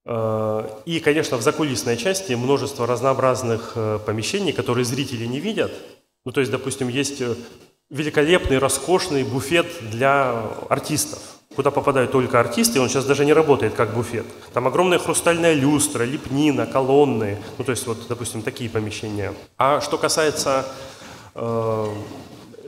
Э, 0.05 0.69
и, 0.87 1.01
конечно, 1.01 1.37
в 1.37 1.43
закулисной 1.43 1.97
части 1.97 2.33
множество 2.33 2.87
разнообразных 2.87 3.73
э, 3.75 3.99
помещений, 4.05 4.53
которые 4.53 4.85
зрители 4.85 5.27
не 5.27 5.41
видят. 5.41 5.73
Ну, 6.25 6.33
то 6.33 6.41
есть, 6.41 6.53
допустим, 6.53 6.89
есть 6.89 7.23
великолепный, 7.91 8.59
роскошный 8.59 9.25
буфет 9.25 9.67
для 9.91 10.43
артистов, 10.69 11.19
куда 11.57 11.71
попадают 11.71 12.13
только 12.13 12.39
артисты, 12.39 12.79
и 12.79 12.81
он 12.81 12.89
сейчас 12.89 13.05
даже 13.05 13.25
не 13.25 13.33
работает 13.33 13.75
как 13.75 13.95
буфет. 13.95 14.27
Там 14.53 14.67
огромная 14.69 14.99
хрустальная 14.99 15.55
люстра, 15.55 16.05
лепнина, 16.05 16.67
колонны, 16.67 17.39
ну, 17.59 17.65
то 17.65 17.73
есть, 17.73 17.87
вот, 17.87 18.07
допустим, 18.09 18.43
такие 18.43 18.71
помещения. 18.71 19.35
А 19.59 19.81
что 19.81 19.99
касается 19.99 20.67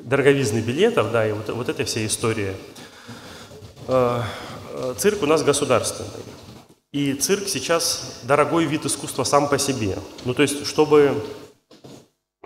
дороговизны 0.05 0.59
билетов, 0.59 1.13
да, 1.13 1.27
и 1.27 1.33
вот, 1.33 1.49
вот 1.49 1.69
этой 1.69 1.85
всей 1.85 2.07
истории. 2.07 2.55
Э, 3.89 4.23
э, 4.73 4.95
цирк 4.99 5.23
у 5.23 5.27
нас 5.27 5.43
государственный. 5.43 6.11
И 6.93 7.15
цирк 7.15 7.49
сейчас 7.49 8.21
дорогой 8.25 8.67
вид 8.67 8.85
искусства 8.85 9.25
сам 9.25 9.49
по 9.49 9.59
себе. 9.59 9.99
Ну, 10.25 10.35
то 10.35 10.43
есть, 10.43 10.67
чтобы 10.67 11.15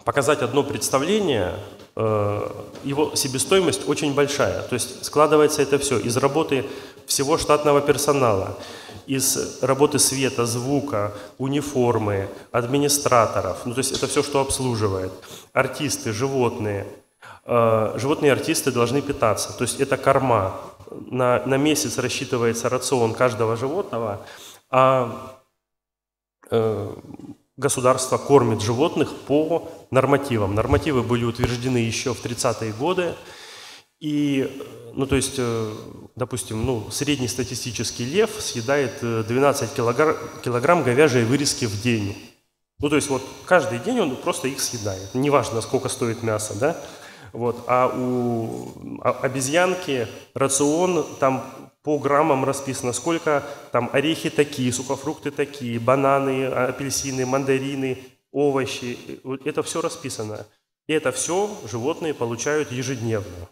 показать 0.04 0.42
одно 0.42 0.62
представление, 0.62 1.54
э, 1.96 2.50
его 2.84 3.14
себестоимость 3.16 3.88
очень 3.88 4.14
большая. 4.14 4.62
То 4.62 4.74
есть 4.74 5.04
складывается 5.04 5.62
это 5.62 5.78
все 5.78 5.98
из 5.98 6.16
работы 6.16 6.64
всего 7.06 7.38
штатного 7.38 7.80
персонала, 7.80 8.56
из 9.06 9.62
работы 9.62 9.98
света, 9.98 10.46
звука, 10.46 11.12
униформы, 11.38 12.28
администраторов. 12.52 13.66
Ну, 13.66 13.74
то 13.74 13.78
есть 13.78 13.92
это 13.92 14.06
все, 14.06 14.22
что 14.22 14.40
обслуживает. 14.40 15.12
Артисты, 15.52 16.12
животные– 16.12 16.86
животные 17.46 18.32
артисты 18.32 18.72
должны 18.72 19.02
питаться. 19.02 19.56
То 19.56 19.62
есть 19.62 19.80
это 19.80 19.96
корма. 19.96 20.60
На, 20.90 21.44
на 21.46 21.56
месяц 21.56 21.98
рассчитывается 21.98 22.68
рацион 22.68 23.14
каждого 23.14 23.56
животного, 23.56 24.24
а 24.70 25.36
э, 26.50 26.94
государство 27.56 28.18
кормит 28.18 28.62
животных 28.62 29.12
по 29.26 29.68
нормативам. 29.90 30.54
Нормативы 30.54 31.02
были 31.02 31.24
утверждены 31.24 31.78
еще 31.78 32.14
в 32.14 32.24
30-е 32.24 32.72
годы. 32.72 33.14
И, 33.98 34.62
ну, 34.94 35.06
то 35.06 35.16
есть, 35.16 35.36
э, 35.38 35.72
допустим, 36.14 36.64
ну, 36.64 36.90
средний 36.90 37.28
статистический 37.28 38.04
лев 38.04 38.30
съедает 38.38 39.00
12 39.00 39.74
килограмм, 39.74 40.16
килограмм 40.44 40.82
говяжьей 40.82 41.24
вырезки 41.24 41.64
в 41.64 41.80
день. 41.80 42.16
Ну, 42.78 42.90
то 42.90 42.96
есть, 42.96 43.08
вот 43.08 43.22
каждый 43.46 43.78
день 43.78 44.00
он 44.00 44.16
просто 44.16 44.48
их 44.48 44.60
съедает. 44.60 45.14
Неважно, 45.14 45.62
сколько 45.62 45.88
стоит 45.88 46.22
мясо, 46.22 46.54
да? 46.58 46.76
Вот. 47.36 47.64
А 47.66 47.88
у 47.94 48.72
обезьянки 49.02 50.08
рацион 50.32 51.06
там 51.20 51.44
по 51.82 51.98
граммам 51.98 52.46
расписано, 52.46 52.94
сколько 52.94 53.44
там 53.72 53.90
орехи 53.92 54.30
такие, 54.30 54.72
сухофрукты 54.72 55.30
такие, 55.30 55.78
бананы, 55.78 56.46
апельсины, 56.46 57.26
мандарины, 57.26 57.98
овощи. 58.32 59.20
Это 59.44 59.62
все 59.62 59.82
расписано. 59.82 60.46
И 60.86 60.94
это 60.94 61.12
все 61.12 61.54
животные 61.70 62.14
получают 62.14 62.72
ежедневно. 62.72 63.48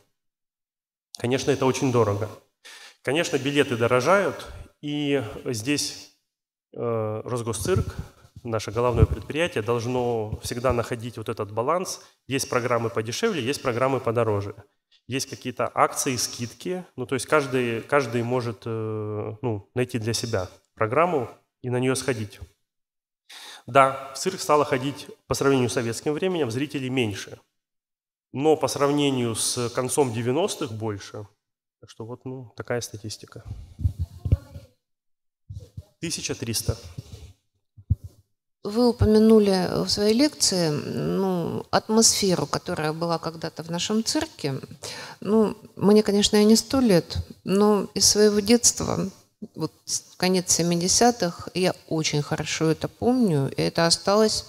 Конечно, 1.18 1.50
это 1.50 1.66
очень 1.66 1.92
дорого. 1.92 2.30
Конечно, 3.02 3.36
билеты 3.36 3.76
дорожают, 3.76 4.46
и 4.80 5.22
здесь 5.44 6.16
э, 6.72 7.20
Росгосцирк, 7.22 7.94
наше 8.44 8.70
головное 8.70 9.06
предприятие, 9.06 9.62
должно 9.62 10.38
всегда 10.42 10.72
находить 10.72 11.16
вот 11.16 11.28
этот 11.28 11.52
баланс. 11.52 12.02
Есть 12.26 12.48
программы 12.48 12.90
подешевле, 12.90 13.42
есть 13.42 13.62
программы 13.62 14.00
подороже. 14.00 14.54
Есть 15.06 15.28
какие-то 15.28 15.70
акции, 15.74 16.16
скидки. 16.16 16.84
Ну, 16.96 17.06
то 17.06 17.14
есть 17.14 17.26
каждый, 17.26 17.82
каждый 17.82 18.22
может 18.22 18.62
э, 18.64 19.36
ну, 19.42 19.68
найти 19.74 19.98
для 19.98 20.14
себя 20.14 20.48
программу 20.74 21.28
и 21.62 21.70
на 21.70 21.78
нее 21.78 21.96
сходить. 21.96 22.40
Да, 23.66 24.12
в 24.14 24.18
цирк 24.18 24.40
стало 24.40 24.64
ходить 24.64 25.08
по 25.26 25.34
сравнению 25.34 25.70
с 25.70 25.74
советским 25.74 26.12
временем 26.12 26.50
зрителей 26.50 26.90
меньше– 26.90 27.38
но 28.34 28.56
по 28.56 28.66
сравнению 28.66 29.36
с 29.36 29.70
концом 29.70 30.12
90-х 30.12 30.74
больше. 30.74 31.28
Так 31.80 31.88
что 31.88 32.04
вот 32.04 32.24
ну, 32.24 32.52
такая 32.56 32.80
статистика. 32.80 33.44
1300. 35.98 36.76
Вы 38.64 38.88
упомянули 38.88 39.68
в 39.84 39.88
своей 39.88 40.14
лекции 40.14 40.70
ну, 40.70 41.66
атмосферу, 41.70 42.46
которая 42.46 42.94
была 42.94 43.18
когда-то 43.18 43.62
в 43.62 43.70
нашем 43.70 44.02
цирке. 44.02 44.54
Ну, 45.20 45.56
мне, 45.76 46.02
конечно, 46.02 46.36
я 46.36 46.44
не 46.44 46.56
сто 46.56 46.80
лет, 46.80 47.18
но 47.44 47.86
из 47.92 48.06
своего 48.06 48.40
детства, 48.40 49.10
вот 49.54 49.72
конец 50.16 50.58
70-х, 50.58 51.50
я 51.52 51.74
очень 51.88 52.22
хорошо 52.22 52.70
это 52.70 52.88
помню, 52.88 53.52
и 53.54 53.60
это 53.60 53.86
осталось 53.86 54.46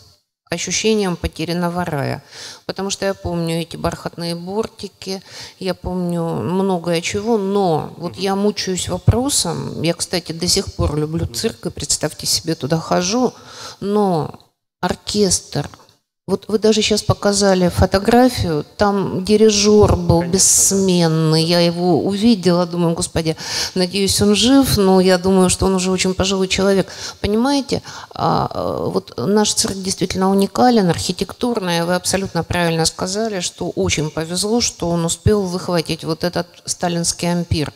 ощущением 0.49 1.15
потерянного 1.15 1.85
рая. 1.85 2.23
Потому 2.65 2.89
что 2.89 3.05
я 3.05 3.13
помню 3.13 3.61
эти 3.61 3.77
бархатные 3.77 4.35
бортики, 4.35 5.23
я 5.59 5.73
помню 5.73 6.23
многое 6.23 7.01
чего, 7.01 7.37
но 7.37 7.93
вот 7.97 8.15
я 8.17 8.35
мучаюсь 8.35 8.87
вопросом, 8.89 9.81
я, 9.81 9.93
кстати, 9.93 10.31
до 10.31 10.47
сих 10.47 10.73
пор 10.73 10.97
люблю 10.97 11.25
цирк, 11.25 11.65
и 11.65 11.71
представьте 11.71 12.27
себе, 12.27 12.55
туда 12.55 12.77
хожу, 12.77 13.33
но 13.79 14.39
оркестр– 14.81 15.69
вот 16.27 16.45
вы 16.47 16.57
даже 16.57 16.81
сейчас 16.81 17.03
показали 17.03 17.69
фотографию, 17.69 18.65
там 18.77 19.23
дирижер 19.23 19.95
был 19.95 20.21
Конечно, 20.21 20.33
бессменный, 20.33 21.43
я 21.43 21.59
его 21.59 22.03
увидела, 22.03 22.65
думаю, 22.65 22.95
господи, 22.95 23.37
надеюсь, 23.75 24.19
он 24.23 24.33
жив, 24.33 24.75
но 24.77 24.99
я 24.99 25.19
думаю, 25.19 25.51
что 25.51 25.67
он 25.67 25.75
уже 25.75 25.91
очень 25.91 26.15
пожилой 26.15 26.47
человек. 26.47 26.91
Понимаете, 27.21 27.83
а, 28.09 28.49
а, 28.49 28.87
вот 28.87 29.13
наш 29.17 29.53
цирк 29.53 29.75
действительно 29.75 30.31
уникален, 30.31 30.89
архитектурный, 30.89 31.85
вы 31.85 31.93
абсолютно 31.93 32.43
правильно 32.43 32.85
сказали, 32.85 33.39
что 33.39 33.69
очень 33.69 34.09
повезло, 34.09 34.61
что 34.61 34.89
он 34.89 35.05
успел 35.05 35.43
выхватить 35.43 36.03
вот 36.03 36.23
этот 36.23 36.47
сталинский 36.65 37.31
ампир. 37.31 37.71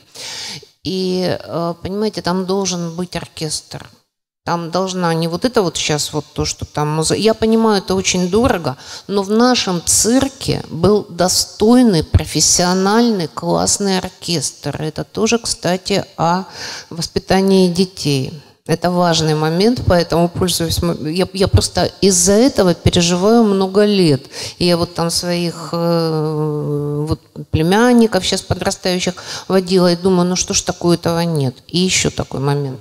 И, 0.83 1.37
а, 1.43 1.75
понимаете, 1.75 2.23
там 2.23 2.47
должен 2.47 2.95
быть 2.95 3.15
оркестр– 3.15 3.87
там 4.43 4.71
должна 4.71 5.13
не 5.13 5.27
вот 5.27 5.45
это 5.45 5.61
вот 5.61 5.77
сейчас 5.77 6.11
вот 6.13 6.25
то, 6.33 6.45
что 6.45 6.65
там. 6.65 7.01
Я 7.15 7.33
понимаю, 7.33 7.83
это 7.83 7.93
очень 7.93 8.29
дорого, 8.29 8.77
но 9.07 9.21
в 9.21 9.29
нашем 9.29 9.81
цирке 9.85 10.63
был 10.69 11.05
достойный, 11.07 12.03
профессиональный, 12.03 13.27
классный 13.27 13.99
оркестр. 13.99 14.81
Это 14.81 15.03
тоже, 15.03 15.37
кстати, 15.37 16.05
о 16.17 16.45
воспитании 16.89 17.71
детей. 17.71 18.33
Это 18.69 18.91
важный 18.91 19.33
момент, 19.33 19.81
поэтому 19.87 20.29
пользуюсь. 20.29 20.77
Я, 21.01 21.27
я 21.33 21.47
просто 21.47 21.91
из-за 22.01 22.33
этого 22.33 22.75
переживаю 22.75 23.43
много 23.43 23.83
лет. 23.83 24.27
И 24.59 24.65
я 24.67 24.77
вот 24.77 24.93
там 24.93 25.09
своих 25.09 25.69
э, 25.71 27.05
вот, 27.07 27.19
племянников 27.49 28.23
сейчас 28.23 28.43
подрастающих 28.43 29.15
водила 29.47 29.91
и 29.91 29.95
думаю, 29.95 30.29
ну 30.29 30.35
что 30.35 30.53
ж 30.53 30.61
такое 30.61 30.97
этого 30.97 31.21
нет. 31.21 31.55
И 31.67 31.79
еще 31.79 32.11
такой 32.11 32.41
момент. 32.41 32.79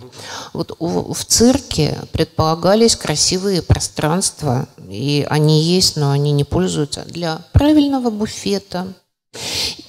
Вот 0.53 0.77
в, 0.79 1.15
в 1.15 1.25
цирке 1.25 1.97
предполагались 2.13 2.95
красивые 2.95 3.63
пространства, 3.63 4.69
и 4.91 5.27
они 5.31 5.63
есть, 5.63 5.97
но 5.97 6.11
они 6.11 6.33
не 6.33 6.45
пользуются 6.45 7.05
для 7.07 7.41
правильного 7.55 8.11
буфета, 8.11 8.89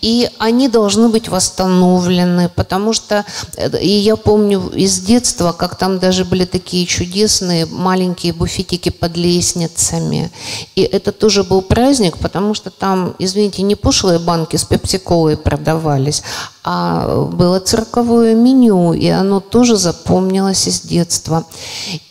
и 0.02 0.30
они 0.38 0.70
должны 0.70 1.10
быть 1.10 1.28
восстановлены, 1.28 2.50
потому 2.56 2.94
что, 2.94 3.26
э, 3.58 3.80
и 3.80 3.90
я 3.90 4.16
помню 4.16 4.70
из 4.70 5.00
детства, 5.00 5.52
как 5.52 5.78
там 5.78 6.00
даже 6.00 6.26
были 6.26 6.46
такие 6.46 6.86
чудесные 6.86 7.66
маленькие 7.66 8.34
буфетики 8.34 8.90
под 8.90 9.18
лестницами. 9.18 10.32
И 10.76 10.82
это 10.82 11.12
тоже 11.12 11.44
был 11.44 11.62
праздник, 11.62 12.18
потому 12.18 12.54
что 12.54 12.70
там, 12.70 13.16
извините, 13.20 13.62
не 13.64 13.76
пошлые 13.76 14.20
банки 14.20 14.56
с 14.56 14.64
пепсиколой 14.64 15.38
продавались, 15.38 16.24
а 16.64 17.26
было 17.26 17.60
цирковое 17.60 18.36
меню, 18.36 18.94
и 18.94 19.08
оно 19.08 19.40
тоже 19.40 19.76
запомнилось 19.76 20.68
из 20.68 20.82
детства. 20.82 21.46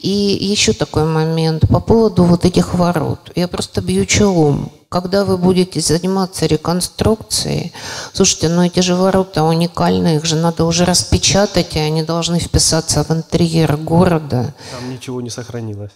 И 0.01 0.09
еще 0.09 0.73
такой 0.73 1.05
момент 1.05 1.69
по 1.69 1.81
поводу 1.81 2.25
вот 2.25 2.45
этих 2.45 2.75
ворот. 2.75 3.31
Я 3.35 3.49
просто 3.49 3.81
бью 3.81 4.05
челом 4.05 4.71
когда 4.89 5.25
вы 5.25 5.37
будете 5.37 5.81
заниматься 5.81 6.47
реконструкцией, 6.47 7.73
слушайте, 8.13 8.49
ну 8.49 8.65
эти 8.65 8.81
же 8.81 8.95
ворота 8.95 9.45
уникальные, 9.45 10.17
их 10.17 10.25
же 10.25 10.37
надо 10.37 10.65
уже 10.65 10.85
распечатать, 10.85 11.77
и 11.77 11.79
они 11.79 12.03
должны 12.03 12.39
вписаться 12.39 13.05
в 13.05 13.11
интерьер 13.11 13.77
города. 13.77 14.55
Там 14.73 14.91
ничего 14.91 15.21
не 15.21 15.31
сохранилось. 15.31 15.93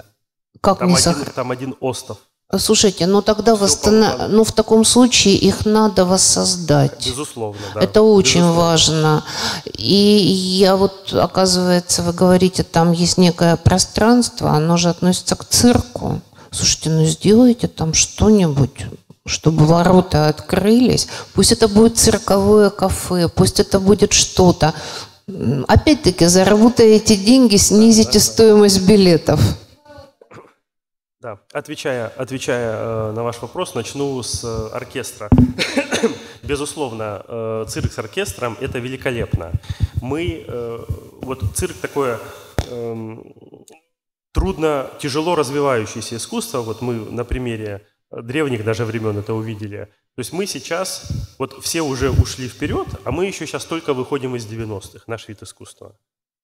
Как 0.60 0.78
там 0.78 0.88
не 0.88 0.96
сохранилось? 0.96 1.34
Там 1.34 1.50
один 1.50 1.74
остов. 1.80 2.18
Слушайте, 2.58 3.06
ну 3.06 3.22
тогда 3.22 3.56
восстанов... 3.56 4.28
ну 4.28 4.44
в 4.44 4.52
таком 4.52 4.84
случае 4.84 5.36
их 5.36 5.64
надо 5.64 6.04
воссоздать. 6.04 7.06
Безусловно, 7.06 7.62
да. 7.74 7.80
Это 7.80 8.02
очень 8.02 8.40
Безусловно. 8.40 8.62
важно. 8.62 9.24
И 9.64 9.94
я 9.94 10.76
вот, 10.76 11.14
оказывается, 11.14 12.02
вы 12.02 12.12
говорите, 12.12 12.62
там 12.62 12.92
есть 12.92 13.16
некое 13.16 13.56
пространство, 13.56 14.50
оно 14.50 14.76
же 14.76 14.90
относится 14.90 15.34
к 15.34 15.46
цирку. 15.46 16.20
Слушайте, 16.52 16.90
ну 16.90 17.04
сделайте 17.04 17.66
там 17.66 17.94
что-нибудь, 17.94 18.86
чтобы 19.24 19.64
ворота 19.64 20.28
открылись. 20.28 21.08
Пусть 21.32 21.52
это 21.52 21.66
будет 21.66 21.96
цирковое 21.96 22.68
кафе, 22.68 23.28
пусть 23.28 23.58
это 23.58 23.80
будет 23.80 24.12
что-то. 24.12 24.74
Опять-таки, 25.66 26.26
заработаете 26.26 27.16
деньги, 27.16 27.56
снизите 27.56 28.20
стоимость 28.20 28.86
билетов. 28.86 29.40
Да, 31.22 31.38
отвечая, 31.52 32.08
отвечая 32.08 32.74
э, 32.76 33.12
на 33.12 33.22
ваш 33.22 33.40
вопрос, 33.40 33.74
начну 33.74 34.20
с 34.22 34.42
э, 34.42 34.76
оркестра. 34.76 35.30
Безусловно, 36.42 37.24
э, 37.26 37.64
цирк 37.68 37.92
с 37.92 37.98
оркестром– 37.98 38.58
это 38.60 38.80
великолепно. 38.80 39.52
Мы, 40.02 40.44
вот 41.22 41.44
цирк 41.54 41.76
такое 41.76 42.18
э, 42.66 43.16
трудно, 44.32 44.90
тяжело 45.00 45.34
развивающееся 45.34 46.16
искусство. 46.16 46.60
Вот 46.60 46.82
мы 46.82 46.94
на 46.94 47.24
примере 47.24 47.86
древних 48.10 48.64
даже 48.64 48.84
времен 48.84 49.18
это 49.18 49.34
увидели. 49.34 49.88
То 50.14 50.20
есть 50.20 50.32
мы 50.32 50.46
сейчас, 50.46 51.08
вот 51.38 51.62
все 51.62 51.80
уже 51.82 52.10
ушли 52.10 52.48
вперед, 52.48 52.86
а 53.04 53.12
мы 53.12 53.26
еще 53.26 53.46
сейчас 53.46 53.64
только 53.64 53.94
выходим 53.94 54.36
из 54.36 54.46
90-х, 54.46 55.04
наш 55.06 55.28
вид 55.28 55.42
искусства. 55.42 55.96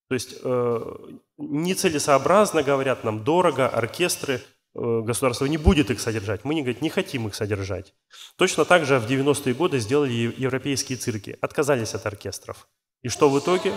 То 0.08 0.14
есть 0.14 0.36
э, 0.42 0.96
нецелесообразно, 1.36 2.62
говорят 2.62 3.04
нам, 3.04 3.24
дорого, 3.24 3.68
оркестры– 3.68 4.42
Э, 4.74 5.00
государство 5.04 5.46
не 5.46 5.58
будет 5.58 5.90
их 5.90 6.00
содержать. 6.00 6.44
Мы 6.44 6.54
не, 6.54 6.62
говорит, 6.62 6.82
не 6.82 6.90
хотим 6.90 7.26
их 7.26 7.34
содержать. 7.34 7.94
Точно 8.36 8.64
так 8.64 8.84
же 8.84 8.98
в 8.98 9.10
90-е 9.10 9.54
годы 9.54 9.78
сделали 9.78 10.12
европейские 10.12 10.98
цирки. 10.98 11.36
Отказались 11.40 11.94
от 11.94 12.06
оркестров. 12.06 12.68
И 13.02 13.08
что 13.08 13.28
в 13.28 13.38
итоге? 13.38 13.72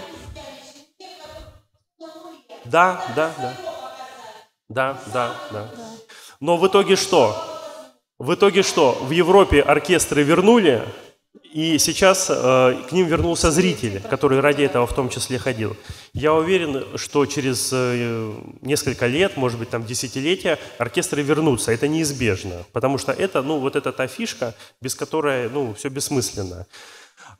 Да, 2.65 3.03
да, 3.15 3.33
да. 3.37 3.70
Да, 4.71 4.97
да, 5.13 5.35
да. 5.51 5.69
Но 6.39 6.55
в 6.55 6.65
итоге 6.65 6.95
что? 6.95 7.35
В 8.17 8.33
итоге 8.33 8.63
что? 8.63 8.93
В 9.01 9.11
Европе 9.11 9.61
оркестры 9.61 10.23
вернули, 10.23 10.81
И 11.53 11.77
сейчас 11.77 12.29
э, 12.29 12.75
к 12.87 12.93
ним 12.93 13.07
вернулся 13.07 13.51
зритель, 13.51 14.01
который 14.09 14.39
ради 14.39 14.63
этого 14.63 14.87
в 14.87 14.93
том 14.93 15.09
числе 15.09 15.37
ходил. 15.37 15.75
Я 16.13 16.33
уверен, 16.33 16.85
что 16.95 17.25
через 17.25 17.71
э, 17.73 18.33
несколько 18.61 19.07
лет, 19.07 19.35
может 19.35 19.59
быть, 19.59 19.69
там 19.69 19.85
десятилетия, 19.85 20.57
оркестры 20.77 21.21
вернутся. 21.21 21.73
Это 21.73 21.89
неизбежно, 21.89 22.63
потому 22.71 22.97
что 22.97 23.11
это, 23.11 23.41
ну, 23.41 23.59
вот 23.59 23.75
эта 23.75 23.91
та 23.91 24.07
фишка, 24.07 24.55
без 24.81 24.95
которой, 24.95 25.49
ну, 25.49 25.73
все 25.73 25.89
бессмысленно. 25.89 26.65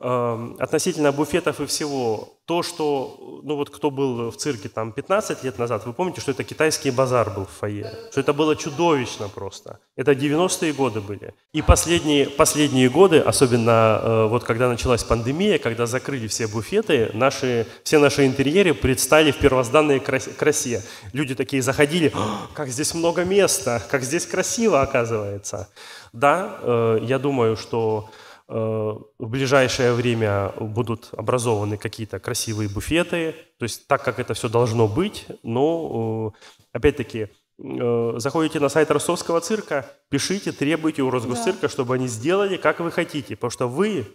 Эм, 0.04 0.56
относительно 0.58 1.12
буфетов 1.12 1.60
и 1.60 1.68
всего, 1.68 2.34
то, 2.46 2.64
что, 2.64 3.40
ну 3.44 3.56
вот 3.56 3.70
кто 3.70 3.92
был 3.92 4.32
в 4.32 4.36
цирке 4.36 4.68
там 4.68 4.94
15 4.94 5.44
лет 5.44 5.60
назад, 5.60 5.86
вы 5.86 5.94
помните, 5.94 6.22
что 6.22 6.32
это 6.32 6.44
китайский 6.44 6.90
базар 6.90 7.30
был 7.30 7.46
в 7.46 7.52
фойе, 7.60 7.94
что 8.10 8.20
это 8.20 8.34
было 8.34 8.56
чудовищно 8.56 9.30
просто. 9.30 9.78
Это 9.96 10.14
90-е 10.14 10.74
годы 10.74 11.02
были. 11.02 11.36
И 11.54 11.62
последние, 11.62 12.26
последние 12.32 12.90
годы, 12.90 13.20
особенно 13.20 14.00
э, 14.02 14.28
вот 14.28 14.44
когда 14.44 14.70
началась 14.70 15.04
пандемия, 15.04 15.60
когда 15.60 15.86
закрыли 15.86 16.26
все 16.28 16.48
буфеты, 16.48 17.12
наши, 17.14 17.68
все 17.84 18.00
наши 18.00 18.26
интерьеры 18.26 18.74
предстали 18.74 19.30
в 19.30 19.38
первозданной 19.38 20.00
красе. 20.00 20.82
Люди 21.14 21.36
такие 21.36 21.62
заходили, 21.62 22.12
как 22.56 22.70
здесь 22.70 22.96
много 22.96 23.24
места, 23.24 23.84
как 23.88 24.02
здесь 24.02 24.26
красиво 24.26 24.82
оказывается. 24.82 25.70
Да, 26.12 26.58
э, 26.64 27.00
я 27.04 27.20
думаю, 27.20 27.56
что 27.56 28.10
в 28.54 29.28
ближайшее 29.28 29.94
время 29.94 30.50
будут 30.60 31.10
образованы 31.14 31.78
какие-то 31.78 32.20
красивые 32.20 32.68
буфеты, 32.68 33.36
то 33.58 33.64
есть 33.64 33.88
так, 33.88 34.04
как 34.04 34.20
это 34.20 34.34
все 34.34 34.50
должно 34.50 34.88
быть, 34.88 35.26
но 35.44 36.34
э, 36.36 36.58
опять-таки 36.74 37.30
э, 37.58 38.14
заходите 38.18 38.60
на 38.60 38.68
сайт 38.68 38.92
Ростовского 38.92 39.40
цирка, 39.40 39.90
пишите, 40.10 40.52
требуйте 40.52 41.02
у 41.02 41.10
Росгосцирка, 41.10 41.64
да. 41.64 41.70
чтобы 41.70 41.96
они 41.96 42.08
сделали, 42.08 42.58
как 42.58 42.82
вы 42.82 42.92
хотите, 42.92 43.36
потому 43.36 43.52
что 43.52 43.68
вы, 43.68 44.06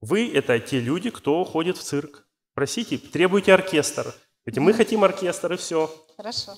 вы 0.00 0.32
это 0.32 0.58
те 0.58 0.80
люди, 0.80 1.10
кто 1.10 1.44
ходит 1.44 1.76
в 1.76 1.82
цирк. 1.82 2.26
Просите, 2.54 2.98
требуйте 2.98 3.54
оркестр. 3.54 4.14
Ведь 4.46 4.58
мы 4.58 4.72
хотим 4.72 5.04
оркестр 5.04 5.52
и 5.52 5.56
все. 5.56 5.90
Хорошо. 6.16 6.54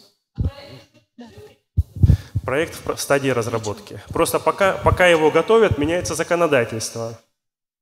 Проект 2.49 2.81
в 2.87 2.99
стадии 2.99 3.29
разработки. 3.29 4.01
Просто 4.09 4.39
пока, 4.39 4.73
пока 4.73 5.07
его 5.07 5.31
готовят, 5.31 5.77
меняется 5.77 6.15
законодательство. 6.15 7.19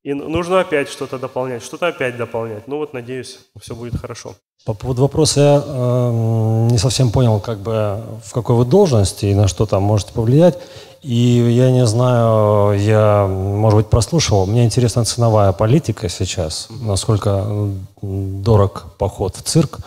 И 0.03 0.13
нужно 0.13 0.59
опять 0.59 0.89
что-то 0.89 1.21
дополнять, 1.21 1.63
что-то 1.63 1.87
опять 1.87 2.17
дополнять. 2.17 2.67
Ну 2.67 2.79
вот, 2.79 2.93
надеюсь, 2.93 3.39
все 3.61 3.77
будет 3.77 3.97
хорошо. 4.01 4.35
По 4.65 4.75
поводу 4.75 5.03
вопроса 5.03 5.41
я 5.41 5.63
э, 5.65 6.69
не 6.73 6.79
совсем 6.79 7.13
понял, 7.13 7.39
как 7.39 7.59
бы 7.59 8.03
в 8.25 8.33
какой 8.33 8.57
вы 8.57 8.65
должности 8.65 9.27
и 9.27 9.37
на 9.37 9.47
что 9.47 9.67
там 9.67 9.85
можете 9.85 10.13
повлиять. 10.13 10.59
И 11.01 11.15
я 11.15 11.71
не 11.71 11.87
знаю, 11.87 12.77
я, 12.77 13.29
может 13.29 13.77
быть, 13.77 13.87
прослушал. 13.87 14.47
Мне 14.47 14.65
интересна 14.65 15.05
ценовая 15.05 15.53
политика 15.53 16.09
сейчас, 16.09 16.67
насколько 16.71 17.71
дорог 18.03 18.87
поход 18.99 19.37
в 19.37 19.43
цирк. 19.43 19.79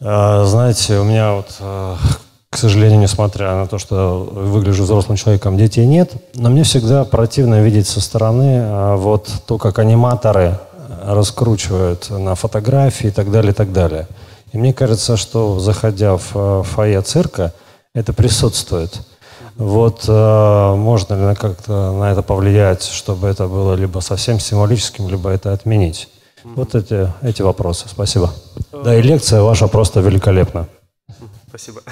Э, 0.00 0.44
знаете, 0.44 0.98
у 0.98 1.04
меня 1.04 1.32
вот 1.32 1.56
э, 1.60 1.96
к 2.56 2.58
сожалению, 2.58 3.00
несмотря 3.00 3.54
на 3.54 3.66
то, 3.66 3.76
что 3.76 4.26
выгляжу 4.32 4.84
взрослым 4.84 5.18
человеком, 5.18 5.58
детей 5.58 5.84
нет. 5.84 6.12
Но 6.34 6.48
мне 6.48 6.62
всегда 6.62 7.04
противно 7.04 7.60
видеть 7.60 7.86
со 7.86 8.00
стороны 8.00 8.60
а, 8.62 8.96
вот 8.96 9.30
то, 9.46 9.58
как 9.58 9.78
аниматоры 9.78 10.58
раскручивают 11.04 12.08
на 12.08 12.34
фотографии 12.34 13.08
и 13.08 13.10
так 13.10 13.30
далее, 13.30 13.52
и 13.52 13.54
так 13.54 13.74
далее. 13.74 14.08
И 14.52 14.56
мне 14.56 14.72
кажется, 14.72 15.18
что 15.18 15.58
заходя 15.58 16.16
в 16.16 16.30
э, 16.34 16.62
фойе 16.62 17.02
цирка, 17.02 17.52
это 17.94 18.14
присутствует. 18.14 19.02
Вот 19.56 20.06
э, 20.08 20.74
можно 20.76 21.28
ли 21.28 21.36
как-то 21.36 21.92
на 21.92 22.10
это 22.10 22.22
повлиять, 22.22 22.84
чтобы 22.84 23.28
это 23.28 23.48
было 23.48 23.74
либо 23.74 24.00
совсем 24.00 24.40
символическим, 24.40 25.10
либо 25.10 25.28
это 25.28 25.52
отменить? 25.52 26.08
Вот 26.42 26.74
эти, 26.74 27.12
эти 27.20 27.42
вопросы. 27.42 27.84
Спасибо. 27.86 28.32
Да, 28.72 28.96
и 28.96 29.02
лекция 29.02 29.42
ваша 29.42 29.68
просто 29.68 30.00
великолепна. 30.00 30.68
Спасибо. 31.48 31.82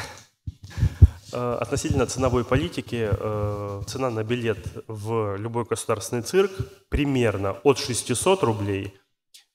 Э, 1.34 1.58
относительно 1.60 2.06
ценовой 2.06 2.44
политики, 2.44 3.08
э, 3.10 3.82
цена 3.88 4.10
на 4.10 4.22
билет 4.22 4.58
в 4.86 5.36
любой 5.36 5.64
государственный 5.64 6.22
цирк 6.22 6.52
примерно 6.88 7.56
от 7.64 7.78
600 7.78 8.44
рублей 8.44 8.94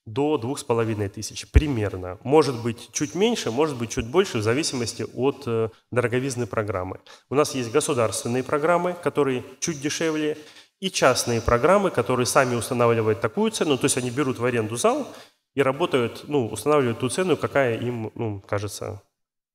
до 0.04 0.36
2500. 0.36 1.50
Примерно. 1.50 2.18
Может 2.22 2.60
быть 2.62 2.90
чуть 2.92 3.14
меньше, 3.14 3.50
может 3.50 3.76
быть 3.76 3.90
чуть 3.90 4.06
больше, 4.10 4.38
в 4.38 4.42
зависимости 4.42 5.06
от 5.14 5.44
э, 5.46 5.70
дороговизны 5.90 6.46
программы. 6.46 7.00
У 7.30 7.34
нас 7.34 7.54
есть 7.54 7.72
государственные 7.72 8.42
программы, 8.42 8.94
которые 9.02 9.42
чуть 9.60 9.80
дешевле, 9.80 10.36
и 10.80 10.90
частные 10.90 11.40
программы, 11.40 11.90
которые 11.90 12.26
сами 12.26 12.54
устанавливают 12.54 13.20
такую 13.20 13.50
цену, 13.50 13.76
то 13.76 13.84
есть 13.84 13.98
они 13.98 14.10
берут 14.10 14.38
в 14.38 14.44
аренду 14.44 14.76
зал 14.76 15.06
и 15.54 15.62
работают, 15.62 16.24
ну, 16.26 16.46
устанавливают 16.46 17.00
ту 17.00 17.08
цену, 17.08 17.36
какая 17.36 17.78
им 17.78 18.10
ну, 18.14 18.40
кажется 18.40 19.02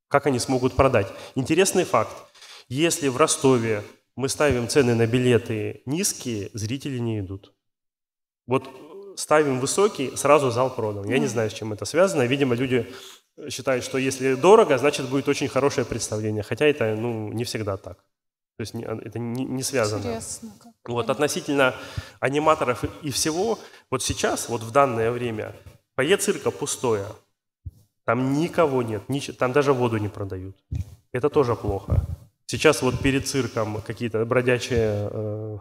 как 0.07 0.27
они 0.27 0.39
смогут 0.39 0.73
продать? 0.73 1.07
Интересный 1.35 1.83
факт. 1.83 2.15
Если 2.67 3.07
в 3.07 3.17
Ростове 3.17 3.83
мы 4.15 4.29
ставим 4.29 4.67
цены 4.67 4.95
на 4.95 5.07
билеты 5.07 5.81
низкие, 5.85 6.49
зрители 6.53 6.97
не 6.99 7.19
идут. 7.19 7.53
Вот 8.47 8.69
ставим 9.17 9.59
высокий, 9.59 10.15
сразу 10.15 10.51
зал 10.51 10.73
продан. 10.73 11.09
Я 11.09 11.19
не 11.19 11.27
знаю, 11.27 11.49
с 11.49 11.53
чем 11.53 11.73
это 11.73 11.85
связано. 11.85 12.23
Видимо, 12.23 12.55
люди 12.55 12.91
считают, 13.49 13.83
что 13.83 13.97
если 13.97 14.35
дорого, 14.35 14.77
значит 14.77 15.09
будет 15.09 15.27
очень 15.27 15.47
хорошее 15.47 15.85
представление. 15.85 16.43
Хотя 16.43 16.65
это 16.65 16.95
ну, 16.95 17.31
не 17.33 17.43
всегда 17.43 17.77
так. 17.77 17.97
То 18.57 18.61
есть 18.61 18.73
это 18.73 19.19
не, 19.19 19.43
не 19.43 19.63
связано. 19.63 19.99
Интересно. 19.99 20.51
Вот 20.85 21.09
относительно 21.09 21.75
аниматоров 22.19 22.85
и 23.01 23.11
всего, 23.11 23.59
вот 23.91 24.01
сейчас, 24.01 24.47
вот 24.47 24.61
в 24.61 24.71
данное 24.71 25.11
время, 25.11 25.53
фойе 25.95 26.15
цирка 26.17 26.51
пустое. 26.51 27.05
Там 28.05 28.33
никого 28.33 28.83
нет, 28.83 29.03
там 29.37 29.51
даже 29.51 29.73
воду 29.73 29.97
не 29.97 30.09
продают. 30.09 30.55
Это 31.11 31.29
тоже 31.29 31.55
плохо. 31.55 32.05
Сейчас 32.45 32.83
вот 32.83 32.99
перед 33.01 33.27
цирком 33.27 33.81
какие-то 33.81 34.23
бродячие 34.25 35.09
э, 35.11 35.57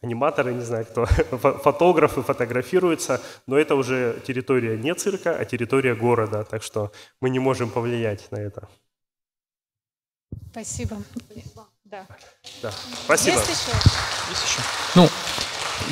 аниматоры, 0.00 0.54
не 0.54 0.62
знаю 0.62 0.86
кто, 0.86 1.04
фотографы 1.62 2.22
фотографируются, 2.22 3.20
но 3.46 3.58
это 3.58 3.74
уже 3.74 4.18
территория 4.26 4.78
не 4.78 4.94
цирка, 4.94 5.36
а 5.36 5.44
территория 5.44 5.94
города, 5.94 6.44
так 6.44 6.62
что 6.62 6.90
мы 7.20 7.28
не 7.28 7.38
можем 7.38 7.70
повлиять 7.70 8.30
на 8.30 8.36
это. 8.36 8.68
Спасибо. 10.50 10.96
Да. 11.84 12.06
да. 12.62 12.72
Спасибо. 13.04 13.36
Есть 13.36 13.48
еще? 13.50 13.76
Есть 14.30 14.44
еще. 14.44 14.62
Ну, 14.94 15.08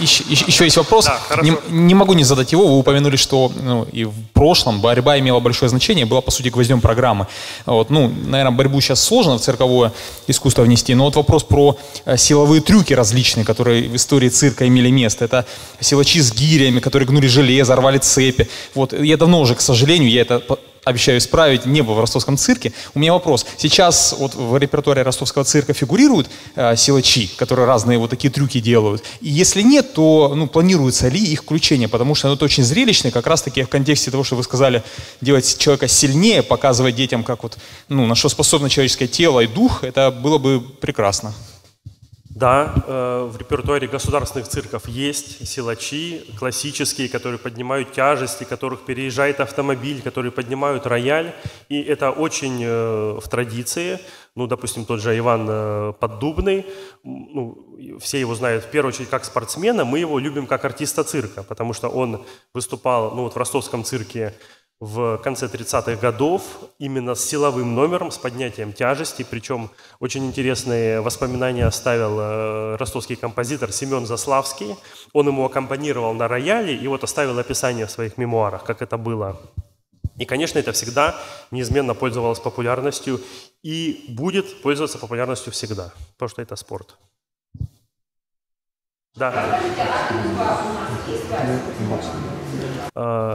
еще, 0.01 0.25
еще 0.29 0.65
есть 0.65 0.77
вопрос. 0.77 1.07
Да, 1.07 1.43
не, 1.43 1.53
не 1.69 1.95
могу 1.95 2.15
не 2.15 2.25
задать 2.25 2.53
его. 2.53 2.67
Вы 2.67 2.79
упомянули, 2.79 3.17
что 3.17 3.53
ну, 3.55 3.85
и 3.85 4.05
в 4.05 4.15
прошлом 4.33 4.81
борьба 4.81 5.19
имела 5.19 5.41
большое 5.41 5.69
значение, 5.69 6.07
была, 6.07 6.21
по 6.21 6.31
сути, 6.31 6.49
гвоздем 6.49 6.81
программы. 6.81 7.27
Вот, 7.65 7.91
ну, 7.91 8.09
наверное, 8.09 8.57
борьбу 8.57 8.81
сейчас 8.81 9.03
сложно 9.03 9.39
в 9.39 9.41
цирковое 9.41 9.93
искусство 10.27 10.63
внести, 10.63 10.95
но 10.95 11.05
вот 11.05 11.17
вопрос 11.17 11.45
про 11.45 11.77
э, 12.05 12.17
силовые 12.17 12.61
трюки 12.61 12.93
различные, 12.93 13.45
которые 13.45 13.89
в 13.89 13.97
истории 13.97 14.29
цирка 14.29 14.67
имели 14.67 14.91
место. 14.91 15.25
Это 15.25 15.47
силачи 15.81 16.21
с 16.21 16.33
гирями, 16.33 16.81
которые 16.81 17.07
гнули 17.07 17.27
железо, 17.27 17.77
рвали 17.77 17.99
цепи. 17.99 18.49
Вот, 18.75 18.93
я 18.93 19.17
давно 19.17 19.41
уже, 19.41 19.55
к 19.55 19.61
сожалению, 19.61 20.11
я 20.11 20.23
это 20.23 20.43
обещаю 20.87 21.19
исправить, 21.19 21.67
не 21.67 21.83
был 21.83 21.95
в 21.95 22.01
ростовском 22.01 22.37
цирке. 22.37 22.73
У 22.95 23.01
меня 23.01 23.13
вопрос. 23.13 23.45
Сейчас 23.57 24.15
вот 24.17 24.37
в 24.37 24.57
репертуаре 24.57 25.03
ростовского 25.03 25.45
цирка 25.45 25.73
фигурируют 25.73 26.31
э, 26.55 26.77
силачи, 26.77 27.29
которые 27.37 27.67
разные 27.67 27.99
вот 27.99 28.11
такие 28.11 28.33
трюки 28.33 28.61
делают? 28.61 29.03
И 29.21 29.29
если 29.29 29.63
нет, 29.63 29.95
то 29.95 30.33
ну, 30.37 30.47
планируется 30.47 31.09
ли 31.09 31.21
их 31.21 31.43
включение? 31.43 31.89
Потому 31.89 32.15
что 32.15 32.33
это 32.33 32.45
очень 32.45 32.63
зрелищно, 32.63 33.11
как 33.11 33.27
раз-таки 33.27 33.65
в 33.65 33.69
контексте 33.69 34.13
того, 34.13 34.23
что 34.23 34.37
вы 34.37 34.45
сказали, 34.45 34.85
делать 35.21 35.59
человека 35.59 35.89
сильнее, 35.89 36.45
показывать 36.45 36.95
детям, 36.95 37.25
как 37.25 37.43
вот, 37.43 37.59
ну, 37.89 38.07
на 38.07 38.15
что 38.15 38.29
способно 38.29 38.71
человеческое 38.71 39.09
тело 39.09 39.41
и 39.41 39.49
дух, 39.49 39.83
это 39.83 40.13
было 40.13 40.39
бы 40.39 40.61
прекрасно. 40.61 41.35
Да, 42.37 42.75
э, 42.87 43.31
в 43.33 43.39
репертуаре 43.39 43.89
государственных 43.89 44.47
цирков 44.47 44.89
есть 44.89 45.49
силачи 45.49 46.23
классические, 46.39 47.09
которые 47.09 47.39
поднимают 47.39 47.93
тяжести, 47.93 48.45
которых 48.45 48.85
переезжает 48.85 49.41
автомобиль, 49.41 50.03
которые 50.03 50.31
поднимают 50.31 50.87
рояль. 50.87 51.33
И 51.71 51.81
это 51.81 52.11
очень 52.11 52.63
э, 52.63 53.19
в 53.19 53.27
традиции. 53.31 54.01
Ну, 54.35 54.47
допустим, 54.47 54.85
тот 54.85 55.01
же 55.01 55.17
Иван 55.17 55.47
э, 55.49 55.93
Поддубный, 55.99 56.67
ну, 57.05 57.99
все 58.01 58.21
его 58.21 58.35
знают 58.35 58.65
в 58.65 58.69
первую 58.69 58.93
очередь 58.93 59.09
как 59.09 59.25
спортсмена, 59.25 59.87
мы 59.87 60.01
его 60.01 60.19
любим 60.19 60.47
как 60.47 60.63
артиста 60.67 61.05
цирка, 61.05 61.43
потому 61.43 61.73
что 61.73 61.89
он 61.89 62.27
выступал 62.53 63.15
ну, 63.15 63.23
вот 63.23 63.33
в 63.33 63.39
ростовском 63.39 63.83
цирке 63.83 64.35
в 64.79 65.17
конце 65.19 65.47
30-х 65.47 65.97
годов 65.97 66.43
именно 66.79 67.15
с 67.15 67.25
силовым 67.25 67.75
номером, 67.75 68.11
с 68.11 68.19
поднятием 68.19 68.73
тяжести. 68.73 69.27
Причем 69.29 69.71
очень 70.01 70.27
интересные 70.27 71.01
воспоминания 71.01 71.65
оставил 71.65 72.19
э, 72.21 72.77
ростовский 72.77 73.17
композитор 73.17 73.73
Семен 73.73 74.07
Заславский. 74.07 74.77
Он 75.15 75.29
ему 75.29 75.45
аккомпанировал 75.47 76.13
на 76.13 76.29
рояле 76.29 76.77
и 76.77 76.87
вот 76.89 77.05
оставил 77.05 77.39
описание 77.39 77.87
в 77.87 77.91
своих 77.91 78.19
мемуарах, 78.19 78.65
как 78.65 78.83
это 78.83 78.99
было. 78.99 79.41
И, 80.19 80.25
конечно, 80.25 80.59
это 80.59 80.73
всегда 80.73 81.15
неизменно 81.51 81.95
пользовалось 81.95 82.41
популярностью 82.41 83.21
и 83.63 84.05
будет 84.09 84.63
пользоваться 84.63 84.99
популярностью 84.99 85.53
всегда, 85.53 85.93
потому 86.15 86.29
что 86.29 86.43
это 86.43 86.57
спорт. 86.57 86.97
Да. 89.15 89.61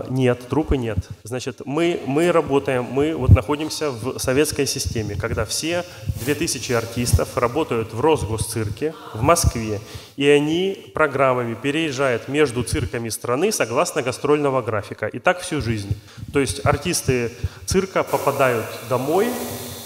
Нет, 0.10 0.48
трупы 0.50 0.78
нет. 0.78 0.98
Значит, 1.24 1.62
мы, 1.66 2.00
мы 2.06 2.32
работаем, 2.32 2.84
мы 2.84 3.16
вот 3.16 3.30
находимся 3.30 3.92
в 3.92 4.18
советской 4.18 4.66
системе, 4.66 5.16
когда 5.16 5.46
все 5.46 5.86
2000 6.26 6.72
артистов 6.74 7.38
работают 7.38 7.94
в 7.94 8.02
Росгосцирке 8.02 8.94
в 9.14 9.22
Москве, 9.22 9.80
и 10.16 10.28
они 10.28 10.92
программами 10.94 11.54
переезжают 11.54 12.28
между 12.28 12.64
цирками 12.64 13.10
страны 13.10 13.52
согласно 13.52 14.02
гастрольного 14.02 14.62
графика. 14.62 15.08
И 15.08 15.20
так 15.20 15.40
всю 15.42 15.62
жизнь. 15.62 15.96
То 16.34 16.40
есть 16.40 16.66
артисты 16.66 17.32
цирка 17.66 18.04
попадают 18.04 18.66
домой 18.90 19.28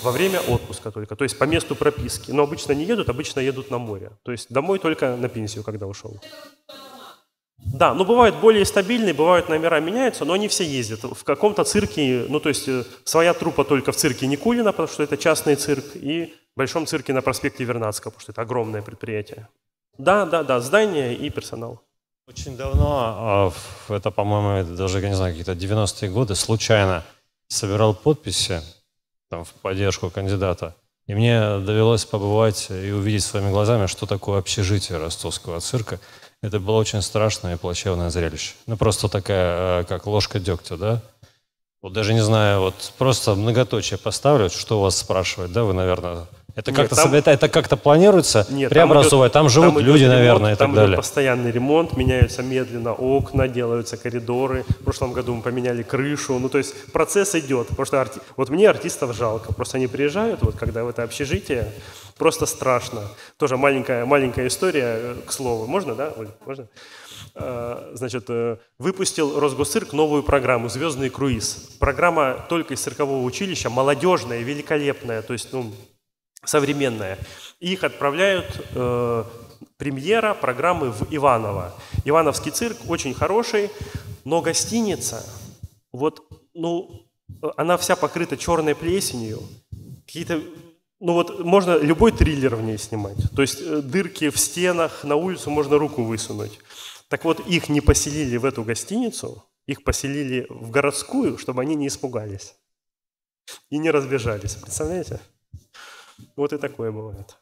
во 0.04 0.12
время 0.12 0.40
отпуска 0.40 0.92
только, 0.92 1.16
то 1.16 1.24
есть 1.24 1.38
по 1.38 1.46
месту 1.46 1.76
прописки. 1.76 2.32
Но 2.32 2.44
обычно 2.44 2.74
не 2.74 2.86
едут, 2.86 3.10
обычно 3.10 3.40
едут 3.40 3.72
на 3.72 3.78
море. 3.78 4.12
То 4.24 4.32
есть 4.32 4.52
домой 4.52 4.80
только 4.80 5.16
на 5.16 5.30
пенсию, 5.30 5.64
когда 5.64 5.88
ушел. 5.88 6.22
Да, 7.58 7.94
но 7.94 8.06
бывают 8.06 8.36
более 8.36 8.66
стабильные, 8.66 9.14
бывают 9.14 9.50
номера 9.50 9.80
меняются, 9.80 10.26
но 10.26 10.34
они 10.34 10.48
все 10.48 10.64
ездят. 10.64 11.04
В 11.04 11.24
каком-то 11.24 11.64
цирке, 11.64 12.26
ну 12.30 12.40
то 12.40 12.50
есть 12.50 12.68
э, 12.68 12.84
своя 13.06 13.34
трупа 13.34 13.64
только 13.64 13.92
в 13.92 13.96
цирке 13.96 14.28
Никулина, 14.28 14.72
потому 14.72 14.88
что 14.88 15.04
это 15.04 15.18
частный 15.18 15.56
цирк, 15.56 15.86
и 15.96 16.34
в 16.56 16.58
большом 16.58 16.86
цирке 16.86 17.14
на 17.14 17.22
проспекте 17.22 17.64
Вернадского, 17.64 18.12
потому 18.12 18.22
что 18.22 18.32
это 18.34 18.42
огромное 18.42 18.82
предприятие. 18.82 19.48
Да, 19.98 20.26
да, 20.26 20.44
да, 20.44 20.60
здание 20.60 21.16
и 21.16 21.30
персонал. 21.30 21.82
Очень 22.28 22.58
давно, 22.58 23.54
а, 23.88 23.94
это, 23.94 24.12
по-моему, 24.12 24.76
даже, 24.76 25.00
я 25.00 25.10
не 25.10 25.16
знаю, 25.16 25.34
какие-то 25.34 25.54
90-е 25.54 26.10
годы, 26.10 26.36
случайно 26.36 27.04
собирал 27.48 27.94
подписи 27.94 28.62
там, 29.30 29.46
в 29.46 29.54
поддержку 29.54 30.10
кандидата. 30.10 30.76
И 31.08 31.14
мне 31.14 31.40
довелось 31.60 32.04
побывать 32.06 32.68
и 32.72 32.92
увидеть 32.92 33.24
своими 33.24 33.52
глазами, 33.52 33.86
что 33.86 34.08
такое 34.08 34.40
общежитие 34.40 34.98
ростовского 34.98 35.60
цирка. 35.60 36.00
Это 36.46 36.60
было 36.60 36.76
очень 36.78 37.02
страшное 37.02 37.56
и 37.56 37.58
плачевное 37.58 38.10
зрелище. 38.12 38.54
Ну, 38.68 38.78
просто 38.78 39.08
такая, 39.10 39.82
э, 39.82 39.84
как 39.86 40.06
ложка 40.06 40.40
дегтя, 40.40 40.78
да? 40.78 41.02
Вот 41.82 41.94
даже 41.94 42.14
не 42.14 42.22
знаю, 42.24 42.60
вот 42.62 42.76
просто 42.98 43.34
многоточие 43.36 43.98
поставлю, 43.98 44.50
что 44.50 44.78
у 44.80 44.82
вас 44.82 44.96
спрашивать, 44.98 45.52
да, 45.52 45.64
вы, 45.64 45.74
наверное... 45.74 46.26
Это 46.56 46.72
как-то 46.72 46.96
там- 46.96 47.14
это, 47.14 47.32
это 47.32 47.50
как-то 47.50 47.76
планируется 47.78 48.46
Нет, 48.50 48.70
преобразовывать, 48.70 49.34
там, 49.34 49.48
идет- 49.48 49.54
живут 49.54 49.74
идет 49.74 49.84
люди, 49.86 50.04
ремонт, 50.04 50.18
наверное, 50.18 50.54
и 50.54 50.56
там 50.56 50.68
так 50.68 50.70
идет 50.70 50.76
далее. 50.84 50.96
постоянный 50.98 51.52
ремонт, 51.52 51.98
меняются 51.98 52.44
медленно 52.44 52.94
окна, 52.94 53.48
делаются 53.50 53.98
коридоры. 53.98 54.64
В 54.80 54.84
прошлом 54.86 55.12
году 55.12 55.34
мы 55.36 55.42
поменяли 55.42 55.84
крышу. 55.84 56.40
Ну, 56.40 56.48
то 56.48 56.58
есть 56.58 56.74
процесс 56.94 57.36
идет. 57.36 57.68
Потому 57.68 57.86
что 57.86 57.98
арти- 57.98 58.22
вот 58.38 58.48
мне 58.50 58.70
артистов 58.70 59.14
жалко. 59.18 59.52
Просто 59.54 59.78
они 59.78 59.88
приезжают, 59.88 60.44
вот 60.44 60.56
когда 60.56 60.86
в 60.86 60.88
это 60.88 61.04
общежитие, 61.04 61.74
просто 62.18 62.46
страшно. 62.46 63.02
Тоже 63.38 63.58
маленькая, 63.58 64.06
маленькая 64.06 64.48
история, 64.48 64.98
э, 64.98 65.16
к 65.26 65.32
слову. 65.32 65.68
Можно, 65.68 65.96
да, 65.96 66.14
Оль? 66.18 66.30
Можно? 66.46 66.68
Э, 67.36 67.92
Значит, 67.94 68.26
э, 68.30 68.58
выпустил 68.80 69.40
Росгосцирк 69.40 69.94
новую 69.94 70.24
программу 70.24 70.70
«Звездный 70.70 71.10
круиз». 71.10 71.78
Программа 71.80 72.46
только 72.50 72.74
из 72.74 72.82
циркового 72.82 73.24
училища, 73.24 73.70
молодежная, 73.70 74.42
великолепная. 74.42 75.22
То 75.22 75.34
есть, 75.34 75.52
ну, 75.54 75.72
современная. 76.44 77.18
Их 77.60 77.84
отправляют 77.84 78.66
э, 78.74 79.24
премьера 79.78 80.34
программы 80.34 80.92
в 80.92 81.08
Иваново. 81.12 81.74
Ивановский 82.06 82.52
цирк 82.52 82.78
очень 82.88 83.14
хороший, 83.14 83.70
но 84.24 84.42
гостиница, 84.42 85.24
вот, 85.92 86.24
ну, 86.54 87.06
она 87.58 87.78
вся 87.78 87.96
покрыта 87.96 88.38
черной 88.38 88.76
плесенью. 88.76 89.42
Какие-то, 90.06 90.42
ну 91.06 91.14
вот, 91.14 91.40
можно 91.46 91.78
любой 91.78 92.12
триллер 92.12 92.56
в 92.56 92.64
ней 92.64 92.80
снимать. 92.80 93.18
То 93.36 93.44
есть 93.44 93.62
э, 93.62 93.82
дырки 93.84 94.32
в 94.32 94.40
стенах, 94.40 95.04
на 95.04 95.16
улицу 95.16 95.52
можно 95.52 95.78
руку 95.78 96.04
высунуть. 96.04 96.60
Так 97.10 97.26
вот, 97.26 97.48
их 97.48 97.70
не 97.70 97.80
поселили 97.80 98.38
в 98.38 98.46
эту 98.46 98.64
гостиницу, 98.64 99.46
их 99.68 99.84
поселили 99.84 100.48
в 100.50 100.72
городскую, 100.72 101.38
чтобы 101.38 101.62
они 101.62 101.76
не 101.76 101.90
испугались 101.90 102.56
и 103.70 103.78
не 103.78 103.92
разбежались. 103.92 104.56
Представляете? 104.56 105.20
Вот 106.36 106.54
и 106.54 106.58
такое 106.58 106.92
бывает. 106.92 107.38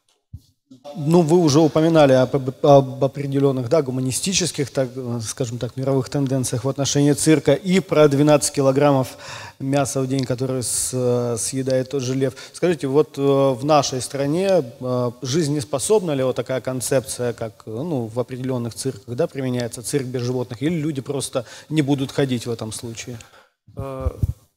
Ну, 0.96 1.22
вы 1.22 1.38
уже 1.38 1.60
упоминали 1.60 2.12
об, 2.12 2.34
об- 2.64 3.04
определенных, 3.04 3.68
да, 3.68 3.82
гуманистических, 3.82 4.70
так, 4.70 4.88
э, 4.94 5.20
скажем 5.22 5.58
так, 5.58 5.76
мировых 5.76 6.08
тенденциях 6.08 6.64
в 6.64 6.68
отношении 6.68 7.12
цирка 7.12 7.52
и 7.54 7.80
про 7.80 8.06
12 8.08 8.54
килограммов 8.54 9.16
мяса 9.58 10.00
в 10.00 10.06
день, 10.06 10.24
который 10.24 10.62
с- 10.62 10.90
э, 10.92 11.36
съедает 11.38 11.90
тот 11.90 12.02
же 12.02 12.14
лев. 12.14 12.34
Скажите, 12.52 12.86
вот 12.86 13.18
э, 13.18 13.20
в 13.22 13.64
нашей 13.64 14.00
стране 14.00 14.62
э, 14.80 15.10
жизнеспособна 15.22 16.12
ли 16.12 16.22
вот 16.22 16.36
такая 16.36 16.60
концепция, 16.60 17.32
как 17.32 17.62
э, 17.66 17.70
ну, 17.70 18.06
в 18.06 18.20
определенных 18.20 18.74
цирках, 18.74 19.16
да, 19.16 19.26
применяется 19.26 19.82
цирк 19.82 20.06
без 20.06 20.22
животных, 20.22 20.62
или 20.62 20.74
люди 20.74 21.00
просто 21.00 21.44
не 21.68 21.82
будут 21.82 22.12
ходить 22.12 22.46
в 22.46 22.50
этом 22.50 22.72
случае? 22.72 23.18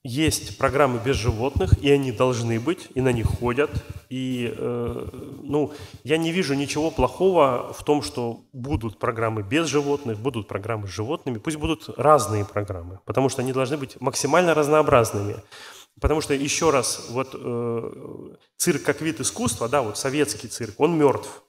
Есть 0.07 0.57
программы 0.57 1.01
без 1.03 1.17
животных, 1.17 1.73
и 1.83 1.91
они 1.91 2.13
должны 2.13 2.61
быть, 2.61 2.87
и 2.95 3.01
на 3.01 3.11
них 3.11 3.27
ходят. 3.27 3.69
И, 4.07 4.53
э, 4.57 5.09
ну, 5.43 5.73
я 6.05 6.17
не 6.17 6.31
вижу 6.31 6.53
ничего 6.53 6.91
плохого 6.91 7.73
в 7.73 7.83
том, 7.83 8.01
что 8.01 8.45
будут 8.53 8.99
программы 8.99 9.43
без 9.43 9.67
животных, 9.67 10.17
будут 10.17 10.47
программы 10.47 10.87
с 10.87 10.91
животными. 10.91 11.39
Пусть 11.39 11.57
будут 11.57 11.89
разные 11.97 12.45
программы, 12.45 13.01
потому 13.03 13.27
что 13.27 13.41
они 13.41 13.51
должны 13.51 13.75
быть 13.75 13.99
максимально 13.99 14.53
разнообразными. 14.53 15.35
Потому 15.99 16.21
что, 16.21 16.33
еще 16.33 16.69
раз, 16.69 17.07
вот 17.09 17.31
э, 17.33 18.35
цирк 18.55 18.83
как 18.83 19.01
вид 19.01 19.19
искусства, 19.19 19.67
да, 19.67 19.81
вот 19.81 19.97
советский 19.97 20.47
цирк, 20.47 20.75
он 20.79 20.97
мертв. 20.97 21.43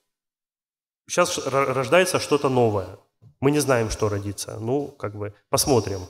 Сейчас 1.08 1.38
рождается 1.46 2.18
что-то 2.18 2.48
новое. 2.48 2.98
Мы 3.40 3.52
не 3.52 3.60
знаем, 3.60 3.88
что 3.88 4.08
родится. 4.08 4.58
Ну, 4.60 4.88
как 4.88 5.14
бы, 5.14 5.32
посмотрим. 5.48 6.00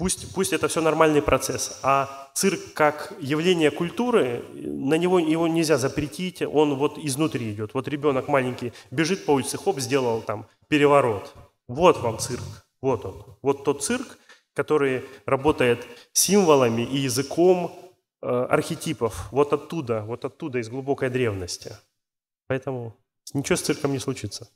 Пусть, 0.00 0.32
пусть 0.32 0.54
это 0.54 0.66
все 0.68 0.80
нормальный 0.80 1.20
процесс. 1.20 1.78
А 1.82 2.30
цирк 2.32 2.72
как 2.72 3.12
явление 3.20 3.70
культуры, 3.70 4.42
на 4.54 4.94
него 4.94 5.18
его 5.18 5.46
нельзя 5.46 5.76
запретить, 5.76 6.40
он 6.40 6.76
вот 6.76 6.96
изнутри 6.96 7.52
идет. 7.52 7.74
Вот 7.74 7.86
ребенок 7.86 8.26
маленький 8.26 8.72
бежит 8.90 9.26
по 9.26 9.32
улице, 9.32 9.58
хоп, 9.58 9.78
сделал 9.78 10.22
там 10.22 10.46
переворот. 10.68 11.34
Вот 11.68 11.98
вам 11.98 12.18
цирк, 12.18 12.64
вот 12.80 13.04
он. 13.04 13.36
Вот 13.42 13.64
тот 13.64 13.84
цирк, 13.84 14.16
который 14.54 15.04
работает 15.26 15.86
символами 16.14 16.80
и 16.80 16.96
языком 16.96 17.70
э, 18.22 18.26
архетипов. 18.26 19.30
Вот 19.30 19.52
оттуда, 19.52 20.00
вот 20.00 20.24
оттуда, 20.24 20.60
из 20.60 20.70
глубокой 20.70 21.10
древности. 21.10 21.76
Поэтому 22.46 22.96
ничего 23.34 23.56
с 23.56 23.60
цирком 23.60 23.92
не 23.92 23.98
случится. 23.98 24.48